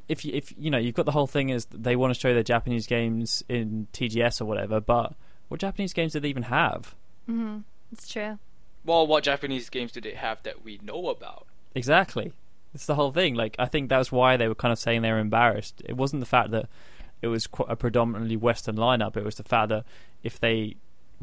if 0.09 0.25
you, 0.25 0.33
if 0.35 0.53
you 0.59 0.71
know 0.71 0.79
you've 0.79 0.95
got 0.95 1.07
the 1.07 1.13
whole 1.13 1.27
thing 1.27 1.49
is 1.51 1.67
they 1.67 1.97
want 1.97 2.15
to 2.15 2.19
show 2.19 2.33
their 2.33 2.43
Japanese 2.43 2.87
games 2.87 3.43
in 3.49 3.87
TGS 3.93 4.41
or 4.41 4.45
whatever, 4.45 4.81
but 4.81 5.15
what 5.49 5.61
Japanese 5.61 5.93
games 5.93 6.13
do 6.13 6.21
they 6.21 6.29
even 6.29 6.45
have? 6.45 6.95
hmm 7.27 7.59
It's 7.93 8.09
true. 8.09 8.39
Well, 8.85 9.07
what 9.07 9.25
Japanese 9.25 9.71
games 9.71 9.93
do 9.93 10.01
they 10.01 10.15
have 10.15 10.43
that 10.43 10.65
we 10.65 10.79
know 10.83 11.09
about? 11.09 11.47
Exactly. 11.75 12.33
It's 12.75 12.87
the 12.87 12.95
whole 12.97 13.13
thing. 13.13 13.35
Like 13.35 13.57
I 13.59 13.67
think 13.67 13.89
that's 13.89 14.11
why 14.13 14.37
they 14.37 14.49
were 14.49 14.55
kind 14.55 14.73
of 14.73 14.79
saying 14.79 15.03
they 15.03 15.13
were 15.13 15.19
embarrassed. 15.19 15.83
It 15.85 15.97
wasn't 15.97 16.21
the 16.21 16.27
fact 16.27 16.51
that 16.51 16.69
it 17.23 17.29
was 17.29 17.47
qu- 17.47 17.65
a 17.65 17.77
predominantly 17.77 18.37
Western 18.37 18.77
lineup. 18.77 19.17
It 19.17 19.25
was 19.25 19.37
the 19.37 19.43
fact 19.45 19.69
that 19.71 19.85
if 20.23 20.39
they 20.41 20.77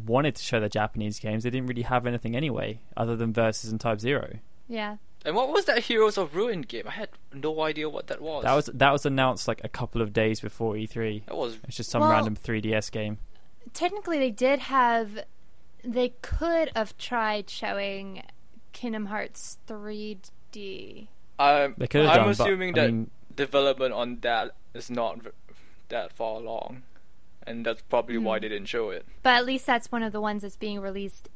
wanted 0.06 0.36
to 0.36 0.43
show 0.43 0.60
their 0.60 0.69
Japanese 0.69 1.19
games, 1.19 1.43
they 1.43 1.50
didn't 1.50 1.67
really 1.67 1.82
have 1.84 2.08
anything 2.08 2.36
anyway, 2.36 2.80
other 2.97 3.15
than 3.15 3.34
Versus 3.34 3.69
and 3.71 3.80
Type 3.80 4.00
Zero. 4.00 4.39
Yeah. 4.67 4.97
And 5.24 5.36
what 5.36 5.50
was 5.54 5.65
that 5.65 5.80
Heroes 5.84 6.17
of 6.17 6.36
Ruin 6.36 6.62
game? 6.62 6.86
I 6.88 6.91
had 6.91 7.10
no 7.34 7.62
idea 7.62 7.88
what 7.89 8.08
that 8.08 8.21
was. 8.21 8.43
That 8.43 8.56
was 8.56 8.65
that 8.74 8.91
was 8.91 9.06
announced 9.06 9.47
like 9.47 9.62
a 9.63 9.69
couple 9.69 10.02
of 10.02 10.13
days 10.13 10.39
before 10.39 10.74
E3. 10.76 11.26
that 11.26 11.36
was 11.38 11.60
It's 11.67 11.78
just 11.78 11.91
some 11.91 12.02
Well- 12.02 12.12
random 12.12 12.36
3DS 12.36 12.89
game. 12.91 13.19
Technically, 13.74 14.17
they 14.17 14.32
did 14.32 14.60
have. 14.60 15.19
They 15.84 16.10
could 16.22 16.72
have 16.76 16.98
tried 16.98 17.50
showing 17.50 18.24
Kingdom 18.74 19.08
Hearts 19.08 19.58
3D. 19.67 21.08
I'm, 21.39 21.76
They 21.78 21.88
could 21.88 22.02
have 22.02 22.10
I'm 22.12 22.15
done, 22.17 22.26
but, 22.26 22.39
assuming 22.39 22.70
I 22.70 22.82
that 22.82 22.91
mean, 22.91 23.12
development 23.36 23.94
on 23.94 24.20
that 24.22 24.52
is 24.74 24.89
not 24.91 25.20
that 25.89 26.13
far 26.13 26.36
along, 26.36 26.84
and 27.46 27.65
that's 27.65 27.82
probably 27.84 28.17
why 28.17 28.38
Hmm. 28.38 28.41
they 28.44 28.50
didn't 28.50 28.67
show 28.67 28.89
it. 28.91 29.06
But 29.24 29.34
at 29.36 29.46
least 29.46 29.65
that's 29.65 29.91
one 29.91 30.04
of 30.04 30.12
the 30.13 30.22
ones 30.22 30.44
that's 30.44 30.58
being 30.58 30.80
released. 30.80 31.30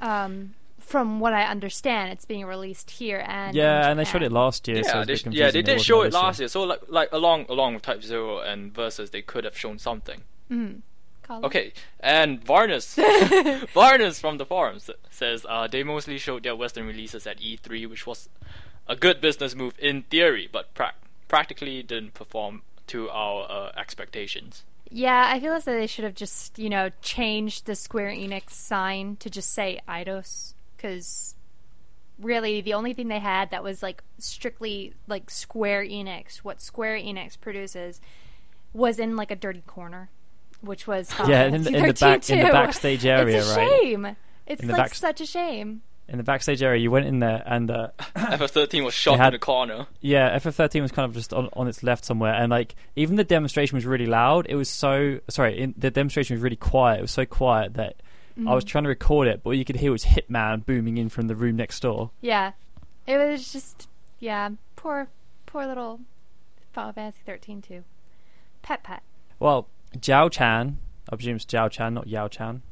Um, 0.00 0.54
from 0.78 1.18
what 1.20 1.32
I 1.32 1.44
understand, 1.44 2.12
it's 2.12 2.24
being 2.26 2.44
released 2.44 2.90
here 2.90 3.24
and 3.26 3.56
yeah, 3.56 3.88
and 3.88 3.98
they 3.98 4.04
showed 4.04 4.22
it 4.22 4.32
last 4.32 4.68
year. 4.68 4.76
yeah, 4.78 4.82
it's 4.82 4.92
a 4.94 5.04
they 5.06 5.16
sh- 5.16 5.26
yeah, 5.34 5.50
they 5.50 5.62
did 5.62 5.80
show 5.80 6.02
it 6.02 6.12
last 6.12 6.38
year. 6.40 6.48
So 6.48 6.62
like 6.64 6.80
like 6.88 7.08
along 7.12 7.46
along 7.48 7.74
with 7.74 7.82
Type 7.82 8.02
Zero 8.02 8.40
and 8.40 8.74
Versus, 8.74 9.10
they 9.10 9.22
could 9.22 9.44
have 9.44 9.56
shown 9.56 9.78
something. 9.78 10.22
Mhm. 10.50 10.82
Colin? 11.24 11.44
Okay, 11.44 11.72
and 12.00 12.44
Varnus, 12.44 12.94
Varnus 13.74 14.20
from 14.20 14.38
the 14.38 14.46
forums 14.46 14.90
says 15.10 15.44
uh, 15.48 15.66
they 15.66 15.82
mostly 15.82 16.18
showed 16.18 16.44
their 16.44 16.54
Western 16.54 16.86
releases 16.86 17.26
at 17.26 17.40
E3, 17.40 17.88
which 17.88 18.06
was 18.06 18.28
a 18.86 18.94
good 18.94 19.20
business 19.20 19.54
move 19.54 19.74
in 19.78 20.02
theory, 20.02 20.48
but 20.50 20.72
prac 20.74 20.94
practically 21.26 21.82
didn't 21.82 22.14
perform 22.14 22.62
to 22.86 23.08
our 23.10 23.50
uh, 23.50 23.72
expectations. 23.76 24.62
Yeah, 24.90 25.30
I 25.32 25.40
feel 25.40 25.54
as 25.54 25.64
though 25.64 25.72
they 25.72 25.86
should 25.86 26.04
have 26.04 26.14
just, 26.14 26.58
you 26.58 26.68
know, 26.68 26.90
changed 27.00 27.66
the 27.66 27.74
Square 27.74 28.10
Enix 28.10 28.50
sign 28.50 29.16
to 29.16 29.30
just 29.30 29.52
say 29.52 29.80
Eidos, 29.88 30.54
because 30.76 31.34
really 32.18 32.60
the 32.60 32.74
only 32.74 32.92
thing 32.92 33.08
they 33.08 33.18
had 33.18 33.50
that 33.50 33.64
was 33.64 33.82
like 33.82 34.02
strictly 34.18 34.92
like 35.08 35.30
Square 35.30 35.86
Enix, 35.86 36.38
what 36.38 36.60
Square 36.60 36.98
Enix 36.98 37.40
produces, 37.40 38.00
was 38.72 38.98
in 38.98 39.16
like 39.16 39.30
a 39.30 39.36
dirty 39.36 39.62
corner, 39.66 40.10
which 40.64 40.86
was 40.86 41.12
Final 41.12 41.30
Yeah, 41.32 41.44
in 41.46 41.62
the- 41.62 41.70
in 41.76 41.82
the 41.86 41.92
back- 41.94 42.22
13 42.22 42.38
in 42.38 42.46
the 42.46 42.52
backstage 42.52 43.06
area, 43.06 43.38
it's 43.38 43.50
a 43.50 43.56
right? 43.56 43.80
shame. 43.82 44.16
It's 44.46 44.62
In 44.62 44.68
like 44.68 44.76
back- 44.76 44.94
such 44.94 45.20
a 45.20 45.26
shame. 45.26 45.82
in 46.08 46.18
the 46.18 46.24
backstage 46.24 46.62
area. 46.62 46.80
You 46.82 46.90
went 46.90 47.06
in 47.06 47.18
there, 47.20 47.42
and 47.46 47.70
uh, 47.70 47.88
FF13 48.16 48.84
was 48.84 48.92
shot 48.94 49.18
had- 49.18 49.28
in 49.28 49.32
the 49.32 49.38
corner. 49.38 49.86
yeah, 50.00 50.36
FF13 50.38 50.82
was 50.82 50.92
kind 50.92 51.08
of 51.08 51.14
just 51.14 51.32
on, 51.32 51.48
on 51.54 51.66
its 51.68 51.82
left 51.82 52.04
somewhere, 52.04 52.34
and 52.34 52.50
like 52.50 52.74
even 52.96 53.16
the 53.16 53.24
demonstration 53.24 53.76
was 53.76 53.86
really 53.86 54.06
loud. 54.06 54.46
It 54.48 54.56
was 54.56 54.68
so 54.68 55.20
sorry, 55.30 55.58
in, 55.58 55.74
the 55.78 55.90
demonstration 55.90 56.34
was 56.36 56.42
really 56.42 56.56
quiet. 56.56 56.98
It 56.98 57.02
was 57.02 57.10
so 57.10 57.24
quiet 57.24 57.74
that 57.74 57.96
I 58.46 58.52
was 58.54 58.64
trying 58.64 58.82
to 58.84 58.88
record 58.90 59.28
it, 59.28 59.42
but 59.44 59.50
all 59.50 59.54
you 59.54 59.64
could 59.64 59.76
hear 59.76 59.92
was 59.92 60.04
Hitman 60.04 60.66
booming 60.66 60.98
in 60.98 61.08
from 61.08 61.28
the 61.28 61.36
room 61.36 61.54
next 61.56 61.80
door. 61.80 62.10
Yeah, 62.20 62.50
it 63.06 63.16
was 63.16 63.52
just 63.52 63.88
yeah, 64.20 64.50
poor 64.76 65.06
poor 65.46 65.66
little 65.66 66.00
Final 66.72 66.92
Fantasy 66.92 67.20
13 67.24 67.62
too. 67.62 67.84
Pet 68.62 68.82
pet. 68.82 69.02
Well, 69.38 69.68
Jiao 69.98 70.30
Chan, 70.30 70.78
I 71.10 71.16
presume 71.16 71.36
it's 71.36 71.44
Jiao 71.44 71.70
Chan, 71.70 71.94
not 71.94 72.06
Yao 72.06 72.28
Chan. 72.28 72.62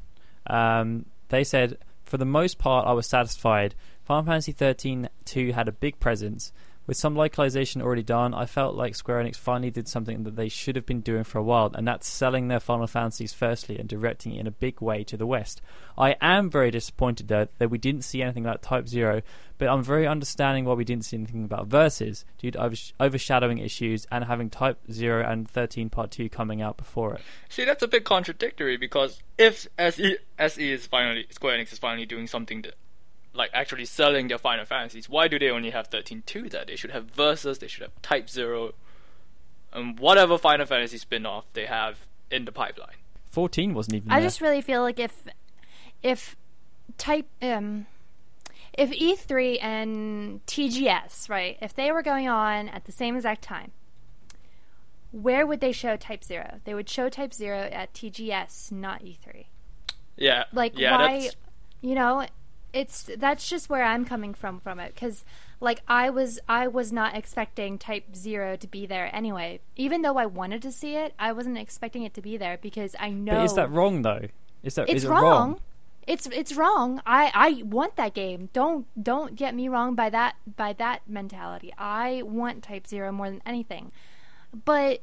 Um, 0.46 1.06
they 1.28 1.44
said, 1.44 1.78
for 2.04 2.18
the 2.18 2.24
most 2.24 2.58
part, 2.58 2.86
I 2.86 2.92
was 2.92 3.06
satisfied. 3.06 3.74
Final 4.04 4.24
Fantasy 4.24 4.52
13 4.52 5.08
2 5.24 5.52
had 5.52 5.68
a 5.68 5.72
big 5.72 6.00
presence. 6.00 6.52
With 6.84 6.96
some 6.96 7.14
localization 7.14 7.80
already 7.80 8.02
done, 8.02 8.34
I 8.34 8.46
felt 8.46 8.74
like 8.74 8.96
Square 8.96 9.22
Enix 9.22 9.36
finally 9.36 9.70
did 9.70 9.86
something 9.86 10.24
that 10.24 10.34
they 10.34 10.48
should 10.48 10.74
have 10.74 10.84
been 10.84 11.00
doing 11.00 11.22
for 11.22 11.38
a 11.38 11.42
while, 11.42 11.70
and 11.74 11.86
that's 11.86 12.08
selling 12.08 12.48
their 12.48 12.58
Final 12.58 12.88
Fantasies 12.88 13.32
firstly 13.32 13.78
and 13.78 13.88
directing 13.88 14.34
it 14.34 14.40
in 14.40 14.46
a 14.48 14.50
big 14.50 14.80
way 14.80 15.04
to 15.04 15.16
the 15.16 15.26
West. 15.26 15.62
I 15.96 16.16
am 16.20 16.50
very 16.50 16.72
disappointed 16.72 17.28
though 17.28 17.46
that 17.58 17.70
we 17.70 17.78
didn't 17.78 18.02
see 18.02 18.20
anything 18.20 18.44
about 18.44 18.62
Type 18.62 18.88
Zero, 18.88 19.22
but 19.58 19.68
I'm 19.68 19.84
very 19.84 20.08
understanding 20.08 20.64
why 20.64 20.74
we 20.74 20.84
didn't 20.84 21.04
see 21.04 21.16
anything 21.16 21.44
about 21.44 21.68
Versus 21.68 22.24
due 22.38 22.50
to 22.50 22.72
overshadowing 22.98 23.58
issues 23.58 24.04
and 24.10 24.24
having 24.24 24.50
Type 24.50 24.78
Zero 24.90 25.24
and 25.24 25.48
13 25.48 25.88
Part 25.88 26.10
2 26.10 26.28
coming 26.28 26.60
out 26.60 26.76
before 26.76 27.14
it. 27.14 27.20
See, 27.48 27.64
that's 27.64 27.84
a 27.84 27.88
bit 27.88 28.04
contradictory 28.04 28.76
because 28.76 29.22
if 29.38 29.68
SE, 29.78 30.18
SE 30.38 30.72
is 30.72 30.86
finally 30.86 31.26
Square 31.30 31.58
Enix 31.58 31.72
is 31.72 31.78
finally 31.78 32.06
doing 32.06 32.26
something 32.26 32.62
that, 32.62 32.74
like 33.34 33.50
actually 33.52 33.84
selling 33.86 34.28
their 34.28 34.38
Final 34.38 34.64
Fantasies, 34.64 35.08
why 35.08 35.28
do 35.28 35.38
they 35.38 35.50
only 35.50 35.70
have 35.70 35.86
thirteen? 35.88 36.22
13.2 36.26 36.50
there? 36.50 36.64
They 36.64 36.76
should 36.76 36.90
have 36.90 37.06
Versus, 37.06 37.58
they 37.58 37.68
should 37.68 37.82
have 37.82 38.02
Type 38.02 38.28
Zero, 38.28 38.72
and 39.72 39.98
whatever 39.98 40.36
Final 40.38 40.66
Fantasy 40.66 40.98
spin-off 40.98 41.44
they 41.52 41.66
have 41.66 42.06
in 42.30 42.44
the 42.44 42.52
pipeline. 42.52 42.96
14 43.30 43.72
wasn't 43.74 43.96
even 43.96 44.10
I 44.12 44.20
there. 44.20 44.26
just 44.26 44.40
really 44.40 44.60
feel 44.60 44.82
like 44.82 44.98
if 44.98 45.24
if 46.02 46.36
type 46.98 47.26
um 47.40 47.86
if 48.76 48.90
E3 48.90 49.62
and 49.62 50.44
TGS, 50.46 51.28
right, 51.28 51.56
if 51.60 51.74
they 51.74 51.90
were 51.92 52.02
going 52.02 52.28
on 52.28 52.68
at 52.68 52.84
the 52.86 52.92
same 52.92 53.16
exact 53.16 53.42
time, 53.42 53.72
where 55.10 55.46
would 55.46 55.60
they 55.60 55.72
show 55.72 55.96
Type 55.96 56.24
0? 56.24 56.60
They 56.64 56.74
would 56.74 56.88
show 56.88 57.08
Type 57.08 57.34
0 57.34 57.68
at 57.70 57.92
TGS, 57.92 58.72
not 58.72 59.02
E3. 59.02 59.46
Yeah, 60.16 60.44
Like 60.52 60.78
yeah, 60.78 60.96
why 60.96 61.20
that's 61.20 61.36
you 61.82 61.94
know, 61.94 62.26
it's 62.72 63.08
that's 63.18 63.48
just 63.48 63.68
where 63.68 63.84
I'm 63.84 64.04
coming 64.04 64.34
from 64.34 64.58
from 64.58 64.80
it 64.80 64.96
cuz 64.96 65.24
like 65.60 65.82
I 65.86 66.10
was 66.10 66.40
I 66.48 66.66
was 66.66 66.92
not 66.92 67.16
expecting 67.16 67.78
Type 67.78 68.14
0 68.16 68.56
to 68.56 68.66
be 68.66 68.86
there 68.86 69.14
anyway. 69.14 69.60
Even 69.76 70.02
though 70.02 70.16
I 70.16 70.26
wanted 70.26 70.62
to 70.62 70.72
see 70.72 70.96
it, 70.96 71.14
I 71.18 71.32
wasn't 71.32 71.56
expecting 71.56 72.02
it 72.02 72.14
to 72.14 72.22
be 72.22 72.36
there 72.36 72.58
because 72.60 72.96
I 72.98 73.10
know 73.10 73.36
But 73.36 73.44
is 73.44 73.54
that 73.54 73.70
wrong 73.70 74.02
though? 74.02 74.26
Is 74.62 74.74
that 74.74 74.88
it's 74.88 74.98
is 74.98 75.04
it 75.04 75.10
wrong. 75.10 75.22
wrong? 75.22 75.60
It's 76.06 76.26
it's 76.26 76.54
wrong. 76.54 77.00
I 77.06 77.30
I 77.34 77.62
want 77.62 77.96
that 77.96 78.12
game. 78.12 78.48
Don't 78.52 78.86
don't 79.00 79.36
get 79.36 79.54
me 79.54 79.68
wrong 79.68 79.94
by 79.94 80.10
that 80.10 80.34
by 80.56 80.72
that 80.74 81.02
mentality. 81.08 81.72
I 81.78 82.22
want 82.24 82.64
Type 82.64 82.86
0 82.86 83.12
more 83.12 83.30
than 83.30 83.42
anything. 83.46 83.92
But 84.64 85.02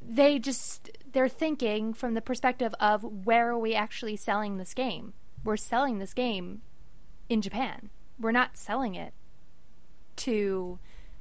they 0.00 0.38
just 0.38 0.90
they're 1.12 1.28
thinking 1.28 1.94
from 1.94 2.14
the 2.14 2.20
perspective 2.20 2.74
of 2.78 3.02
where 3.26 3.50
are 3.50 3.58
we 3.58 3.74
actually 3.74 4.16
selling 4.16 4.58
this 4.58 4.74
game? 4.74 5.14
We're 5.42 5.56
selling 5.56 5.98
this 5.98 6.14
game 6.14 6.62
in 7.28 7.42
Japan. 7.42 7.90
We're 8.18 8.32
not 8.32 8.56
selling 8.56 8.94
it 8.94 9.12
to 10.16 10.78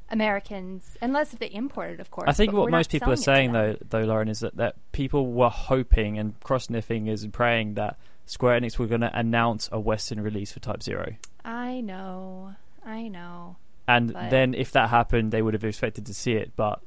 Americans 0.09 0.97
unless 1.01 1.33
if 1.33 1.39
they 1.39 1.47
import 1.47 1.91
it, 1.91 1.99
of 1.99 2.11
course. 2.11 2.29
I 2.29 2.33
think 2.33 2.53
what 2.53 2.69
most 2.69 2.91
people 2.91 3.11
are 3.11 3.15
saying 3.15 3.49
it 3.49 3.53
to 3.53 3.59
them. 3.59 3.77
though, 3.89 3.99
though, 3.99 4.05
Lauren, 4.05 4.27
is 4.27 4.41
that, 4.41 4.55
that 4.57 4.75
people 4.91 5.31
were 5.31 5.49
hoping 5.49 6.17
and 6.19 6.39
cross 6.41 6.67
their 6.67 6.83
is 6.89 7.25
praying 7.27 7.73
that 7.75 7.97
Square 8.25 8.61
Enix 8.61 8.77
were 8.77 8.87
going 8.87 9.01
to 9.01 9.17
announce 9.17 9.69
a 9.71 9.79
Western 9.79 10.21
release 10.21 10.51
for 10.51 10.59
Type 10.59 10.81
Zero, 10.81 11.15
I 11.43 11.81
know. 11.81 12.55
I 12.85 13.07
know. 13.07 13.57
and 13.87 14.13
But- 14.13 14.29
then 14.29 14.53
if 14.53 14.71
that 14.71 14.89
happened, 14.89 15.31
they 15.31 15.41
would 15.41 15.53
have 15.53 15.63
expected 15.63 16.05
to 16.05 16.13
see 16.13 16.33
it, 16.33 16.51
but 16.55 16.81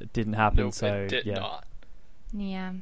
it 0.00 0.12
didn't 0.12 0.32
happen. 0.34 0.58
nope, 0.58 0.74
so 0.74 1.02
it 1.02 1.08
did 1.08 1.26
yeah, 1.26 1.34
not. 1.34 1.64
Yeah. 2.32 2.72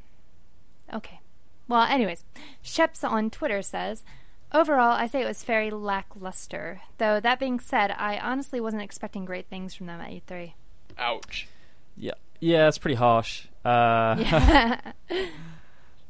Okay. 0.92 1.20
Well, 1.68 1.82
anyways, 1.82 2.24
Sheps 2.64 3.08
on 3.08 3.30
Twitter 3.30 3.62
says, 3.62 4.04
overall, 4.54 4.92
I 4.92 5.06
say 5.06 5.22
it 5.22 5.26
was 5.26 5.42
very 5.44 5.70
lackluster. 5.70 6.80
Though 6.98 7.20
that 7.20 7.38
being 7.38 7.60
said, 7.60 7.90
I 7.92 8.18
honestly 8.18 8.60
wasn't 8.60 8.82
expecting 8.82 9.24
great 9.24 9.46
things 9.48 9.74
from 9.74 9.86
them 9.86 10.00
at 10.00 10.10
E 10.10 10.22
E3. 10.26 10.52
Ouch. 10.98 11.48
yeah, 11.96 12.12
yeah, 12.40 12.68
it's 12.68 12.78
pretty 12.78 12.96
harsh. 12.96 13.46
Uh, 13.64 14.16
Yeah. 14.18 14.80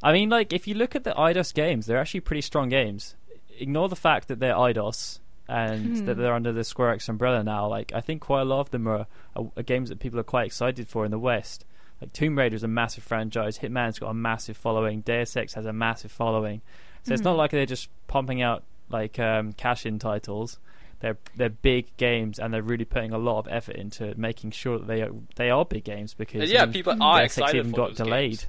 I 0.02 0.12
mean, 0.12 0.28
like 0.31 0.52
if 0.52 0.66
you 0.66 0.74
look 0.74 0.96
at 0.96 1.05
the 1.05 1.12
Eidos 1.12 1.55
games, 1.55 1.87
they're 1.87 1.98
actually 1.98 2.20
pretty 2.20 2.40
strong 2.40 2.68
games. 2.68 3.14
Ignore 3.59 3.88
the 3.88 3.96
fact 3.96 4.28
that 4.28 4.40
they're 4.40 4.55
Eidos 4.55 5.20
and 5.48 5.98
Hmm. 5.98 6.05
that 6.07 6.16
they're 6.16 6.35
under 6.35 6.52
the 6.52 6.64
Square 6.64 6.96
Enix 6.96 7.09
umbrella 7.09 7.44
now. 7.44 7.68
Like 7.68 7.92
I 7.94 8.00
think 8.00 8.22
quite 8.22 8.40
a 8.40 8.44
lot 8.44 8.61
of 8.61 8.70
them 8.70 8.88
are, 8.88 9.07
are, 9.37 9.50
are 9.57 9.62
games 9.62 9.90
that 9.90 10.00
people 10.00 10.18
are 10.18 10.24
quite 10.24 10.46
excited 10.46 10.88
for 10.88 11.05
in 11.05 11.11
the 11.12 11.18
West. 11.18 11.64
Like 12.00 12.12
Tomb 12.12 12.37
Raider 12.37 12.57
is 12.57 12.64
a 12.64 12.68
massive 12.68 13.05
franchise. 13.05 13.59
Hitman's 13.59 14.00
got 14.00 14.09
a 14.11 14.14
massive 14.14 14.57
following. 14.57 15.02
Deus 15.02 15.37
Ex 15.37 15.55
has 15.55 15.66
a 15.66 15.72
massive 15.72 16.11
following. 16.11 16.62
So 17.05 17.12
it's 17.15 17.23
not 17.23 17.35
Mhm. 17.35 17.38
like 17.38 17.51
they're 17.51 17.67
just 17.67 17.88
pumping 18.07 18.43
out 18.43 18.62
like 18.91 19.19
um, 19.19 19.53
cash-in 19.55 19.99
titles. 19.99 20.59
They're 21.01 21.19
they're 21.35 21.49
big 21.49 21.97
games 21.97 22.38
and 22.38 22.55
they're 22.55 22.62
really 22.62 22.85
putting 22.85 23.12
a 23.12 23.19
lot 23.19 23.38
of 23.41 23.49
effort 23.49 23.75
into 23.77 24.15
making 24.17 24.53
sure 24.53 24.79
that 24.79 24.87
they 24.87 25.03
are 25.03 25.11
they 25.37 25.51
are 25.51 25.65
big 25.65 25.83
games 25.85 26.15
because 26.15 26.51
yeah, 26.51 26.62
I 26.62 26.67
mean, 26.67 26.73
people 26.75 27.03
are 27.03 27.21
Deus 27.21 27.37
excited 27.38 27.57
even 27.57 27.71
for 27.73 27.77
got 27.77 27.88
those 27.88 27.97
delayed. 27.97 28.31
games. 28.31 28.47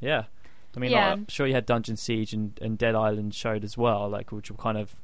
Yeah. 0.00 0.24
I 0.74 0.78
mean, 0.78 0.90
Yeah. 0.90 1.04
like, 1.04 1.12
I'm 1.12 1.26
sure 1.28 1.46
you 1.46 1.54
had 1.54 1.66
Dungeon 1.66 1.96
Siege 1.96 2.32
and, 2.34 2.58
and 2.62 2.76
Dead 2.78 2.94
Island 2.94 3.34
showed 3.34 3.64
as 3.64 3.76
well, 3.78 4.08
like 4.08 4.30
which 4.32 4.50
were 4.50 4.56
kind 4.56 4.78
of 4.78 4.94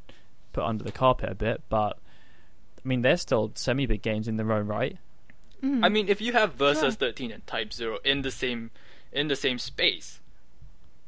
put 0.52 0.64
under 0.64 0.84
the 0.84 0.92
carpet 0.92 1.30
a 1.30 1.34
bit, 1.34 1.62
but 1.68 1.98
I 2.78 2.88
mean, 2.88 3.02
they're 3.02 3.16
still 3.18 3.52
semi 3.54 3.84
big 3.86 4.00
games 4.02 4.26
in 4.28 4.36
their 4.36 4.50
own 4.52 4.66
right. 4.66 4.96
Mhm. 5.62 5.84
I 5.84 5.88
mean, 5.90 6.08
if 6.08 6.20
you 6.22 6.32
have 6.32 6.54
Versus 6.54 6.94
Sure. 6.94 7.08
13 7.08 7.30
and 7.30 7.46
Type 7.46 7.72
Zero 7.72 7.98
in 8.04 8.22
the 8.22 8.30
same 8.30 8.70
in 9.12 9.28
the 9.28 9.36
same 9.36 9.58
space, 9.58 10.20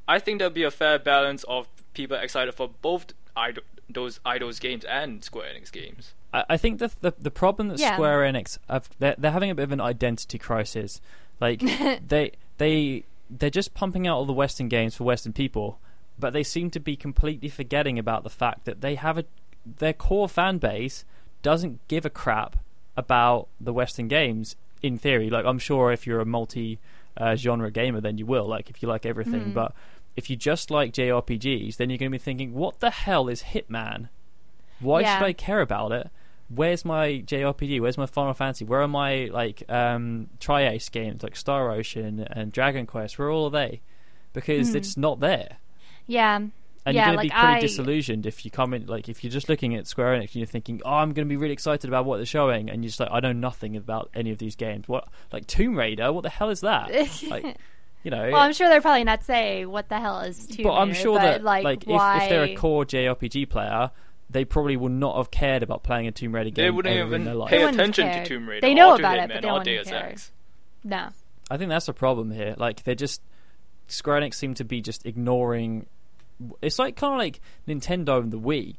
I 0.06 0.18
think 0.18 0.38
there'll 0.38 0.52
be 0.52 0.64
a 0.64 0.70
fair 0.70 0.98
balance 0.98 1.44
of 1.44 1.68
people 1.94 2.16
excited 2.16 2.54
for 2.54 2.68
both 2.82 3.14
idol, 3.36 3.62
those 3.88 4.18
Eidos 4.20 4.60
games 4.60 4.84
and 4.84 5.22
Square 5.24 5.54
Enix 5.54 5.72
games. 5.72 6.14
I, 6.32 6.44
I 6.50 6.56
think 6.56 6.78
the, 6.78 6.90
the 7.00 7.14
the 7.18 7.30
problem 7.30 7.68
that 7.68 7.78
Yeah. 7.78 7.94
Square 7.94 8.20
Enix 8.32 8.58
have, 8.68 8.88
they're, 8.98 9.14
they're 9.16 9.30
having 9.30 9.50
a 9.50 9.54
bit 9.54 9.64
of 9.64 9.72
an 9.72 9.80
identity 9.80 10.38
crisis. 10.38 11.00
Like 11.40 11.60
they 12.08 12.32
they 12.58 13.04
they're 13.30 13.50
just 13.50 13.74
pumping 13.74 14.06
out 14.06 14.16
all 14.16 14.26
the 14.26 14.32
Western 14.32 14.68
games 14.68 14.96
for 14.96 15.04
Western 15.04 15.32
people, 15.32 15.78
but 16.18 16.32
they 16.32 16.42
seem 16.42 16.70
to 16.70 16.80
be 16.80 16.96
completely 16.96 17.48
forgetting 17.48 17.98
about 17.98 18.22
the 18.22 18.30
fact 18.30 18.64
that 18.64 18.80
they 18.80 18.96
have 18.96 19.18
a 19.18 19.24
their 19.64 19.94
core 19.94 20.28
fan 20.28 20.58
base 20.58 21.04
doesn't 21.42 21.86
give 21.88 22.04
a 22.04 22.10
crap 22.10 22.56
about 22.96 23.48
the 23.60 23.72
Western 23.72 24.08
games. 24.08 24.56
In 24.82 24.98
theory, 24.98 25.30
like 25.30 25.46
I'm 25.46 25.58
sure 25.58 25.92
if 25.92 26.06
you're 26.06 26.20
a 26.20 26.26
multi 26.26 26.78
uh, 27.16 27.36
genre 27.36 27.70
gamer, 27.70 28.00
then 28.00 28.18
you 28.18 28.26
will. 28.26 28.46
Like 28.46 28.70
if 28.70 28.82
you 28.82 28.88
like 28.88 29.06
everything, 29.06 29.46
Mhm. 29.46 29.54
but 29.54 29.72
if 30.16 30.30
you 30.30 30.36
just 30.36 30.70
like 30.70 30.92
JRPGs, 30.92 31.76
then 31.76 31.90
you're 31.90 31.98
going 31.98 32.10
to 32.10 32.14
be 32.14 32.18
thinking, 32.22 32.54
"What 32.54 32.80
the 32.80 32.90
hell 32.90 33.28
is 33.28 33.42
Hitman? 33.42 34.08
Why 34.80 35.00
Yeah. 35.00 35.18
should 35.18 35.24
I 35.26 35.32
care 35.32 35.60
about 35.60 35.92
it? 35.92 36.10
Where's 36.48 36.84
my 36.84 37.22
JRPG? 37.26 37.80
Where's 37.80 37.96
my 37.98 38.06
Final 38.06 38.34
Fantasy? 38.34 38.64
Where 38.64 38.82
are 38.82 38.88
my 38.88 39.30
like 39.32 39.62
um, 39.70 40.28
Tri-Ace 40.40 40.88
games 40.90 41.22
like 41.22 41.36
Star 41.36 41.70
Ocean 41.70 42.20
and 42.30 42.52
Dragon 42.52 42.86
Quest? 42.86 43.18
Where 43.18 43.28
are 43.28 43.30
all 43.32 43.50
they? 43.50 43.80
Because 44.32 44.72
Mhm. 44.72 44.74
it's 44.76 44.96
not 44.96 45.20
there, 45.20 45.56
yeah. 46.06 46.40
And 46.86 46.94
Yeah, 46.94 47.06
you're 47.06 47.16
going 47.16 47.28
like 47.28 47.30
to 47.30 47.34
be 47.36 47.40
pretty 47.40 47.56
I- 47.56 47.60
disillusioned 47.60 48.26
if 48.26 48.44
you 48.44 48.50
come 48.50 48.74
in 48.74 48.86
like 48.86 49.08
if 49.08 49.24
you're 49.24 49.30
just 49.30 49.48
looking 49.48 49.74
at 49.74 49.86
Square 49.86 50.18
Enix 50.18 50.22
and 50.26 50.36
you're 50.36 50.46
thinking, 50.46 50.82
oh, 50.84 50.90
I'm 50.92 51.12
going 51.12 51.26
to 51.26 51.28
be 51.28 51.36
really 51.36 51.52
excited 51.52 51.88
about 51.88 52.04
what 52.04 52.18
they're 52.18 52.26
showing, 52.26 52.68
and 52.70 52.82
you're 52.82 52.88
just 52.88 53.00
like, 53.00 53.08
I 53.12 53.20
know 53.20 53.32
nothing 53.32 53.76
about 53.76 54.10
any 54.14 54.30
of 54.30 54.38
these 54.38 54.56
games. 54.56 54.86
What 54.88 55.08
like 55.32 55.46
Tomb 55.46 55.76
Raider? 55.76 56.12
What 56.12 56.22
the 56.22 56.30
hell 56.30 56.50
is 56.50 56.60
that? 56.60 56.90
like, 57.28 57.56
you 58.02 58.10
know. 58.10 58.30
well, 58.30 58.40
I'm 58.40 58.52
sure 58.52 58.68
they're 58.68 58.80
probably 58.80 59.04
not 59.04 59.24
saying 59.24 59.68
what 59.70 59.88
the 59.88 59.98
hell 59.98 60.20
is 60.20 60.46
Tomb 60.46 60.56
Raider? 60.58 60.68
but 60.68 60.74
I'm 60.74 60.92
sure 60.92 61.18
but, 61.18 61.22
that 61.22 61.42
like, 61.44 61.64
like, 61.64 61.84
why... 61.84 62.16
if, 62.16 62.22
if 62.24 62.28
they're 62.28 62.44
a 62.44 62.54
core 62.54 62.84
JRPG 62.84 63.48
player, 63.48 63.90
they 64.30 64.44
probably 64.44 64.76
would 64.76 64.92
not 64.92 65.16
have 65.16 65.30
cared 65.30 65.62
about 65.62 65.82
playing 65.84 66.06
a 66.06 66.12
Tomb 66.12 66.34
Raider 66.34 66.50
game 66.50 66.64
They 66.64 66.70
wouldn't 66.70 66.94
ever 66.94 67.14
in 67.14 67.22
even 67.22 67.24
their 67.24 67.34
life. 67.34 67.50
pay 67.50 67.58
They 67.58 67.64
attention 67.64 68.08
to. 68.08 68.24
Tomb 68.26 68.48
Raider. 68.48 68.60
They 68.66 68.74
know 68.74 68.92
or 68.92 68.96
to 68.96 69.02
about 69.02 69.18
it, 69.18 69.30
but 69.32 69.42
they 69.42 69.48
or 69.48 69.52
wouldn't 69.54 69.64
Deus 69.66 69.88
care. 69.88 70.06
Ex. 70.10 70.32
no. 70.82 71.08
I 71.50 71.56
think 71.58 71.68
that's 71.68 71.88
a 71.88 71.92
problem 71.92 72.30
here. 72.30 72.54
Like 72.56 72.84
they're 72.84 72.94
just 72.94 73.20
Square 73.86 74.22
Enix 74.22 74.34
seem 74.34 74.54
to 74.54 74.64
be 74.64 74.80
just 74.80 75.04
ignoring. 75.06 75.86
It's 76.62 76.78
like 76.78 76.96
kind 76.96 77.14
of 77.14 77.18
like 77.18 77.40
Nintendo 77.68 78.20
and 78.20 78.32
the 78.32 78.38
Wii. 78.38 78.76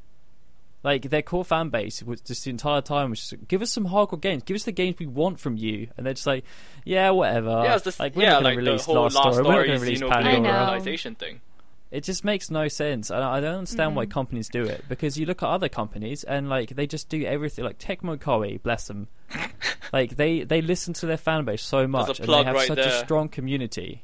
Like 0.84 1.10
their 1.10 1.24
core 1.24 1.44
fan 1.44 1.70
base 1.70 2.04
was 2.04 2.22
just 2.22 2.44
the 2.44 2.52
entire 2.52 2.82
time 2.82 3.10
was 3.10 3.20
just 3.28 3.48
give 3.48 3.63
us 3.63 3.72
some 3.72 3.88
hardcore 3.88 4.22
games, 4.22 4.44
give 4.44 4.54
us 4.54 4.63
the 4.65 4.72
games 4.72 4.98
we 5.00 5.08
want 5.08 5.39
from 5.39 5.58
you, 5.58 5.88
and 5.98 6.06
they're 6.06 6.13
just 6.13 6.28
like, 6.28 6.44
yeah, 6.84 7.10
whatever. 7.10 7.62
Yeah, 7.63 7.76
it's 7.76 7.86
the, 7.86 7.96
like 7.98 8.15
we're 8.15 8.24
yeah, 8.24 8.34
not 8.34 8.44
going 8.44 8.46
like 8.46 8.54
to 8.58 8.62
the 8.65 8.70
release 8.72 8.86
whole 8.86 8.96
Last 8.96 9.15
Last 9.15 9.34
Story, 9.34 9.48
we're 9.48 9.52
not 9.52 9.65
going 9.65 9.80
to 9.80 9.84
release 9.86 10.02
Xenoblade 10.02 10.10
know. 10.24 10.32
Pandora. 10.44 10.65
realization 10.65 11.15
thing. 11.15 11.41
It 11.89 12.04
just 12.04 12.24
makes 12.24 12.52
no 12.52 12.68
sense. 12.68 13.10
and 13.10 13.24
I 13.24 13.39
don't 13.39 13.56
understand 13.60 13.96
why 13.96 14.06
Mhm. 14.06 14.12
companies 14.12 14.50
do 14.50 14.63
it 14.63 14.84
because 14.89 15.18
you 15.18 15.26
look 15.26 15.41
at 15.41 15.50
other 15.50 15.70
companies 15.70 16.24
and 16.24 16.50
like 16.50 16.70
they 16.76 16.86
just 16.86 17.10
do 17.10 17.24
everything. 17.24 17.63
Like 17.65 17.80
Tecmo 17.80 18.18
Koei, 18.18 18.62
bless 18.62 18.86
them. 18.88 19.08
like 19.94 20.18
they 20.18 20.44
they 20.44 20.62
listen 20.62 20.94
to 20.96 21.06
their 21.08 21.18
fan 21.18 21.46
base 21.46 21.63
so 21.63 21.88
much 21.88 22.20
and 22.20 22.28
they 22.30 22.44
have 22.44 22.54
right 22.56 22.68
such 22.68 22.80
a 22.80 22.91
strong 23.00 23.30
community. 23.30 24.04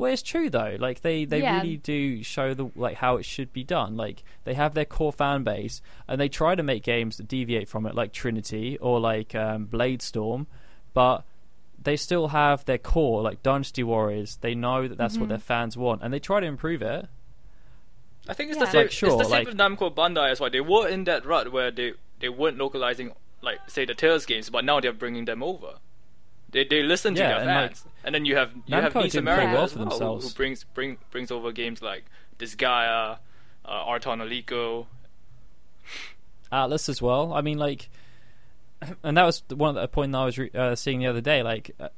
Well, 0.00 0.10
it's 0.14 0.22
true 0.22 0.48
though. 0.48 0.76
Like 0.80 1.02
they 1.02 1.26
they 1.26 1.42
Yeah. 1.42 1.56
really 1.60 1.76
do 1.76 2.22
show 2.22 2.54
the 2.54 2.70
like 2.74 2.96
how 2.96 3.18
it 3.18 3.24
should 3.26 3.52
be 3.52 3.62
done. 3.64 3.98
Like 3.98 4.22
they 4.44 4.54
have 4.54 4.72
their 4.72 4.86
core 4.86 5.12
fan 5.12 5.44
base 5.44 5.82
and 6.08 6.18
they 6.18 6.30
try 6.30 6.54
to 6.54 6.62
make 6.62 6.82
games 6.82 7.18
that 7.18 7.28
deviate 7.28 7.68
from 7.68 7.84
it, 7.84 7.94
like 7.94 8.10
Trinity 8.14 8.78
or 8.78 8.98
like 8.98 9.34
um, 9.34 9.66
Bladestorm, 9.66 10.46
but 10.94 11.24
they 11.82 11.96
still 11.96 12.28
have 12.28 12.64
their 12.64 12.78
core, 12.78 13.20
like 13.20 13.42
Dynasty 13.42 13.82
Warriors. 13.82 14.38
They 14.40 14.54
know 14.54 14.88
that 14.88 14.96
that's 14.96 15.18
what 15.18 15.26
Mhm. 15.26 15.30
their 15.30 15.38
fans 15.38 15.76
want, 15.76 16.00
and 16.02 16.14
they 16.14 16.18
try 16.18 16.40
to 16.40 16.46
improve 16.46 16.80
it. 16.80 17.06
I 18.26 18.32
think 18.32 18.50
it's 18.50 18.58
Yeah. 18.58 18.64
the 18.64 18.70
same. 18.70 18.80
Like, 18.82 18.90
sure, 18.90 19.08
it's 19.10 19.18
the 19.18 19.24
same 19.24 19.30
like- 19.32 19.46
with 19.48 19.58
Namco 19.58 19.94
Bandai 19.94 20.30
as 20.30 20.40
well. 20.40 20.48
They 20.50 20.60
were 20.62 20.88
in 20.88 21.04
that 21.04 21.26
rut 21.26 21.52
where 21.52 21.70
they 21.70 21.92
they 22.20 22.30
weren't 22.30 22.56
localizing 22.56 23.12
like 23.42 23.58
say 23.68 23.84
the 23.84 23.94
Tales 23.94 24.24
games, 24.24 24.48
but 24.48 24.64
now 24.64 24.80
they're 24.80 24.92
bringing 24.94 25.26
them 25.26 25.42
over. 25.42 25.74
They 26.50 26.64
they 26.64 26.82
listen 26.82 27.14
to 27.16 27.20
Yeah, 27.20 27.28
their 27.28 27.38
and, 27.40 27.46
like, 27.48 27.76
fans, 27.76 27.84
and 28.04 28.14
then 28.14 28.24
you 28.24 28.36
have 28.36 28.52
you 28.66 28.74
have 28.76 28.92
Namco 28.92 29.02
Nice 29.02 29.12
did 29.12 29.24
pretty 29.24 29.28
America 29.30 29.52
well 29.54 29.64
as 29.64 29.74
well, 29.74 29.84
who- 29.84 29.90
themselves. 29.90 30.28
who 30.32 30.34
brings 30.36 30.64
bring 30.64 30.98
brings 31.10 31.30
over 31.30 31.52
games 31.52 31.82
like 31.82 32.04
Disgaea, 32.38 33.18
uh, 33.64 33.68
Ar 33.68 33.98
tonelico. 34.00 34.86
Atlus 36.52 36.88
as 36.88 37.00
well. 37.00 37.32
I 37.32 37.40
mean, 37.42 37.58
like, 37.58 37.88
and 39.02 39.16
that 39.16 39.24
was 39.24 39.42
one 39.50 39.76
of 39.76 39.82
the 39.82 39.88
point 39.88 40.12
that 40.12 40.18
I 40.18 40.24
was 40.24 40.38
re- 40.38 40.50
uh, 40.54 40.74
seeing 40.74 41.00
the 41.00 41.06
other 41.06 41.20
day. 41.20 41.42
Like, 41.42 41.70
uh, 41.78 41.88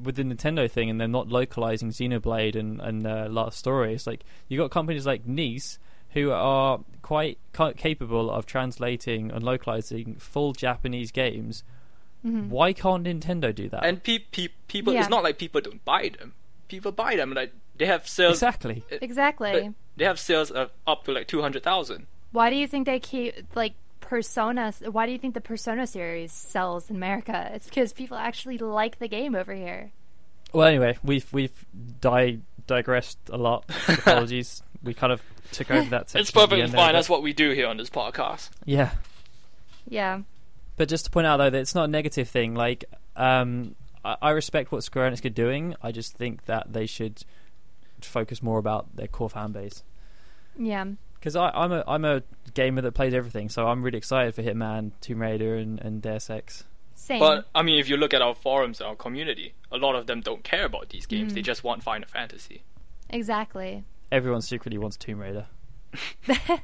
with 0.00 0.16
the 0.16 0.22
Nintendo 0.22 0.70
thing, 0.70 0.90
and 0.90 1.00
they're 1.00 1.08
not 1.08 1.28
localizing 1.28 1.90
Xenoblade 1.90 2.54
and 2.56 2.80
and 2.80 3.06
uh, 3.06 3.26
Last 3.30 3.58
Story. 3.58 3.94
It's 3.94 4.06
like 4.06 4.22
you 4.48 4.56
got 4.58 4.70
companies 4.70 5.06
like 5.06 5.26
Nice 5.26 5.78
who 6.10 6.30
are 6.30 6.80
quite 7.02 7.38
ca- 7.52 7.72
capable 7.72 8.30
of 8.30 8.46
translating 8.46 9.32
and 9.32 9.42
localizing 9.42 10.14
full 10.16 10.52
Japanese 10.52 11.10
games 11.10 11.64
Mm-hmm. 12.24 12.50
Why 12.50 12.72
can't 12.72 13.04
Nintendo 13.04 13.54
do 13.54 13.68
that? 13.68 13.84
And 13.84 14.02
pe- 14.02 14.18
pe- 14.20 14.48
people, 14.68 14.92
Yeah. 14.94 15.00
it's 15.00 15.10
not 15.10 15.22
like 15.22 15.36
people 15.38 15.60
don't 15.60 15.84
buy 15.84 16.10
them. 16.18 16.32
People 16.68 16.90
buy 16.92 17.16
them. 17.16 17.32
Like 17.34 17.52
they 17.76 17.86
have 17.86 18.08
sales. 18.08 18.34
exactly. 18.36 18.82
Uh, 18.90 18.96
exactly. 19.02 19.52
But 19.52 19.72
they 19.96 20.04
have 20.06 20.18
sales 20.18 20.50
of 20.50 20.70
up 20.86 21.04
to 21.04 21.12
like 21.12 21.26
two 21.28 21.42
hundred 21.42 21.62
thousand. 21.62 22.06
Why 22.32 22.50
do 22.50 22.56
you 22.56 22.66
think 22.66 22.86
they 22.86 22.98
keep 22.98 23.34
like 23.54 23.74
Persona? 24.00 24.72
Why 24.90 25.06
do 25.06 25.12
you 25.12 25.18
think 25.18 25.34
the 25.34 25.40
Persona 25.40 25.86
series 25.86 26.32
sells 26.32 26.88
in 26.90 26.96
America? 26.96 27.50
It's 27.54 27.66
because 27.66 27.92
people 27.92 28.16
actually 28.16 28.58
like 28.58 28.98
the 28.98 29.08
game 29.08 29.34
over 29.34 29.52
here. 29.54 29.92
Well, 30.52 30.66
anyway, 30.66 30.96
we've 31.04 31.30
we've 31.32 31.64
di- 32.00 32.38
digressed 32.66 33.18
a 33.30 33.36
lot. 33.36 33.64
Apologies. 33.88 34.62
we 34.82 34.94
kind 34.94 35.12
of 35.12 35.22
took 35.52 35.70
over 35.70 35.88
that 35.90 36.08
section. 36.10 36.20
It's 36.22 36.30
perfectly 36.30 36.62
end 36.62 36.72
there, 36.72 36.78
fine. 36.78 36.88
but- 36.88 36.92
That's 36.98 37.08
what 37.08 37.22
we 37.22 37.32
do 37.32 37.50
here 37.52 37.66
on 37.66 37.76
this 37.76 37.90
podcast. 37.90 38.50
Yeah, 38.64 38.90
Yeah. 39.88 40.20
But 40.76 40.88
just 40.88 41.04
to 41.06 41.10
point 41.10 41.26
out 41.26 41.38
though 41.38 41.50
that 41.50 41.60
it's 41.60 41.74
not 41.74 41.84
a 41.84 41.88
negative 41.88 42.28
thing. 42.28 42.54
Like, 42.54 42.84
um, 43.16 43.74
I, 44.04 44.16
I 44.20 44.30
respect 44.30 44.72
what 44.72 44.84
Square 44.84 45.10
Enix 45.10 45.24
are 45.24 45.30
doing. 45.30 45.74
I 45.82 45.92
just 45.92 46.14
think 46.14 46.46
that 46.46 46.72
they 46.72 46.86
should 46.86 47.24
focus 48.00 48.42
more 48.42 48.58
about 48.58 48.96
their 48.96 49.08
core 49.08 49.30
fan 49.30 49.52
base. 49.52 49.82
Yeah. 50.58 50.84
Because 51.14 51.36
I'm 51.36 51.72
a 51.72 51.82
I'm 51.86 52.04
a 52.04 52.22
gamer 52.52 52.82
that 52.82 52.92
plays 52.92 53.14
everything, 53.14 53.48
so 53.48 53.66
I'm 53.66 53.82
really 53.82 53.96
excited 53.96 54.34
for 54.34 54.42
Hitman, 54.42 54.92
Tomb 55.00 55.22
Raider, 55.22 55.56
and, 55.56 55.80
and 55.80 56.02
Deus 56.02 56.28
Ex. 56.28 56.64
Same. 56.96 57.18
But 57.18 57.46
I 57.54 57.62
mean, 57.62 57.80
if 57.80 57.88
you 57.88 57.96
look 57.96 58.12
at 58.12 58.20
our 58.20 58.34
forums, 58.34 58.80
and 58.80 58.88
our 58.88 58.94
community, 58.94 59.54
a 59.72 59.78
lot 59.78 59.94
of 59.94 60.06
them 60.06 60.20
don't 60.20 60.44
care 60.44 60.66
about 60.66 60.90
these 60.90 61.06
games. 61.06 61.32
Mm. 61.32 61.36
They 61.36 61.42
just 61.42 61.64
want 61.64 61.82
Final 61.82 62.08
Fantasy. 62.08 62.62
exactly. 63.08 63.84
Everyone 64.12 64.42
secretly 64.42 64.78
wants 64.78 64.96
Tomb 64.96 65.18
Raider. 65.18 65.46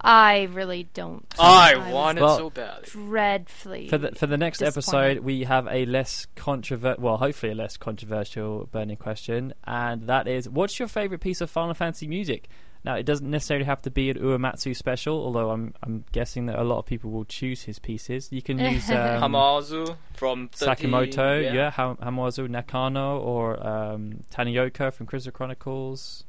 I 0.00 0.44
really 0.52 0.88
don't. 0.94 1.24
I 1.38 1.74
was 1.76 1.92
want 1.92 2.18
it 2.18 2.22
Well- 2.22 2.36
so 2.36 2.50
badly. 2.50 2.84
dreadfully 2.90 3.88
For 3.88 3.98
the 3.98 4.12
for 4.12 4.26
the 4.26 4.36
next 4.36 4.62
episode, 4.62 5.18
we 5.20 5.44
have 5.44 5.66
a 5.68 5.86
less 5.86 6.26
controversial, 6.36 7.02
well, 7.02 7.16
hopefully 7.16 7.52
a 7.52 7.54
less 7.54 7.76
controversial 7.76 8.68
burning 8.70 8.96
question, 8.98 9.54
and 9.64 10.02
that 10.02 10.28
is, 10.28 10.48
what's 10.48 10.78
your 10.78 10.88
favorite 10.88 11.20
piece 11.20 11.40
of 11.40 11.50
Final 11.50 11.74
Fantasy 11.74 12.06
music? 12.06 12.48
Now, 12.84 12.94
it 12.94 13.02
doesn't 13.04 13.28
necessarily 13.28 13.64
have 13.64 13.82
to 13.82 13.90
be 13.90 14.10
an 14.10 14.18
Uematsu 14.18 14.76
special, 14.76 15.16
although 15.18 15.50
I'm 15.50 15.74
I'm 15.82 16.04
guessing 16.12 16.46
that 16.46 16.56
a 16.56 16.62
lot 16.62 16.78
of 16.78 16.86
people 16.86 17.10
will 17.10 17.24
choose 17.24 17.62
his 17.62 17.80
pieces. 17.80 18.28
You 18.30 18.42
can 18.42 18.58
use 18.74 18.88
um, 18.90 18.96
Hamauzu 19.22 19.96
from 20.14 20.48
30, 20.52 20.86
Sakimoto, 20.88 21.42
yeah, 21.42 21.52
yeah. 21.52 21.70
Ham- 21.72 21.96
Hamauzu 21.96 22.48
Nakano, 22.48 23.18
or 23.18 23.66
um, 23.66 24.20
Tanioka 24.30 24.92
from 24.92 25.06
Crystal 25.06 25.32
Chronicles, 25.32 26.24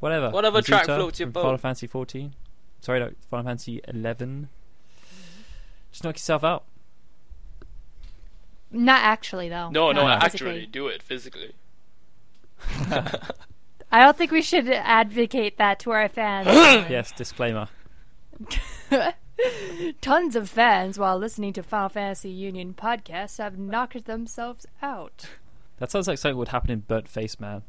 whatever. 0.00 0.30
Whatever 0.30 0.60
track 0.60 0.86
floats 0.86 1.20
your 1.20 1.28
boat. 1.28 1.42
Final 1.42 1.58
Fantasy 1.58 1.86
14. 1.86 2.34
Sorry, 2.80 3.00
no, 3.00 3.10
Final 3.30 3.44
Fantasy 3.46 3.80
11. 3.88 4.48
Just 5.90 6.04
knock 6.04 6.14
yourself 6.16 6.44
out. 6.44 6.64
Not 8.70 9.00
actually, 9.02 9.48
though. 9.48 9.70
No, 9.70 9.92
no, 9.92 10.06
Not 10.06 10.22
actually, 10.22 10.38
physically. 10.52 10.66
do 10.66 10.86
it 10.86 11.02
physically. 11.02 11.52
I 13.92 14.04
don't 14.04 14.16
think 14.16 14.30
we 14.30 14.42
should 14.42 14.68
advocate 14.68 15.58
that 15.58 15.80
to 15.80 15.90
our 15.90 16.08
fans. 16.08 16.46
Yes, 16.90 17.10
disclaimer. 17.12 17.68
Tons 20.00 20.36
of 20.36 20.48
fans, 20.48 20.98
while 20.98 21.18
listening 21.18 21.52
to 21.54 21.62
Final 21.62 21.88
Fantasy 21.88 22.30
Union 22.30 22.74
podcasts, 22.74 23.38
have 23.38 23.58
knocked 23.58 24.04
themselves 24.04 24.66
out. 24.82 25.26
That 25.78 25.90
sounds 25.90 26.06
like 26.06 26.18
something 26.18 26.36
would 26.38 26.48
happen 26.48 26.70
in 26.70 26.80
Burnt 26.80 27.08
Face 27.08 27.40
Man. 27.40 27.62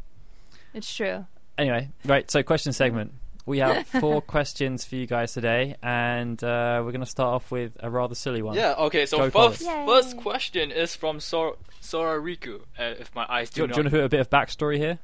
It's 0.74 0.94
true. 0.94 1.26
Anyway, 1.58 1.90
right, 2.06 2.30
so 2.30 2.44
question 2.44 2.74
segment. 2.74 3.14
We 3.46 3.60
have 3.60 3.88
four 4.00 4.22
questions 4.22 4.86
for 4.86 4.96
you 4.96 5.08
guys 5.08 5.34
today, 5.34 5.76
and 5.82 6.42
uh, 6.44 6.82
we're 6.84 6.92
going 6.92 7.02
to 7.02 7.06
start 7.10 7.34
off 7.36 7.52
with 7.52 7.74
a 7.80 7.90
rather 7.90 8.16
silly 8.16 8.42
one. 8.42 8.56
Yeah. 8.56 8.76
Okay. 8.78 9.06
So 9.06 9.18
Go 9.18 9.30
first, 9.30 9.64
first 9.64 10.18
question 10.18 10.72
is 10.72 10.96
from 10.96 11.20
Sor- 11.20 11.58
Sora 11.80 12.20
Riku. 12.22 12.62
Uh, 12.80 12.96
if 13.00 13.14
my 13.16 13.26
eyes 13.28 13.50
Do, 13.50 13.56
do, 13.56 13.62
you- 13.62 13.68
do 13.68 13.72
you 13.74 13.84
want 13.84 13.86
to 13.86 13.92
put 13.92 14.04
a 14.04 14.10
bit 14.10 14.20
of 14.20 14.30
backstory 14.30 14.78
here? 14.78 15.00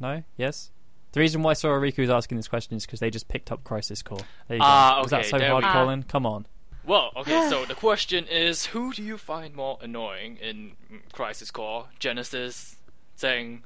No? 0.00 0.22
Yes? 0.36 0.70
The 1.12 1.20
reason 1.20 1.42
why 1.42 1.54
Sora 1.54 1.80
Riku 1.80 2.00
is 2.00 2.10
asking 2.10 2.36
this 2.36 2.48
question 2.48 2.76
is 2.76 2.84
because 2.84 3.00
they 3.00 3.10
just 3.10 3.28
picked 3.28 3.50
up 3.50 3.64
Crisis 3.64 4.02
Core. 4.02 4.18
There 4.46 4.56
you 4.56 4.60
go. 4.60 4.66
Ah, 4.66 5.00
Was 5.02 5.10
that 5.10 5.24
so 5.26 5.38
hard, 5.38 5.64
we. 5.64 5.70
Colin? 5.70 6.02
Come 6.02 6.26
on. 6.26 6.46
Well, 6.84 7.12
okay. 7.16 7.48
so 7.48 7.64
the 7.68 7.74
question 7.74 8.26
is, 8.26 8.66
who 8.66 8.92
do 8.92 9.02
you 9.02 9.16
find 9.18 9.54
more 9.54 9.78
annoying 9.80 10.36
in 10.36 10.72
mm, 10.92 11.00
Crisis 11.12 11.50
Core, 11.50 11.86
Genesis, 11.98 12.76
Tseng, 13.16 13.62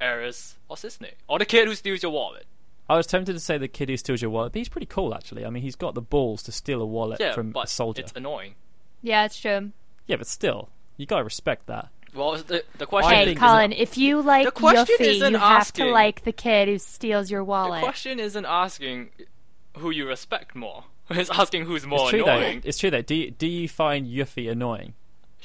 Aerith, 0.00 0.54
or 0.68 0.76
Cissnei, 0.76 1.12
or 1.28 1.38
the 1.38 1.44
kid 1.44 1.66
who 1.66 1.74
steals 1.74 2.02
your 2.02 2.12
wallet? 2.12 2.46
I 2.88 2.96
was 2.96 3.06
tempted 3.06 3.32
to 3.32 3.40
say 3.40 3.56
the 3.58 3.68
kid 3.68 3.88
who 3.88 3.96
steals 3.96 4.20
your 4.20 4.30
wallet, 4.30 4.52
but 4.52 4.58
he's 4.58 4.68
pretty 4.68 4.86
cool, 4.86 5.14
actually. 5.14 5.44
I 5.46 5.50
mean, 5.50 5.62
he's 5.62 5.76
got 5.76 5.94
the 5.94 6.02
balls 6.02 6.42
to 6.44 6.52
steal 6.52 6.82
a 6.82 6.86
wallet 6.86 7.18
Yeah, 7.20 7.32
from 7.32 7.50
but 7.50 7.64
a 7.64 7.68
soldier. 7.68 8.02
it's 8.02 8.12
annoying. 8.14 8.54
Yeah, 9.02 9.24
it's 9.24 9.40
true. 9.40 9.72
Yeah, 10.06 10.16
but 10.16 10.26
still, 10.26 10.68
you 10.96 11.06
gotta 11.06 11.24
respect 11.24 11.66
that. 11.66 11.88
Well, 12.14 12.32
the 12.36 12.62
the 12.78 12.84
I 12.84 12.86
question. 12.86 13.12
Hey, 13.12 13.24
think- 13.26 13.38
Colin, 13.40 13.72
if 13.72 13.96
you 13.98 14.20
like 14.22 14.46
Yuffie, 14.54 15.00
isn't 15.00 15.32
you 15.32 15.38
have 15.38 15.60
asking- 15.62 15.86
to 15.86 15.92
like 15.92 16.24
the 16.24 16.32
kid 16.32 16.68
who 16.68 16.78
steals 16.78 17.30
your 17.30 17.42
wallet. 17.42 17.80
the 17.80 17.86
question 17.86 18.20
isn't 18.20 18.44
asking 18.46 19.10
who 19.78 19.90
you 19.90 20.06
respect 20.06 20.54
more. 20.54 20.84
It's 21.10 21.28
asking 21.30 21.66
who's 21.66 21.84
more 21.86 22.00
it's 22.02 22.10
true 22.10 22.22
annoying. 22.24 22.60
though. 22.60 22.68
It's 22.68 22.78
true 22.78 22.90
though. 22.90 23.02
Do 23.02 23.14
you, 23.14 23.30
do 23.30 23.46
you 23.46 23.68
find 23.68 24.06
Yuffie 24.06 24.50
annoying? 24.50 24.94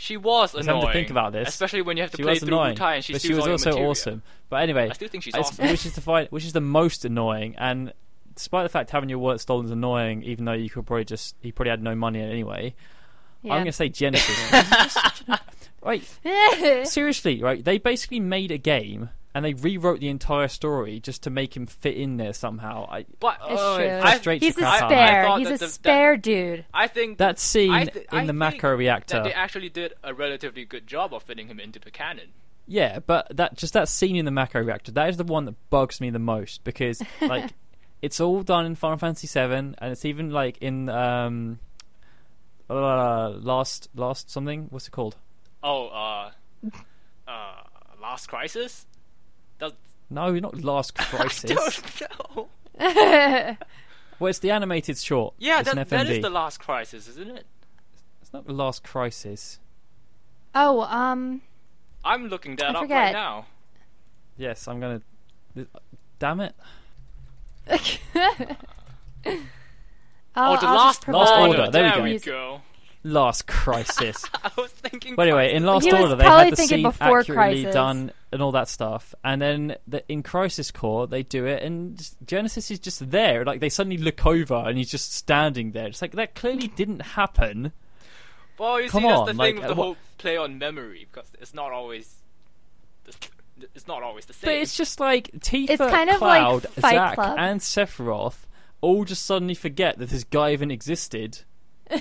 She 0.02 0.16
was 0.16 0.56
I 0.56 0.60
was 0.60 0.66
annoying. 0.66 0.80
having 0.82 0.88
to 0.88 0.94
think 0.94 1.10
about 1.10 1.34
this. 1.34 1.50
especially 1.50 1.82
when 1.82 1.98
you 1.98 2.04
have 2.04 2.12
to 2.12 2.18
She 2.18 2.24
play 2.24 2.32
was 2.34 2.40
through 2.40 2.48
annoying, 2.58 2.78
Butai 2.78 2.96
and 2.96 3.04
she 3.04 3.12
but 3.14 3.22
she 3.22 3.34
was 3.34 3.46
also 3.46 3.70
materia. 3.72 3.90
awesome. 3.90 4.24
But 4.50 4.62
anyway, 4.64 4.90
I 4.90 4.94
still 4.94 5.10
think 5.10 5.24
she's 5.26 5.36
awesome. 5.36 5.68
which 5.70 5.86
is 5.86 5.94
the 5.94 6.00
find, 6.02 6.30
which 6.30 6.46
is 6.46 6.54
the 6.54 6.62
most 6.62 7.04
annoying. 7.04 7.56
And 7.58 7.92
despite 8.34 8.64
the 8.64 8.70
fact 8.70 8.92
having 8.92 9.10
your 9.10 9.20
wallet 9.20 9.42
stolen 9.42 9.66
is 9.66 9.72
annoying, 9.72 10.24
even 10.24 10.46
though 10.46 10.54
you 10.54 10.70
could 10.70 10.86
probably 10.88 11.04
just 11.04 11.36
he 11.42 11.52
probably 11.52 11.72
had 11.72 11.84
no 11.84 11.96
money 11.96 12.22
anyway. 12.22 12.74
Yeah. 13.42 13.54
I'm 13.56 13.62
gonna 13.62 13.74
say 13.74 13.90
Genesis. 13.90 14.38
right, 15.84 16.04
seriously, 16.88 17.42
right? 17.44 17.64
They 17.64 17.78
basically 17.78 18.22
made 18.22 18.52
a 18.52 18.58
game 18.58 19.10
and 19.36 19.46
they 19.46 19.54
rewrote 19.54 20.00
the 20.00 20.10
entire 20.10 20.48
story 20.48 21.00
just 21.00 21.24
to 21.24 21.30
make 21.30 21.56
him 21.56 21.65
fit 21.68 21.96
in 21.96 22.18
there 22.18 22.34
somehow. 22.34 22.88
I 22.89 23.06
But 23.20 23.38
It's 23.48 23.62
true. 23.62 23.86
I, 23.88 24.02
frustrates 24.02 24.44
He's 24.46 24.56
the 24.56 24.62
a 24.62 24.63
crap 24.65 24.84
out. 24.84 24.92
I 24.92 24.96
spare. 24.96 25.38
He's 25.38 25.48
a 25.48 25.52
the- 25.52 25.58
that- 25.60 25.70
spare 25.70 26.18
dude. 26.18 26.65
I 26.74 26.88
think 26.88 27.18
That 27.20 27.38
scene 27.39 27.72
th- 27.88 28.08
in 28.12 28.18
I 28.20 28.26
the 28.26 28.34
Mako 28.34 28.76
reactor. 28.76 29.18
that 29.18 29.24
they 29.24 29.34
actually 29.34 29.70
did 29.70 29.94
a 30.04 30.13
relatively 30.13 30.65
good 30.65 30.88
job 30.88 31.13
of 31.13 31.24
fitting 31.24 31.48
him 31.48 31.60
into 31.60 31.80
the 31.80 31.92
canon. 31.92 32.30
Yeah, 32.68 33.00
but 33.00 33.36
that 33.36 33.56
just 33.56 33.74
that 33.74 33.88
scene 33.89 34.15
in 34.15 34.26
the 34.26 34.32
Mako 34.32 34.62
reactor, 34.62 34.92
that 34.94 35.10
is 35.10 35.18
the 35.18 35.24
one 35.24 35.46
that 35.46 35.56
bugs 35.70 36.00
me 36.02 36.10
the 36.12 36.20
most 36.20 36.63
because 36.63 37.02
like 37.22 37.52
it's 38.02 38.20
all 38.20 38.44
done 38.44 38.65
in 38.65 38.76
Final 38.76 38.98
Fantasy 38.98 39.28
VII, 39.28 39.54
and 39.54 39.76
it's 39.82 40.06
even 40.06 40.30
like 40.32 40.58
in 40.60 40.88
um, 40.89 41.60
uh, 42.70 43.30
last 43.30 43.89
last 43.96 44.30
something. 44.30 44.68
What's 44.70 44.88
it 44.88 44.92
called? 44.92 45.15
Oh, 45.63 45.88
uh, 45.88 46.32
uh, 47.28 47.54
Last 48.02 48.28
Crisis. 48.28 48.86
Does 49.60 49.74
No, 50.10 50.32
not 50.39 50.63
Last 50.63 50.95
Crisis. 50.95 51.52
I 52.02 52.08
don't 52.08 52.36
know. 52.36 53.58
well, 54.19 54.30
it's 54.30 54.39
the 54.39 54.52
animated 54.52 54.98
short. 54.98 55.34
Yeah, 55.38 55.60
it's 55.60 55.74
that, 55.74 55.89
that 55.89 56.10
is 56.10 56.22
the 56.22 56.30
Last 56.30 56.60
Crisis, 56.60 57.08
isn't 57.08 57.30
it? 57.30 57.45
It's 58.22 58.34
not 58.34 58.45
the 58.48 58.54
Last 58.54 58.84
Crisis. 58.84 59.60
oh, 60.56 60.82
um, 60.82 61.41
I'm 62.04 62.28
looking 62.28 62.56
that 62.58 62.65
I 62.65 62.69
up 62.69 62.76
right 62.76 62.82
forget. 62.84 63.13
now. 63.13 63.45
Yes, 64.38 64.67
I'm 64.67 64.80
gonna. 64.80 65.02
Damn 66.19 66.39
it! 66.41 66.56
Oh, 70.36 70.56
the 70.58 70.67
I'll 70.67 70.76
Last, 70.76 71.08
Last 71.08 71.32
Order. 71.32 71.60
Order, 71.60 71.72
there 71.72 71.84
we 71.86 71.91
go. 71.91 72.04
we 72.04 72.19
go. 72.19 72.62
Last 73.04 73.48
Crisis. 73.48 74.26
I 74.43 74.52
was 74.58 74.72
thinking. 74.72 75.15
But 75.15 75.28
anyway, 75.28 75.54
in 75.54 75.65
Last 75.65 75.84
He 75.86 75.91
Order, 75.91 76.15
they 76.15 76.24
had 76.24 76.52
the 76.54 76.56
scene 76.56 76.84
before 76.84 77.19
accurately 77.19 77.63
Crisis. 77.63 77.74
done 77.74 78.12
and 78.32 78.42
all 78.42 78.52
that 78.52 78.68
stuff, 78.68 79.13
and 79.24 79.42
then 79.42 79.76
the, 79.88 80.04
in 80.12 80.22
Crisis 80.24 80.72
Core 80.72 81.08
they 81.08 81.24
do 81.24 81.46
it, 81.46 81.63
and 81.63 82.00
Genesis 82.26 82.70
is 82.72 82.80
just 82.80 83.10
there. 83.12 83.44
Like 83.46 83.60
they 83.60 83.70
suddenly 83.70 83.98
look 83.98 84.26
over, 84.26 84.56
and 84.56 84.78
he's 84.78 84.92
just 84.92 85.13
standing 85.13 85.72
there. 85.72 85.88
It's 85.88 86.02
like 86.02 86.12
that 86.13 86.36
clearly 86.36 86.68
didn't 86.68 87.02
happen. 87.02 87.72
Well, 88.58 88.82
you 88.82 88.89
Come 88.89 89.04
see, 89.04 89.08
that's 89.08 89.20
on, 89.22 89.26
the 89.28 89.34
like, 89.34 89.48
thing 89.56 89.62
with 89.62 89.68
the 89.70 89.76
what- 89.76 89.84
whole 89.86 89.98
play 90.18 90.38
on 90.38 90.58
memory 90.58 91.08
because 91.12 91.30
it's 91.39 91.54
not 91.54 91.72
always. 91.72 92.13
It's 93.76 93.88
not 93.88 94.04
always 94.04 94.26
the 94.26 94.34
same. 94.34 94.48
But 94.50 94.56
it's 94.56 94.76
just 94.78 95.00
like 95.00 95.32
Tifa, 95.39 95.70
It's 95.72 95.82
kind 95.82 96.10
of 96.10 96.22
like 96.22 96.39
Cloud, 96.42 96.63
Fight 96.70 96.94
Zack, 96.94 97.15
Club. 97.15 97.36
and 97.39 97.60
Sephiroth 97.60 98.46
all 98.82 99.04
just 99.04 99.26
suddenly 99.26 99.54
forget 99.56 99.98
that 99.98 100.10
this 100.10 100.24
guy 100.24 100.54
even 100.54 100.72
existed. 100.72 101.39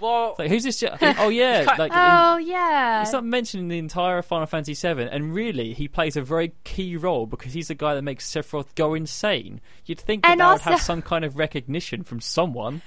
well, 0.00 0.34
Like 0.38 0.48
who's 0.50 0.64
this? 0.64 0.80
Ju- 0.80 0.88
oh 1.18 1.28
yeah, 1.28 1.64
kind- 1.64 1.78
like 1.78 1.92
in- 1.92 1.98
Oh 1.98 2.36
yeah. 2.38 3.00
He's 3.04 3.12
not 3.12 3.24
mentioning 3.24 3.68
the 3.68 3.78
entire 3.78 4.22
Final 4.22 4.46
Fantasy 4.46 4.74
VII, 4.74 5.02
and 5.02 5.34
really, 5.34 5.74
he 5.74 5.88
plays 5.88 6.16
a 6.16 6.22
very 6.22 6.52
key 6.64 6.96
role 6.96 7.26
because 7.26 7.52
he's 7.52 7.68
the 7.68 7.74
guy 7.74 7.94
that 7.94 8.02
makes 8.02 8.28
Sephiroth 8.30 8.74
go 8.74 8.94
insane. 8.94 9.60
You'd 9.86 10.00
think 10.00 10.22
that, 10.22 10.32
And 10.32 10.40
that 10.40 10.52
would 10.52 10.60
have 10.62 10.80
some 10.80 11.02
kind 11.02 11.24
of 11.24 11.36
recognition 11.38 12.02
from 12.04 12.20
someone. 12.20 12.82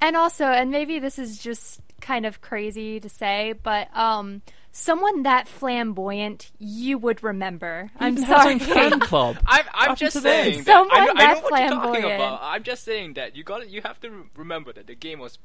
And 0.00 0.16
also, 0.16 0.44
and 0.44 0.70
maybe 0.70 0.98
this 0.98 1.18
is 1.18 1.38
just 1.38 1.80
kind 2.00 2.26
of 2.26 2.40
crazy 2.42 3.00
to 3.00 3.08
say, 3.08 3.54
but 3.62 3.88
um, 3.96 4.42
someone 4.70 5.22
that 5.22 5.48
flamboyant 5.48 6.50
you 6.58 6.98
would 6.98 7.22
remember. 7.22 7.90
He 7.98 8.04
I'm 8.04 8.18
sorry. 8.18 8.58
his 8.58 8.68
fan 8.68 9.00
club. 9.00 9.38
I'm, 9.46 9.64
I'm 9.72 9.96
just 9.96 10.20
saying. 10.20 10.64
That, 10.64 10.66
Someone 10.66 10.90
I, 11.00 11.04
know- 11.06 11.12
I 11.12 11.14
that 11.14 11.34
know 11.36 11.40
what 11.48 11.60
you're 11.60 11.70
talking 11.70 11.90
flamboyant. 11.92 12.14
about. 12.20 12.40
I'm 12.42 12.62
just 12.62 12.84
saying 12.84 13.14
that 13.14 13.34
you 13.36 13.44
got 13.44 13.70
you 13.70 13.80
have 13.82 13.98
to 14.00 14.26
remember 14.36 14.72
that 14.74 14.86
the 14.86 14.94
game 14.94 15.20
was 15.20 15.38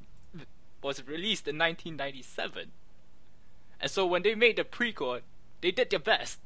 was 0.81 1.05
released 1.05 1.47
in 1.47 1.57
1997. 1.57 2.71
And 3.81 3.91
so 3.91 4.05
when 4.05 4.23
they 4.23 4.35
made 4.35 4.57
the 4.57 4.63
prequel, 4.63 5.21
they 5.61 5.71
did 5.71 5.89
their 5.89 5.99
best 5.99 6.39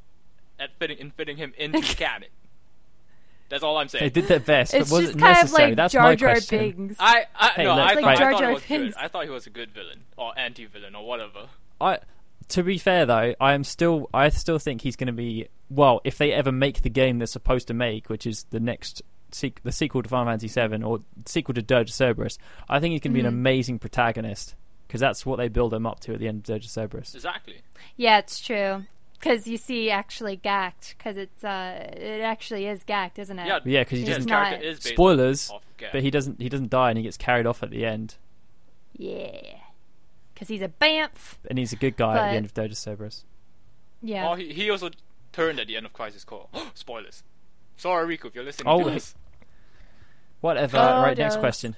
at 0.59 0.71
fitting 0.79 0.97
in 0.99 1.11
fitting 1.11 1.37
him 1.37 1.53
into 1.57 1.79
the 1.79 1.85
canon. 1.95 2.29
That's 3.49 3.63
all 3.63 3.77
I'm 3.77 3.87
saying. 3.87 4.05
They 4.05 4.09
did 4.21 4.27
their 4.27 4.39
best, 4.39 4.73
It's 4.73 4.89
but 4.89 4.95
was 4.95 5.05
just 5.05 5.17
it 5.17 5.19
kind 5.21 5.33
necessary? 5.37 5.63
of 5.63 5.69
like 5.69 5.75
That's 5.77 5.93
Jar 5.93 6.03
my 6.03 6.15
Jar 6.15 6.31
question. 6.31 6.71
Binks. 6.71 6.95
I, 6.99 7.25
I 7.35 7.47
Hey, 7.49 7.63
no, 7.65 7.75
look, 7.75 7.79
I 7.85 7.93
Like 7.93 8.01
thought, 8.01 8.03
I 8.05 8.15
Jar 8.15 8.31
thought 8.31 8.39
Jar 8.39 8.47
he 8.49 8.53
was 8.53 8.63
good. 8.63 8.93
I 9.03 9.07
thought 9.07 9.23
he 9.25 9.29
was 9.29 9.47
a 9.47 9.49
good 9.51 9.71
villain 9.71 9.99
or 10.17 10.37
anti-villain 10.39 10.95
or 10.95 11.05
whatever. 11.05 11.49
I, 11.79 11.99
to 12.49 12.63
be 12.63 12.77
fair 12.77 13.05
though, 13.05 13.35
I 13.39 13.53
am 13.53 13.63
still, 13.63 14.09
I 14.13 14.29
still 14.29 14.57
think 14.59 14.81
he's 14.81 14.95
going 14.95 15.07
to 15.07 15.13
be 15.13 15.47
well. 15.69 16.01
If 16.03 16.17
they 16.17 16.31
ever 16.31 16.51
make 16.51 16.81
the 16.81 16.89
game 16.89 17.19
they're 17.19 17.27
supposed 17.27 17.67
to 17.67 17.73
make, 17.75 18.09
which 18.09 18.25
is 18.25 18.45
the 18.49 18.59
next, 18.59 19.03
sequ- 19.33 19.61
the 19.63 19.71
sequel 19.71 20.01
to 20.03 20.09
Final 20.09 20.25
Fantasy 20.31 20.47
VII 20.47 20.83
or 20.83 21.01
sequel 21.25 21.53
to 21.55 21.61
Dirge 21.61 21.89
of 21.89 21.95
Cerberus, 21.95 22.37
I 22.69 22.79
think 22.79 22.93
he's 22.93 23.01
going 23.01 23.13
to 23.13 23.21
be 23.21 23.25
an 23.25 23.31
Mhm. 23.33 23.37
amazing 23.37 23.79
protagonist 23.79 24.55
because 24.87 25.01
that's 25.01 25.25
what 25.25 25.37
they 25.37 25.47
build 25.49 25.73
him 25.73 25.85
up 25.85 25.99
to 26.01 26.13
at 26.13 26.19
the 26.19 26.27
end 26.27 26.37
of 26.39 26.43
Dirge 26.43 26.65
of 26.65 26.71
Cerberus. 26.71 27.13
Exactly. 27.15 27.61
Yeah, 27.97 28.19
it's 28.19 28.39
true. 28.39 28.85
Because 29.19 29.47
you 29.47 29.55
see, 29.57 29.89
actually, 29.89 30.35
Gackt. 30.37 30.95
Because 30.97 31.15
it's 31.17 31.43
uh, 31.43 31.89
it 31.93 32.21
actually 32.21 32.65
is 32.67 32.83
Gackt, 32.83 33.17
isn't 33.19 33.39
it? 33.39 33.47
Yeah, 33.47 33.59
Yeah, 33.63 33.81
because 33.83 33.99
he 33.99 34.05
doesn't. 34.05 34.25
not- 34.29 34.47
character 34.47 34.67
is 34.67 34.79
based 34.79 34.87
Spoilers, 34.95 35.51
but 35.93 36.01
he 36.03 36.11
doesn't. 36.11 36.41
He 36.41 36.49
doesn't 36.49 36.69
die, 36.69 36.89
and 36.89 36.97
he 36.97 37.03
gets 37.03 37.15
carried 37.17 37.45
off 37.45 37.63
at 37.63 37.69
the 37.69 37.85
end. 37.85 38.15
Yeah. 38.97 39.59
Because 40.33 40.47
he's 40.49 40.61
a 40.61 40.67
bamf. 40.67 41.37
And 41.49 41.57
he's 41.57 41.71
a 41.73 41.75
good 41.77 41.95
guy 41.95 42.17
at 42.17 42.31
the 42.31 42.35
end 42.37 42.45
of 42.45 42.53
Dirge 42.53 42.71
of 42.71 42.77
Cerberus. 42.77 43.23
Yeah. 44.01 44.29
Oh, 44.29 44.35
he, 44.35 44.51
he 44.51 44.69
also 44.69 44.89
turned 45.31 45.59
at 45.59 45.67
the 45.67 45.77
end 45.77 45.85
of 45.85 45.93
Crisis 45.93 46.23
Core. 46.25 46.47
Spoilers. 46.73 47.23
Sorry, 47.77 48.17
Riku, 48.17 48.25
if 48.25 48.35
you're 48.35 48.43
listening 48.43 48.67
Oh, 48.67 48.83
to 48.83 48.89
this. 48.91 49.15
Whatever. 50.43 50.77
Oh, 50.77 51.01
right, 51.01 51.17
next 51.17 51.39
question. 51.39 51.77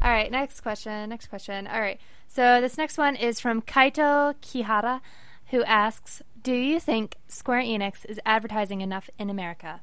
All 0.00 0.12
right, 0.12 0.30
next 0.30 0.60
question. 0.60 1.10
Next 1.10 1.26
question. 1.26 1.66
All 1.66 1.80
right. 1.80 1.98
So 2.28 2.60
this 2.60 2.78
next 2.78 2.96
one 2.96 3.16
is 3.16 3.40
from 3.40 3.62
Kaito 3.62 4.36
Kihara, 4.40 5.00
who 5.46 5.64
asks, 5.64 6.22
"Do 6.40 6.54
you 6.54 6.78
think 6.78 7.16
Square 7.26 7.62
Enix 7.62 8.04
is 8.04 8.20
advertising 8.24 8.80
enough 8.80 9.10
in 9.18 9.28
America?" 9.28 9.80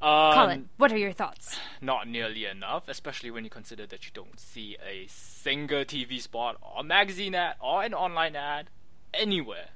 Um, 0.00 0.34
Colin, 0.34 0.68
what 0.76 0.92
are 0.92 0.96
your 0.96 1.10
thoughts? 1.10 1.58
Not 1.80 2.06
nearly 2.06 2.44
enough, 2.44 2.84
especially 2.86 3.32
when 3.32 3.42
you 3.42 3.50
consider 3.50 3.86
that 3.86 4.06
you 4.06 4.12
don't 4.14 4.38
see 4.38 4.76
a 4.80 5.08
single 5.08 5.84
TV 5.84 6.20
spot 6.20 6.58
or 6.62 6.84
magazine 6.84 7.34
ad 7.34 7.56
or 7.60 7.82
an 7.82 7.92
online 7.92 8.36
ad 8.36 8.70
anywhere 9.12 9.70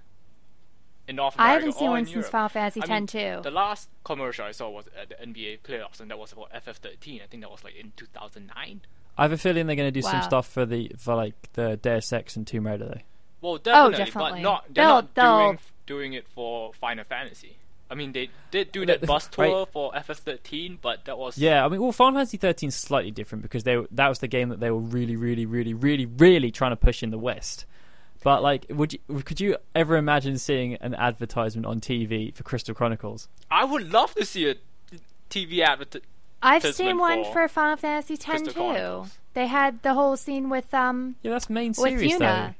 in 1.08 1.16
North 1.16 1.34
America. 1.36 1.50
I 1.50 1.54
haven't 1.54 1.72
seen 1.72 1.90
one 1.90 2.04
since 2.04 2.14
Europe. 2.14 2.30
Final 2.30 2.48
Fantasy 2.48 2.80
I 2.80 2.84
X 2.84 2.90
mean, 2.90 3.06
too. 3.06 3.40
The 3.42 3.50
last 3.50 3.88
commercial 4.04 4.44
I 4.46 4.52
saw 4.52 4.70
was 4.70 4.86
at 5.00 5.08
the 5.10 5.14
NBA 5.16 5.60
playoffs, 5.60 6.00
and 6.00 6.10
that 6.10 6.18
was 6.18 6.32
about 6.32 6.52
FF13. 6.52 7.22
I 7.22 7.26
think 7.26 7.42
that 7.42 7.50
was 7.50 7.62
like 7.64 7.76
in 7.76 7.92
2009. 7.96 8.80
I 9.16 9.22
have 9.22 9.32
a 9.32 9.38
feeling 9.38 9.66
they're 9.66 9.76
going 9.76 9.86
to 9.92 9.92
do 9.92 10.02
some 10.02 10.22
stuff 10.22 10.48
for 10.48 10.66
the 10.66 10.90
for 10.98 11.14
like 11.14 11.34
the 11.52 11.76
Deus 11.76 12.12
Ex 12.12 12.36
and 12.36 12.46
Tomb 12.46 12.66
Raider 12.66 12.86
though. 12.86 13.00
Well, 13.40 13.58
definitely, 13.58 13.94
Oh, 13.94 13.98
definitely. 14.04 14.30
but 14.32 14.40
not 14.42 14.64
they're 14.74 14.84
They'll- 14.84 14.94
not 14.94 15.14
they'll- 15.14 15.38
doing 15.46 15.58
doing 15.86 16.12
it 16.14 16.26
for 16.28 16.72
Final 16.74 17.04
Fantasy. 17.04 17.56
I 17.90 17.94
mean, 17.94 18.12
they 18.12 18.30
did 18.50 18.72
do 18.72 18.86
that 18.86 19.02
Right. 19.02 19.06
bus 19.06 19.28
tour 19.28 19.66
for 19.66 19.92
FF13, 19.94 20.78
but 20.80 21.04
that 21.04 21.18
was 21.18 21.36
Yeah, 21.36 21.64
I 21.64 21.68
mean, 21.68 21.80
well, 21.82 21.92
Final 21.92 22.14
Fantasy 22.18 22.38
13 22.38 22.70
is 22.70 22.74
slightly 22.74 23.10
different 23.10 23.42
because 23.42 23.62
they 23.64 23.76
that 23.92 24.08
was 24.08 24.18
the 24.20 24.26
game 24.28 24.48
that 24.48 24.58
they 24.60 24.70
were 24.70 24.80
really, 24.80 25.14
really, 25.16 25.44
really, 25.46 25.74
really, 25.74 26.06
really 26.06 26.50
trying 26.50 26.72
to 26.72 26.76
push 26.76 27.02
in 27.02 27.10
the 27.10 27.18
West. 27.18 27.66
But 28.24 28.42
like, 28.42 28.66
would 28.70 28.94
you 28.94 28.98
could 29.24 29.40
you 29.40 29.56
ever 29.74 29.96
imagine 29.96 30.38
seeing 30.38 30.74
an 30.76 30.94
advertisement 30.94 31.66
on 31.66 31.80
TV 31.80 32.34
for 32.34 32.42
Crystal 32.42 32.74
Chronicles? 32.74 33.28
I 33.50 33.64
would 33.64 33.92
love 33.92 34.14
to 34.16 34.24
see 34.24 34.48
a 34.50 34.56
TV 35.30 35.60
advert. 35.60 35.96
I've 36.42 36.62
seen 36.74 36.98
one 36.98 37.24
for 37.24 37.32
for 37.32 37.48
Final 37.48 37.76
Fantasy 37.76 38.14
X 38.14 38.24
Crystal 38.24 38.52
too. 38.52 38.58
Chronicles. 38.60 39.18
They 39.34 39.46
had 39.46 39.82
the 39.82 39.94
whole 39.94 40.16
scene 40.16 40.48
with 40.50 40.72
um 40.74 41.16
Yeah, 41.22 41.32
that's 41.32 41.48
main 41.50 41.74
series 41.74 42.18
though. 42.18 42.50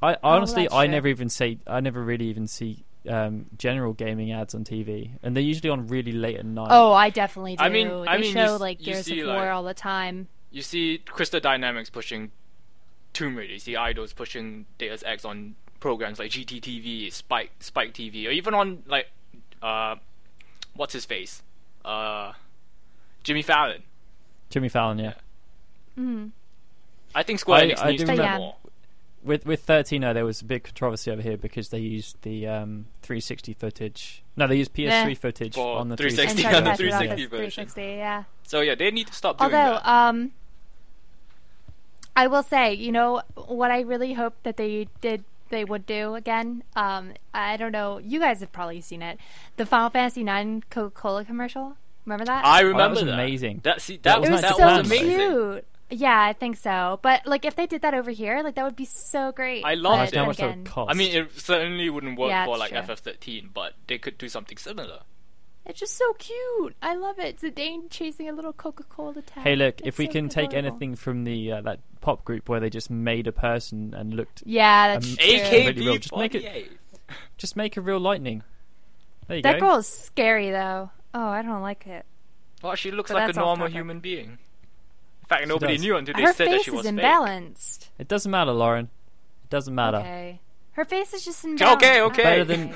I 0.00 0.16
honestly, 0.22 0.62
that's 0.64 0.74
I 0.74 0.86
true. 0.86 0.92
never 0.92 1.08
even 1.08 1.28
see, 1.28 1.58
I 1.66 1.80
never 1.80 2.02
really 2.02 2.26
even 2.26 2.46
see 2.46 2.84
um, 3.08 3.46
general 3.58 3.92
gaming 3.94 4.32
ads 4.32 4.54
on 4.54 4.64
TV, 4.64 5.10
and 5.22 5.34
they're 5.34 5.42
usually 5.42 5.70
on 5.70 5.86
really 5.88 6.12
late 6.12 6.36
at 6.36 6.44
night. 6.46 6.68
Oh, 6.70 6.92
I 6.92 7.10
definitely 7.10 7.56
do. 7.56 7.64
I 7.64 7.68
mean- 7.68 7.88
they 7.88 8.06
I 8.08 8.16
mean, 8.18 8.26
you 8.26 8.32
show 8.32 8.54
s- 8.54 8.60
like 8.60 8.80
you 8.80 8.92
Gears 8.92 9.06
see, 9.06 9.20
of 9.20 9.26
War 9.28 9.36
like- 9.36 9.50
all 9.50 9.62
the 9.64 9.74
time. 9.74 10.28
You 10.50 10.62
see 10.62 10.98
Crystal 11.04 11.40
Dynamics 11.40 11.90
pushing 11.90 12.30
Tomb 13.12 13.36
Raider. 13.36 13.54
You 13.54 13.58
see 13.58 13.72
Eidos 13.74 14.14
pushing 14.14 14.66
Deus 14.78 15.02
Ex 15.06 15.24
on 15.24 15.54
programs 15.80 16.18
like 16.18 16.30
GTTV, 16.30 17.12
Spike, 17.12 17.50
Spike 17.60 17.94
TV, 17.94 18.26
or 18.26 18.30
even 18.30 18.54
on 18.54 18.82
like, 18.86 19.06
uh, 19.62 19.96
what's 20.74 20.92
his 20.92 21.04
face, 21.04 21.42
uh, 21.84 22.32
Jimmy 23.24 23.42
Fallon. 23.42 23.82
Jimmy 24.50 24.68
Fallon, 24.68 24.98
yeah. 24.98 25.14
Mm. 25.98 26.30
I 27.14 27.22
think 27.22 27.38
Square 27.40 27.60
I- 27.60 27.66
Enix 27.68 27.78
I 27.84 27.90
needs 27.90 28.02
do 28.02 28.06
to 28.06 28.12
do 28.14 28.18
remember- 28.22 28.38
more. 28.38 28.56
With 29.24 29.44
with 29.44 29.64
13, 29.64 30.02
though, 30.02 30.14
there 30.14 30.24
was 30.24 30.40
a 30.42 30.44
big 30.44 30.62
controversy 30.62 31.10
over 31.10 31.20
here 31.20 31.36
because 31.36 31.70
they 31.70 31.80
used 31.80 32.22
the 32.22 32.46
um, 32.46 32.86
360 33.02 33.52
footage. 33.54 34.22
No, 34.36 34.46
they 34.46 34.54
used 34.54 34.72
PS3 34.72 35.08
Yeah. 35.08 35.14
footage 35.14 35.54
For 35.56 35.76
on 35.78 35.88
the 35.88 35.96
360 35.96 36.46
on 36.46 36.52
the 36.52 36.58
Uncharted 36.58 36.76
360 36.78 37.26
version. 37.26 37.28
360, 37.66 37.82
yeah. 37.82 38.24
So 38.44 38.60
yeah, 38.60 38.76
they 38.76 38.92
need 38.92 39.08
to 39.08 39.12
stop 39.12 39.38
doing 39.38 39.52
Although, 39.52 39.80
that. 39.80 39.86
um, 39.88 40.30
I 42.18 42.26
will 42.26 42.42
say, 42.42 42.74
you 42.74 42.90
know, 42.90 43.22
what 43.34 43.70
I 43.70 43.80
really 43.82 44.12
hope 44.14 44.34
that 44.42 44.56
they 44.56 44.88
did, 45.00 45.22
they 45.50 45.64
would 45.64 45.86
do 45.86 46.14
again. 46.16 46.64
Um, 46.74 47.12
I 47.32 47.56
don't 47.56 47.70
know. 47.72 47.98
You 47.98 48.18
guys 48.18 48.40
have 48.40 48.50
probably 48.52 48.80
seen 48.80 49.02
it. 49.02 49.18
The 49.56 49.64
Final 49.64 49.88
Fantasy 49.90 50.22
IX 50.22 50.64
Coca-Cola 50.68 51.24
commercial. 51.24 51.76
Remember 52.04 52.24
that? 52.24 52.44
I 52.44 52.60
remember 52.62 52.82
That 52.82 52.90
was 52.90 53.00
that. 53.04 53.14
amazing. 53.14 53.60
That 53.62 53.78
That 53.80 54.02
that, 54.02 54.24
it 54.24 54.30
was 54.32 54.40
that 54.40 54.56
so 54.56 54.66
was 54.66 54.86
amazing. 54.86 55.16
cute. 55.16 55.64
Yeah, 55.90 56.20
I 56.20 56.32
think 56.32 56.56
so. 56.56 56.98
But 57.02 57.24
like, 57.26 57.44
if 57.44 57.54
they 57.56 57.66
did 57.66 57.82
that 57.82 57.94
over 57.94 58.10
here, 58.10 58.42
like 58.42 58.56
that 58.56 58.64
would 58.64 58.76
be 58.76 58.84
so 58.84 59.30
great. 59.32 59.64
I 59.64 59.74
But 59.76 59.82
loved 59.82 59.96
How 59.98 60.04
it. 60.04 60.10
then 60.12 60.26
much 60.26 60.36
that 60.38 60.56
would 60.56 60.66
cost? 60.66 60.90
I 60.90 60.94
mean, 60.94 61.14
it 61.14 61.32
certainly 61.38 61.88
wouldn't 61.88 62.18
work 62.18 62.30
Yeah, 62.30 62.44
for 62.46 62.58
like 62.58 62.70
true. 62.72 62.80
FF13, 62.80 63.50
but 63.54 63.74
they 63.86 63.96
could 63.98 64.18
do 64.18 64.28
something 64.28 64.58
similar. 64.58 65.00
It's 65.68 65.78
just 65.80 65.96
so 65.98 66.12
cute. 66.14 66.74
I 66.80 66.94
love 66.94 67.18
it. 67.18 67.26
It's 67.26 67.42
a 67.44 67.50
Dane 67.50 67.88
chasing 67.90 68.28
a 68.28 68.32
little 68.32 68.52
Coca-Cola 68.54 69.20
tag. 69.22 69.44
Hey, 69.44 69.54
look, 69.54 69.80
It's 69.80 69.88
if 69.88 69.98
we 69.98 70.06
so 70.06 70.12
can 70.12 70.28
take 70.30 70.54
anything 70.54 70.96
from 70.96 71.24
the 71.24 71.52
uh, 71.52 71.60
that 71.62 71.80
pop 72.00 72.24
group 72.24 72.48
where 72.48 72.58
they 72.58 72.70
just 72.70 72.90
made 72.90 73.26
a 73.26 73.32
person 73.32 73.92
and 73.94 74.14
looked, 74.14 74.42
Yeah, 74.46 74.94
that's 74.94 75.10
Um, 75.10 75.16
true. 75.16 75.26
Really 75.34 75.72
real. 75.74 75.98
Just 75.98 76.16
make 76.16 76.34
it- 76.34 76.70
just 77.36 77.54
make 77.56 77.76
a 77.76 77.80
real 77.82 78.00
lightning. 78.00 78.42
There 79.26 79.36
you 79.36 79.42
That 79.42 79.60
go. 79.60 79.66
girl 79.68 79.76
is 79.76 79.88
scary 79.88 80.50
though. 80.50 80.90
Oh, 81.14 81.26
I 81.28 81.42
don't 81.42 81.60
like 81.62 81.86
it. 81.86 82.06
Well, 82.62 82.74
she 82.74 82.90
looks 82.90 83.10
But 83.12 83.18
like 83.22 83.30
a 83.36 83.38
normal 83.38 83.66
topic. 83.66 83.72
human 83.74 84.00
being. 84.00 84.26
In 84.30 85.26
fact, 85.28 85.42
She 85.42 85.48
nobody 85.48 85.74
does. 85.74 85.82
knew 85.82 85.96
until 85.96 86.14
they 86.14 86.22
Her 86.22 86.32
said 86.32 86.46
that 86.48 86.52
face 86.56 86.62
she 86.64 86.70
is 86.70 86.76
was 86.78 86.86
fake. 86.86 86.94
imbalanced. 86.96 87.88
It 87.98 88.08
doesn't 88.08 88.30
matter, 88.30 88.52
Lauren. 88.52 88.86
It 89.44 89.50
doesn't 89.50 89.74
matter. 89.74 89.98
Okay. 89.98 90.40
Her 90.72 90.84
face 90.86 91.12
is 91.12 91.24
just 91.26 91.44
imbalanced. 91.44 91.76
Okay, 91.76 92.00
okay. 92.00 92.22
Better 92.22 92.44
than- 92.44 92.74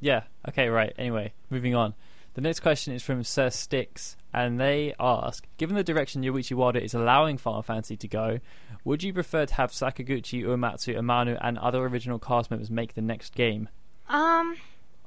Yeah. 0.00 0.22
Okay. 0.48 0.68
Right. 0.68 0.92
Anyway, 0.98 1.32
moving 1.50 1.74
on. 1.74 1.94
The 2.34 2.40
next 2.40 2.60
question 2.60 2.94
is 2.94 3.02
from 3.02 3.24
Sir 3.24 3.48
Stix, 3.48 4.16
and 4.32 4.58
they 4.58 4.94
ask: 4.98 5.46
Given 5.58 5.76
the 5.76 5.84
direction 5.84 6.22
Yoichi 6.22 6.54
Wada 6.54 6.82
is 6.82 6.94
allowing 6.94 7.36
Final 7.36 7.62
Fantasy 7.62 7.96
to 7.98 8.08
go, 8.08 8.38
would 8.84 9.02
you 9.02 9.12
prefer 9.12 9.44
to 9.46 9.54
have 9.54 9.70
Sakaguchi, 9.70 10.42
Uematsu, 10.42 10.96
Amano, 10.96 11.38
and 11.40 11.58
other 11.58 11.84
original 11.84 12.18
cast 12.18 12.50
members 12.50 12.70
make 12.70 12.94
the 12.94 13.02
next 13.02 13.34
game? 13.34 13.68
Um, 14.08 14.56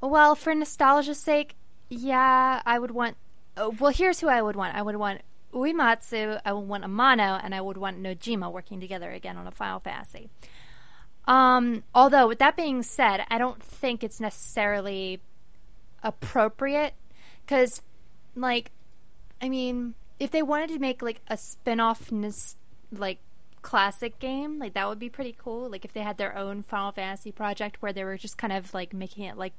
well, 0.02 0.36
for 0.36 0.54
nostalgia's 0.54 1.20
sake, 1.20 1.56
yeah, 1.90 2.62
I 2.66 2.78
would 2.78 2.92
want. 2.92 3.18
Uh, 3.58 3.72
well, 3.80 3.92
here's 3.92 4.20
who 4.20 4.28
I 4.28 4.42
would 4.42 4.56
want. 4.56 4.76
I 4.76 4.82
would 4.82 4.98
want 4.98 5.22
Uematsu, 5.54 6.40
I 6.46 6.54
would 6.54 6.68
want 6.68 6.84
Amano, 6.84 7.40
and 7.44 7.56
I 7.56 7.62
would 7.62 7.78
want 7.78 8.02
Nojima 8.02 8.52
working 8.52 8.80
together 8.80 9.10
again 9.10 9.38
on 9.38 9.48
a 9.48 9.52
Final 9.52 9.80
Fantasy. 9.80 10.30
Um, 11.28 11.84
although 11.96 12.28
with 12.28 12.40
that 12.40 12.56
being 12.56 12.84
said, 12.84 13.26
I 13.30 13.38
don't 13.38 13.64
think 13.64 14.04
it's 14.04 14.20
necessarily 14.20 15.22
appropriate 16.04 16.94
because, 17.46 17.82
like, 18.36 18.72
I 19.42 19.50
mean, 19.50 19.96
if 20.20 20.32
they 20.32 20.42
wanted 20.42 20.70
to 20.70 20.80
make 20.80 21.02
like 21.02 21.22
a 21.28 21.38
spin-off, 21.38 22.12
like 22.92 23.20
classic 23.62 24.20
game, 24.20 24.60
like 24.60 24.74
that 24.74 24.88
would 24.88 25.00
be 25.00 25.10
pretty 25.10 25.36
cool. 25.38 25.70
Like 25.70 25.86
if 25.86 25.94
they 25.94 26.02
had 26.02 26.18
their 26.18 26.38
own 26.38 26.64
Final 26.64 26.92
Fantasy 26.92 27.32
project 27.32 27.82
where 27.82 27.92
they 27.92 28.04
were 28.04 28.18
just 28.18 28.38
kind 28.38 28.54
of 28.54 28.74
like 28.74 28.94
making 28.94 29.26
it 29.26 29.38
like 29.38 29.54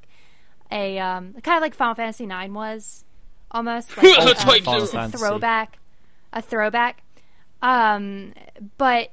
a 0.70 0.98
um, 0.98 1.34
kind 1.42 1.56
of 1.56 1.62
like 1.62 1.74
Final 1.74 1.94
Fantasy 1.94 2.26
Nine 2.26 2.54
was, 2.54 3.04
almost 3.50 3.96
like 4.02 4.16
That's 4.16 4.44
a, 4.44 4.46
what 4.46 4.62
Final 4.62 4.80
just 4.80 4.94
a 4.94 5.08
throwback, 5.08 5.78
a 6.32 6.40
throwback. 6.40 7.02
Um, 7.62 8.32
but 8.78 9.10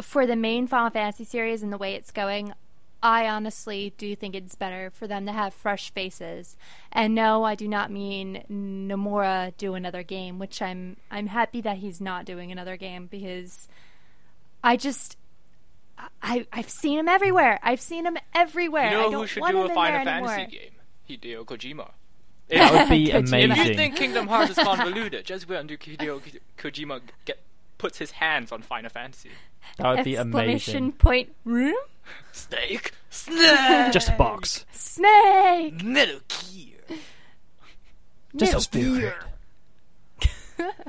for 0.00 0.26
the 0.26 0.36
main 0.36 0.66
Final 0.66 0.90
Fantasy 0.90 1.24
series 1.24 1.62
and 1.62 1.72
the 1.72 1.78
way 1.78 1.94
it's 1.94 2.10
going, 2.10 2.54
I 3.02 3.28
honestly 3.28 3.92
do 3.98 4.14
think 4.14 4.34
it's 4.36 4.54
better 4.54 4.90
for 4.90 5.06
them 5.06 5.26
to 5.26 5.32
have 5.32 5.52
fresh 5.52 5.92
faces. 5.92 6.56
And 6.92 7.14
no, 7.14 7.42
I 7.44 7.54
do 7.54 7.66
not 7.66 7.90
mean 7.90 8.44
Nomura 8.50 9.52
do 9.56 9.74
another 9.74 10.02
game, 10.02 10.38
which 10.38 10.62
I'm 10.62 10.96
I'm 11.10 11.26
happy 11.26 11.60
that 11.62 11.78
he's 11.78 12.00
not 12.00 12.24
doing 12.24 12.52
another 12.52 12.76
game 12.76 13.06
because 13.06 13.68
I 14.62 14.76
just 14.76 15.16
I 16.22 16.46
I've 16.52 16.70
seen 16.70 16.98
him 16.98 17.08
everywhere. 17.08 17.58
I've 17.62 17.80
seen 17.80 18.06
him 18.06 18.16
everywhere. 18.34 18.90
You 18.92 18.98
I 18.98 19.02
don't 19.02 19.12
who 19.14 19.26
should 19.26 19.40
want 19.40 19.54
do 19.54 19.62
a 19.62 19.68
Final 19.74 20.04
Fantasy 20.04 20.32
anymore. 20.34 20.50
game? 20.50 20.72
Hideo 21.08 21.44
Kojima. 21.44 21.90
That 22.48 22.72
would 22.72 22.88
be 22.88 23.06
Kojima. 23.12 23.58
If 23.58 23.66
you 23.68 23.74
think 23.74 23.96
Kingdom 23.96 24.28
Hearts 24.28 24.50
is 24.52 24.56
convoluted, 24.64 25.24
just 25.24 25.48
wait 25.48 25.58
until 25.58 25.76
Hideo 25.76 26.20
Kojima 26.58 27.00
get, 27.24 27.40
puts 27.78 27.98
his 27.98 28.12
hands 28.12 28.52
on 28.52 28.62
Final 28.62 28.90
Fantasy. 28.90 29.30
That 29.78 29.96
would 29.96 30.04
be 30.04 30.16
Exclamation 30.16 30.76
amazing. 30.76 30.92
point 30.92 31.34
room? 31.44 31.74
Snake. 32.32 32.92
Snake. 33.10 33.92
Just 33.92 34.08
a 34.08 34.12
box. 34.12 34.64
Snake! 34.72 35.82
Metal 35.82 36.20
Gear. 36.28 36.78
Just 38.36 38.52
Metal 38.52 38.58
a 38.58 38.62
spirit. 38.62 39.14
Gear. 40.58 40.70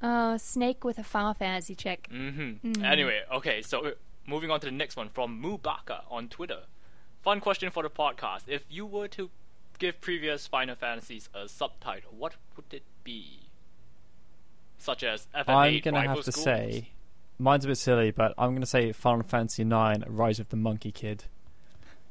Oh, 0.00 0.36
Snake 0.36 0.84
with 0.84 0.98
a 0.98 1.02
Final 1.02 1.34
Fantasy 1.34 1.74
check. 1.74 2.08
Mm-hmm. 2.12 2.84
Anyway, 2.84 3.20
okay, 3.32 3.62
so 3.62 3.84
uh, 3.84 3.90
moving 4.28 4.48
on 4.50 4.60
to 4.60 4.66
the 4.66 4.72
next 4.72 4.96
one 4.96 5.08
from 5.08 5.42
Mubaka 5.42 6.02
on 6.08 6.28
Twitter. 6.28 6.60
Fun 7.22 7.40
question 7.40 7.70
for 7.72 7.82
the 7.82 7.90
podcast. 7.90 8.42
If 8.46 8.62
you 8.70 8.86
were 8.86 9.08
to 9.08 9.28
give 9.78 10.00
previous 10.00 10.46
Final 10.46 10.76
Fantasies 10.76 11.28
a 11.34 11.48
subtitle, 11.48 12.12
what 12.16 12.34
would 12.54 12.72
it 12.72 12.84
be? 13.02 13.40
Such 14.78 15.02
as 15.02 15.26
FF8 15.34 15.48
I'm 15.48 15.80
gonna 15.80 16.08
have 16.08 16.22
to 16.22 16.30
Schools? 16.30 16.44
say, 16.44 16.90
mine's 17.38 17.64
a 17.64 17.68
bit 17.68 17.76
silly, 17.78 18.10
but 18.10 18.34
I'm 18.38 18.54
gonna 18.54 18.66
say 18.66 18.92
Final 18.92 19.22
Fantasy 19.24 19.62
IX: 19.62 20.06
Rise 20.08 20.40
of 20.40 20.48
the 20.48 20.56
Monkey 20.56 20.92
Kid. 20.92 21.24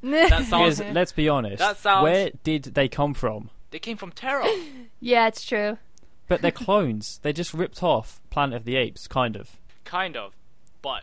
That 0.02 0.44
sounds. 0.46 0.78
Because 0.78 0.80
let's 0.94 1.12
be 1.12 1.28
honest, 1.28 1.58
That 1.58 1.76
sounds- 1.78 2.02
where 2.04 2.30
did 2.44 2.64
they 2.64 2.88
come 2.88 3.14
from? 3.14 3.50
they 3.70 3.78
came 3.78 3.96
from 3.96 4.12
Terra. 4.12 4.46
yeah, 5.00 5.26
it's 5.28 5.44
true. 5.44 5.76
But 6.26 6.40
they're 6.42 6.50
clones. 6.66 7.20
they 7.22 7.32
just 7.32 7.52
ripped 7.54 7.82
off 7.82 8.20
Planet 8.30 8.56
of 8.56 8.64
the 8.64 8.76
Apes, 8.76 9.06
kind 9.08 9.36
of. 9.36 9.56
kind 9.84 10.16
of, 10.16 10.34
but 10.82 11.02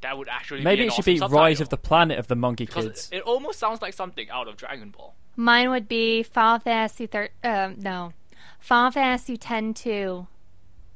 that 0.00 0.16
would 0.18 0.28
actually 0.28 0.62
Maybe 0.62 0.76
be 0.76 0.82
an 0.84 0.88
it 0.88 0.92
should 0.92 1.00
awesome 1.02 1.12
be 1.14 1.18
subtitle, 1.18 1.38
Rise 1.42 1.60
of 1.60 1.68
the 1.70 1.76
Planet 1.76 2.18
of 2.18 2.26
the 2.28 2.36
Monkey 2.36 2.66
because 2.66 2.84
Kids. 2.86 3.08
it 3.12 3.22
almost 3.22 3.58
sounds 3.58 3.80
like 3.82 3.94
something 3.94 4.28
out 4.30 4.48
of 4.48 4.56
Dragon 4.56 4.90
Ball. 4.90 5.14
Mine 5.36 5.70
would 5.70 5.88
be 5.88 6.22
Final 6.22 6.58
Fantasy 6.58 7.06
thir- 7.06 7.30
um, 7.44 7.76
no. 7.78 8.12
Final 8.60 8.90
Fantasy 8.90 9.36
ten 9.36 9.72
two. 9.74 10.26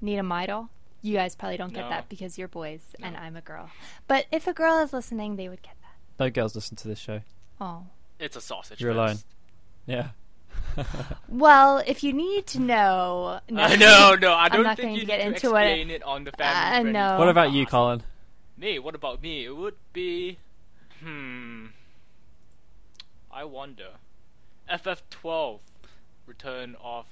Need 0.00 0.18
a 0.18 0.22
Midol? 0.22 0.68
You 1.02 1.14
guys 1.14 1.34
probably 1.34 1.56
don't 1.56 1.72
get 1.74 1.82
No. 1.82 1.88
that 1.90 2.08
because 2.08 2.38
you're 2.38 2.48
boys 2.48 2.80
and 3.02 3.16
I'm 3.16 3.36
a 3.36 3.40
girl. 3.40 3.70
But 4.06 4.26
if 4.30 4.46
a 4.46 4.52
girl 4.52 4.78
is 4.78 4.92
listening, 4.92 5.36
they 5.36 5.48
would 5.48 5.62
get 5.62 5.74
that. 5.82 5.94
No 6.24 6.30
girls 6.30 6.54
listen 6.54 6.76
to 6.76 6.88
this 6.88 6.98
show. 7.00 7.20
Oh. 7.60 7.86
It's 8.20 8.36
a 8.36 8.40
sausage. 8.40 8.80
You're 8.80 8.92
alone. 8.92 9.16
Yeah. 9.86 10.08
Well, 11.28 11.82
if 11.86 12.02
you 12.02 12.12
need 12.14 12.46
to 12.48 12.60
know, 12.60 13.40
no, 13.50 13.62
I 13.62 13.76
know, 13.76 14.14
no, 14.18 14.32
I 14.32 14.46
I'm 14.46 14.62
don't 14.62 14.76
think 14.76 14.98
you 14.98 15.04
get 15.04 15.18
need 15.18 15.26
into 15.34 15.40
to 15.40 15.56
it. 15.56 15.60
explain 15.66 15.90
it 15.90 16.02
on 16.02 16.24
the 16.24 16.32
family. 16.32 16.54
I 16.54 16.70
friendly 16.70 16.92
know. 16.92 17.18
What 17.18 17.28
about 17.28 17.52
you. 17.52 17.66
Colin? 17.66 18.02
Me? 18.56 18.78
What 18.78 18.94
about 18.94 19.22
me? 19.22 19.44
It 19.44 19.54
would 19.56 19.74
be, 19.92 20.38
hmm. 21.02 21.66
I 23.30 23.44
wonder. 23.44 23.88
FF12, 24.70 25.60
Return 26.26 26.76
of, 26.82 27.06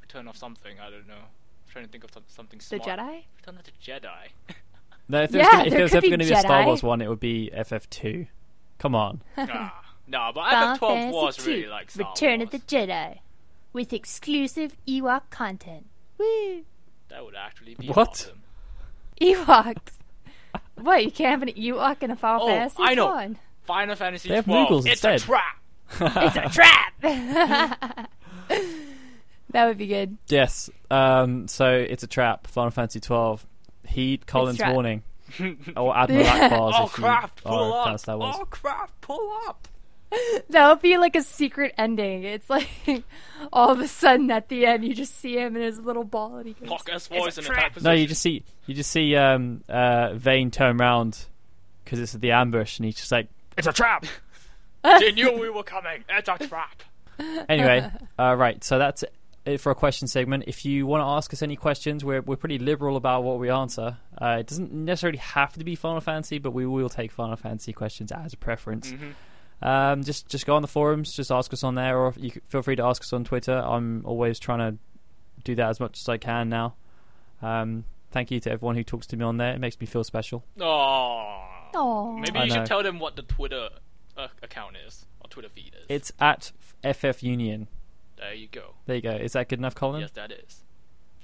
Return 0.00 0.26
of 0.28 0.36
something. 0.36 0.78
I 0.80 0.88
don't 0.90 1.08
know. 1.08 1.24
I'm 1.74 1.82
trying 1.82 1.86
to 1.86 1.90
think 1.92 2.04
of 2.04 2.10
some, 2.12 2.22
something 2.28 2.58
The 2.60 2.64
smart. 2.64 2.82
Jedi? 3.00 3.22
Return 3.36 3.56
of 3.58 3.64
the 3.64 3.72
Jedi. 3.84 4.28
No, 5.06 5.22
if 5.22 5.30
there 5.32 5.42
Yeah, 5.42 5.46
was, 5.48 5.52
gonna, 5.52 5.64
if 5.64 5.70
there 5.70 5.76
there 5.78 5.82
was 5.82 5.94
ever 5.96 6.06
going 6.06 6.18
to 6.20 6.24
be 6.24 6.32
a 6.32 6.36
Star 6.40 6.64
Wars 6.64 6.82
one, 6.82 7.02
it 7.02 7.08
would 7.10 7.20
be 7.20 7.50
FF2. 7.54 8.26
Come 8.78 8.94
on. 8.94 9.20
ah, 9.36 9.84
no, 10.06 10.30
but 10.34 10.44
Final 10.48 10.78
FF12 10.78 11.12
was 11.12 11.36
Fantasy 11.36 11.50
really 11.50 11.62
II, 11.64 11.68
like 11.68 11.90
Star 11.90 12.08
Return 12.10 12.38
Wars. 12.38 12.42
of 12.46 12.50
the 12.52 12.58
Jedi, 12.60 13.18
with 13.74 13.92
exclusive 13.92 14.76
Ewok 14.88 15.22
content. 15.28 15.86
Woo! 16.16 16.62
That 17.08 17.22
would 17.22 17.34
actually 17.34 17.74
be 17.74 17.88
What? 17.88 18.08
awesome. 18.08 18.42
Ewoks. 19.20 19.92
what? 20.76 21.04
You 21.04 21.10
can't 21.10 21.30
have 21.30 21.42
an 21.42 21.48
Ewok 21.54 22.02
in 22.02 22.10
a 22.10 22.16
Final 22.16 22.44
Oh, 22.44 22.48
Fantasy? 22.48 22.76
I 22.82 22.94
know. 22.94 23.08
Come 23.08 23.18
on. 23.18 23.38
Final 23.64 23.96
Fantasy 23.96 24.28
They 24.30 24.36
have 24.36 24.46
12. 24.46 24.68
Moogles 24.68 24.78
it's 24.86 25.04
instead. 25.04 25.16
a 25.16 25.18
trap. 25.18 25.60
It's 26.00 26.36
a 26.36 26.48
trap. 26.48 28.10
That 29.54 29.66
would 29.66 29.78
be 29.78 29.86
good. 29.86 30.18
Yes. 30.26 30.68
Um, 30.90 31.46
so 31.46 31.70
it's 31.72 32.02
a 32.02 32.08
trap. 32.08 32.48
Final 32.48 32.72
Fantasy 32.72 32.98
12. 32.98 33.46
Heed 33.86 34.26
Colin's 34.26 34.58
trap. 34.58 34.72
warning. 34.72 35.04
or 35.76 35.96
Admiral 35.96 36.24
Yeah. 36.24 36.48
Ackbar's 36.50 36.74
oh 36.76 36.86
if 36.86 36.98
you 36.98 37.04
crap! 37.04 37.40
Pull 37.44 37.72
are 37.72 37.82
a 37.82 37.84
fan 37.84 37.94
up! 37.94 38.00
Star 38.00 38.18
Wars. 38.18 38.36
Oh 38.36 38.44
crap! 38.46 38.90
Pull 39.00 39.32
up! 39.46 39.68
That 40.50 40.68
would 40.68 40.82
be 40.82 40.96
like 40.98 41.14
a 41.14 41.22
secret 41.22 41.72
ending. 41.78 42.24
It's 42.24 42.50
like 42.50 42.68
all 43.52 43.70
of 43.70 43.78
a 43.78 43.86
sudden 43.86 44.28
at 44.32 44.48
the 44.48 44.66
end 44.66 44.84
you 44.84 44.92
just 44.92 45.16
see 45.20 45.36
him 45.38 45.54
in 45.54 45.62
his 45.62 45.78
little 45.78 46.04
ball 46.04 46.36
and 46.36 46.48
he 46.48 46.54
goes, 46.54 46.68
Hawk 46.68 46.88
S 46.92 47.06
"It's 47.06 47.06
a 47.06 47.14
voice 47.14 47.38
in 47.38 47.44
trap." 47.44 47.58
attack 47.58 47.74
position. 47.74 47.92
No, 47.92 47.96
you 47.96 48.06
just 48.08 48.22
see 48.22 48.42
you 48.66 48.74
just 48.74 48.90
see 48.90 49.14
um, 49.14 49.62
uh, 49.68 50.14
Vayne 50.14 50.50
turn 50.50 50.80
around 50.80 51.26
because 51.84 52.00
it's 52.00 52.12
the 52.12 52.32
ambush, 52.32 52.78
and 52.78 52.86
he's 52.86 52.96
just 52.96 53.12
like, 53.12 53.28
"It's 53.56 53.68
a 53.68 53.72
trap." 53.72 54.04
They 54.82 55.12
knew 55.12 55.38
we 55.38 55.48
were 55.48 55.62
coming. 55.62 56.04
It's 56.08 56.28
a 56.28 56.46
trap. 56.48 56.82
anyway, 57.48 57.88
uh, 58.18 58.34
right. 58.36 58.62
So 58.64 58.78
that's 58.78 59.04
it 59.04 59.14
for 59.58 59.70
a 59.70 59.74
question 59.74 60.08
segment. 60.08 60.44
If 60.46 60.64
you 60.64 60.86
want 60.86 61.02
to 61.02 61.06
ask 61.06 61.32
us 61.32 61.42
any 61.42 61.56
questions, 61.56 62.04
we're 62.04 62.22
we're 62.22 62.36
pretty 62.36 62.58
liberal 62.58 62.96
about 62.96 63.24
what 63.24 63.38
we 63.38 63.50
answer. 63.50 63.96
Uh, 64.20 64.36
it 64.40 64.46
doesn't 64.46 64.72
necessarily 64.72 65.18
have 65.18 65.52
to 65.54 65.64
be 65.64 65.74
Final 65.74 66.00
Fantasy, 66.00 66.38
but 66.38 66.52
we 66.52 66.66
will 66.66 66.88
take 66.88 67.10
Final 67.12 67.36
Fantasy 67.36 67.72
questions 67.72 68.10
as 68.12 68.32
a 68.32 68.36
preference. 68.36 68.92
Mhm. 68.92 69.14
Um, 69.62 70.02
just 70.02 70.28
just 70.28 70.46
go 70.46 70.56
on 70.56 70.62
the 70.62 70.68
forums, 70.68 71.12
just 71.12 71.30
ask 71.30 71.52
us 71.52 71.62
on 71.62 71.74
there, 71.74 71.98
or 71.98 72.12
you 72.16 72.30
c 72.30 72.40
feel 72.48 72.62
free 72.62 72.76
to 72.76 72.84
ask 72.84 73.02
us 73.02 73.12
on 73.12 73.24
Twitter. 73.24 73.56
I'm 73.56 74.04
always 74.04 74.38
trying 74.38 74.58
to 74.58 74.78
do 75.44 75.54
that 75.56 75.68
as 75.68 75.80
much 75.80 76.00
as 76.00 76.08
I 76.08 76.16
can 76.18 76.48
now. 76.48 76.74
Um, 77.42 77.84
thank 78.10 78.30
you 78.30 78.40
to 78.40 78.50
everyone 78.50 78.76
who 78.76 78.84
talks 78.84 79.06
to 79.08 79.16
me 79.16 79.24
on 79.24 79.36
there. 79.36 79.52
It 79.54 79.58
makes 79.60 79.78
me 79.78 79.86
feel 79.86 80.04
special. 80.04 80.44
Oh. 80.60 80.64
Aw. 81.76 82.12
Maybe 82.18 82.38
I 82.38 82.44
you 82.44 82.48
know. 82.50 82.54
should 82.56 82.66
tell 82.66 82.82
them 82.82 82.98
what 82.98 83.16
the 83.16 83.22
Twitter 83.22 83.68
uh, 84.16 84.28
account 84.42 84.76
is 84.86 85.06
or 85.20 85.28
Twitter 85.28 85.48
feed 85.48 85.74
is. 85.74 85.86
It's 85.88 86.12
at 86.20 86.52
FF 86.82 87.22
Union. 87.22 87.68
There 88.16 88.34
you 88.34 88.48
go. 88.48 88.74
There 88.86 88.96
you 88.96 89.02
go. 89.02 89.12
Is 89.12 89.32
that 89.32 89.48
good 89.48 89.58
enough, 89.58 89.74
Colin? 89.74 90.00
Yes, 90.02 90.10
that 90.12 90.30
is. 90.32 90.64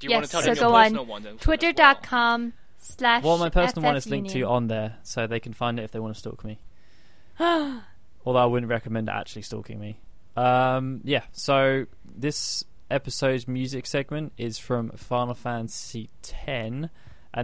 Do 0.00 0.06
you 0.06 0.10
Yes, 0.10 0.16
want 0.16 0.24
to 0.26 0.30
tell 0.32 0.40
so 0.42 0.46
them 0.46 0.56
your 0.56 0.64
go 0.70 0.74
on 0.74 0.82
personal 0.84 1.06
ones? 1.06 1.24
well? 1.26 1.36
Twitter.com 1.38 2.52
slash 2.78 3.22
Well, 3.22 3.38
my 3.38 3.50
personal 3.50 3.86
one 3.86 3.96
is 3.96 4.04
FF 4.04 4.10
linked 4.10 4.30
to 4.30 4.42
on 4.42 4.66
there, 4.68 4.96
so 5.02 5.26
they 5.26 5.40
can 5.40 5.52
find 5.52 5.78
it 5.78 5.82
if 5.82 5.92
they 5.92 5.98
want 6.00 6.14
to 6.14 6.18
stalk 6.18 6.44
me. 6.44 6.58
Although 7.38 8.38
I 8.38 8.46
wouldn't 8.46 8.70
recommend 8.70 9.08
actually 9.08 9.42
stalking 9.42 9.78
me. 9.80 10.00
Um, 10.36 11.00
yeah, 11.04 11.22
so 11.32 11.86
this 12.04 12.64
episode's 12.90 13.46
music 13.48 13.86
segment 13.86 14.32
is 14.36 14.58
from 14.58 14.90
Final 14.90 15.34
Fantasy 15.34 16.10
X, 16.46 16.46
and 16.46 16.88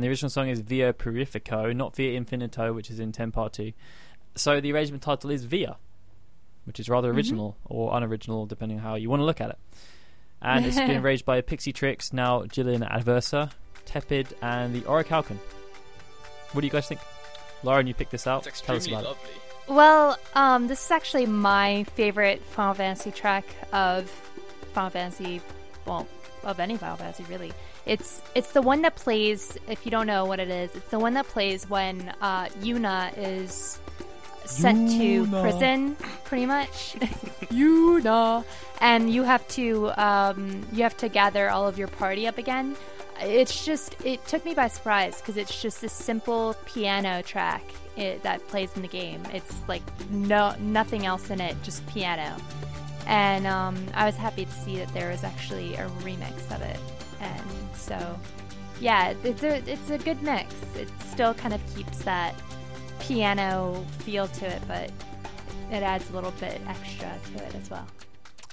the 0.05 0.09
original 0.09 0.31
song 0.31 0.49
is 0.49 0.61
Via 0.61 0.93
Purifico, 0.93 1.75
not 1.75 1.95
Via 1.97 2.19
Infinito, 2.21 2.75
which 2.75 2.91
is 2.91 2.99
in 3.01 3.13
10 3.13 3.33
Part 3.33 3.53
2. 3.55 3.73
So 4.35 4.61
the 4.61 4.73
arrangement 4.73 5.03
title 5.03 5.31
is 5.31 5.45
Via, 5.45 5.77
which 6.67 6.81
is 6.81 6.89
rather 6.89 7.11
original 7.11 7.57
or 7.64 7.97
unoriginal, 7.97 8.47
depending 8.47 8.79
on 8.79 8.85
how 8.85 8.95
you 8.97 9.09
want 9.09 9.21
to 9.21 9.25
look 9.25 9.41
at 9.41 9.51
it. 9.51 9.59
And 10.43 10.67
it's 10.67 10.77
been 10.77 11.03
arranged 11.03 11.25
by 11.33 11.41
Pixietricks, 11.41 12.12
now 12.12 12.43
Jillian 12.43 12.89
Aversa, 12.89 13.51
Tepid, 13.87 14.35
and 14.43 14.75
the 14.75 14.83
Orichalcon. 14.83 15.39
What 16.53 16.61
do 16.61 16.67
you 16.67 16.73
guys 16.73 16.87
think? 16.87 17.01
Lauren, 17.62 17.87
you 17.87 17.95
picked 17.95 18.11
this 18.11 18.27
out. 18.27 18.47
It's 18.47 18.61
Tell 18.61 18.77
us 18.77 18.83
extremely 18.83 19.05
about 19.05 19.17
it. 19.17 19.73
Well, 19.73 20.19
um, 20.35 20.69
this 20.69 20.85
is 20.85 20.91
actually 20.91 21.27
my 21.27 21.85
favorite 21.95 22.43
Final 22.43 22.75
Fantasy 22.75 23.11
track 23.11 23.45
of 23.73 24.09
Final 24.73 24.91
Fantasy, 24.91 25.41
well, 25.87 26.07
of 26.45 26.61
any 26.61 26.77
Final 26.77 26.97
Fantasy 26.97 27.25
really. 27.25 27.53
It's 27.85 28.21
it's 28.35 28.53
the 28.53 28.62
one 28.62 28.83
that 28.83 28.97
plays. 28.97 29.57
If 29.69 29.85
you 29.85 29.91
don't 29.91 30.07
know 30.07 30.25
what 30.25 30.41
it 30.41 30.49
is, 30.49 30.75
it's 30.75 30.89
the 30.91 30.99
one 30.99 31.14
that 31.14 31.27
plays 31.27 31.69
when 31.69 32.12
uh, 32.21 32.47
Yuna 32.61 33.12
is 33.17 33.81
sent 34.49 34.91
to 34.91 35.27
Yuna. 35.27 35.43
prison, 35.43 35.97
pretty 36.25 36.47
much. 36.47 36.95
Yuna, 37.51 38.45
and 38.81 39.13
you 39.13 39.23
have 39.23 39.47
to 39.49 39.93
um, 39.97 40.67
you 40.73 40.83
have 40.83 40.97
to 40.99 41.09
gather 41.09 41.51
all 41.51 41.67
of 41.67 41.79
your 41.79 41.89
party 41.89 42.27
up 42.27 42.39
again. 42.39 42.77
It's 43.21 43.65
just 43.65 43.97
it 44.05 44.25
took 44.27 44.45
me 44.45 44.55
by 44.55 44.69
surprise 44.69 45.21
because 45.21 45.37
it's 45.37 45.61
just 45.61 45.83
a 45.83 45.89
simple 45.89 46.55
piano 46.67 47.23
track 47.23 47.63
it, 47.97 48.23
that 48.23 48.47
plays 48.49 48.71
in 48.77 48.83
the 48.83 48.89
game. 48.89 49.23
It's 49.33 49.55
like 49.69 49.83
no 50.11 50.55
nothing 50.59 51.07
else 51.07 51.31
in 51.31 51.41
it, 51.41 51.57
just 51.63 51.87
piano. 51.87 52.37
And 53.07 53.47
um, 53.47 53.77
I 53.95 54.05
was 54.05 54.17
happy 54.17 54.45
to 54.45 54.51
see 54.51 54.79
that 54.79 54.93
there 54.93 55.11
was 55.11 55.23
actually 55.23 55.75
a 55.77 55.89
remix 56.01 56.55
of 56.55 56.61
it. 56.61 56.79
And 57.21 57.75
so, 57.75 58.19
yeah, 58.81 59.15
it's 59.23 59.43
a 59.43 59.63
it's 59.71 59.91
a 59.91 59.99
good 59.99 60.23
mix. 60.23 60.55
It 60.75 60.89
still 61.09 61.35
kind 61.35 61.55
of 61.55 61.61
keeps 61.75 61.99
that 62.01 62.35
piano 63.01 63.85
feel 64.01 64.29
to 64.29 64.47
it, 64.47 64.63
but 64.67 64.91
it 65.71 65.83
adds 65.83 66.09
a 66.11 66.13
little 66.13 66.33
bit 66.33 66.61
extra 66.69 67.13
to 67.35 67.45
it 67.45 67.55
as 67.55 67.71
well. 67.71 67.87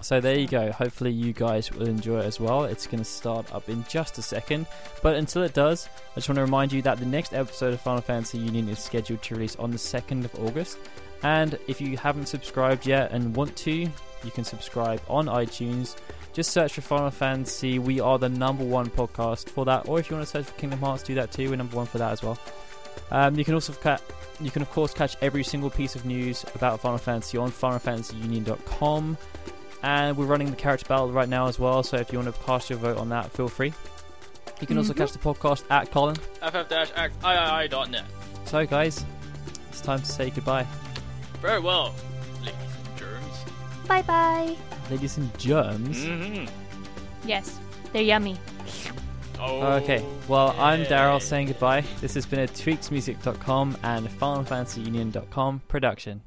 So 0.01 0.19
there 0.19 0.37
you 0.37 0.47
go. 0.47 0.71
Hopefully 0.71 1.11
you 1.11 1.31
guys 1.31 1.71
will 1.71 1.87
enjoy 1.87 2.19
it 2.19 2.25
as 2.25 2.39
well. 2.39 2.65
It's 2.65 2.87
going 2.87 2.99
to 2.99 3.05
start 3.05 3.53
up 3.53 3.69
in 3.69 3.85
just 3.87 4.17
a 4.17 4.21
second. 4.21 4.65
But 5.01 5.15
until 5.15 5.43
it 5.43 5.53
does, 5.53 5.87
I 6.11 6.15
just 6.15 6.27
want 6.27 6.37
to 6.37 6.41
remind 6.41 6.73
you 6.73 6.81
that 6.81 6.97
the 6.97 7.05
next 7.05 7.33
episode 7.33 7.73
of 7.73 7.79
Final 7.79 8.01
Fantasy 8.01 8.37
Union 8.37 8.67
is 8.67 8.79
scheduled 8.79 9.21
to 9.21 9.35
release 9.35 9.55
on 9.55 9.71
the 9.71 9.77
2nd 9.77 10.25
of 10.25 10.35
August. 10.43 10.77
And 11.23 11.57
if 11.67 11.79
you 11.79 11.95
haven't 11.95 12.25
subscribed 12.25 12.85
yet 12.85 13.11
and 13.11 13.33
want 13.33 13.55
to, 13.57 13.71
you 13.71 14.31
can 14.33 14.43
subscribe 14.43 15.01
on 15.07 15.27
iTunes. 15.27 15.95
Just 16.33 16.51
search 16.51 16.73
for 16.73 16.81
Final 16.81 17.11
Fantasy. 17.11 17.79
We 17.79 18.01
are 18.01 18.19
the 18.19 18.27
number 18.27 18.65
one 18.65 18.89
podcast 18.89 19.49
for 19.49 19.63
that. 19.65 19.87
Or 19.87 19.99
if 19.99 20.09
you 20.09 20.17
want 20.17 20.27
to 20.27 20.31
search 20.31 20.45
for 20.45 20.59
Kingdom 20.59 20.79
Hearts, 20.79 21.03
do 21.03 21.15
that 21.15 21.31
too. 21.31 21.49
We're 21.49 21.55
number 21.55 21.77
one 21.77 21.85
for 21.85 21.99
that 21.99 22.11
as 22.11 22.21
well. 22.23 22.37
Um, 23.11 23.35
you 23.35 23.45
can 23.45 23.53
also 23.53 23.73
ca- 23.73 23.99
you 24.41 24.49
can 24.51 24.61
of 24.61 24.69
course 24.71 24.93
catch 24.93 25.15
every 25.21 25.43
single 25.43 25.69
piece 25.69 25.95
of 25.95 26.05
news 26.05 26.43
about 26.55 26.79
Final 26.79 26.97
Fantasy 26.97 27.37
on 27.37 27.51
FinalFantasyUnion.com, 27.51 29.17
and 29.83 30.17
we're 30.17 30.25
running 30.25 30.49
the 30.49 30.55
character 30.55 30.85
battle 30.87 31.11
right 31.11 31.29
now 31.29 31.47
as 31.47 31.59
well. 31.59 31.83
So 31.83 31.97
if 31.97 32.11
You 32.11 32.19
want 32.19 32.33
to 32.33 32.41
cast 32.43 32.69
your 32.69 32.79
vote 32.79 32.97
on 32.97 33.09
that, 33.09 33.31
feel 33.31 33.47
free. 33.47 33.73
You 34.61 34.67
can 34.67 34.77
also 34.77 34.93
catch 34.93 35.11
the 35.11 35.19
podcast 35.19 35.63
at 35.69 35.91
Colin. 35.91 36.15
ff-xiii.net. 36.41 38.05
So, 38.45 38.65
guys, 38.65 39.05
it's 39.69 39.81
time 39.81 39.99
to 39.99 40.05
say 40.05 40.29
goodbye. 40.29 40.65
Very 41.41 41.59
well, 41.59 41.93
ladies 42.41 42.55
and 42.87 42.97
germs. 42.97 43.43
Bye 43.87 44.01
bye. 44.03 44.55
Ladies 44.89 45.17
and 45.17 45.37
germs. 45.37 45.97
Mm-hmm. 46.05 46.45
Yes, 47.27 47.59
they're 47.91 48.01
yummy. 48.03 48.37
Oh, 49.39 49.73
Okay, 49.77 50.05
well, 50.27 50.55
I'm. 50.57 50.83
Daryl 50.85 51.21
saying 51.21 51.47
goodbye. 51.47 51.83
This 52.01 52.13
has 52.13 52.25
been 52.25 52.39
a 52.39 52.47
tweaksmusic.com 52.47 53.77
and 53.83 54.07
FinalFantasyUnion.com 54.07 55.61
production. 55.67 56.21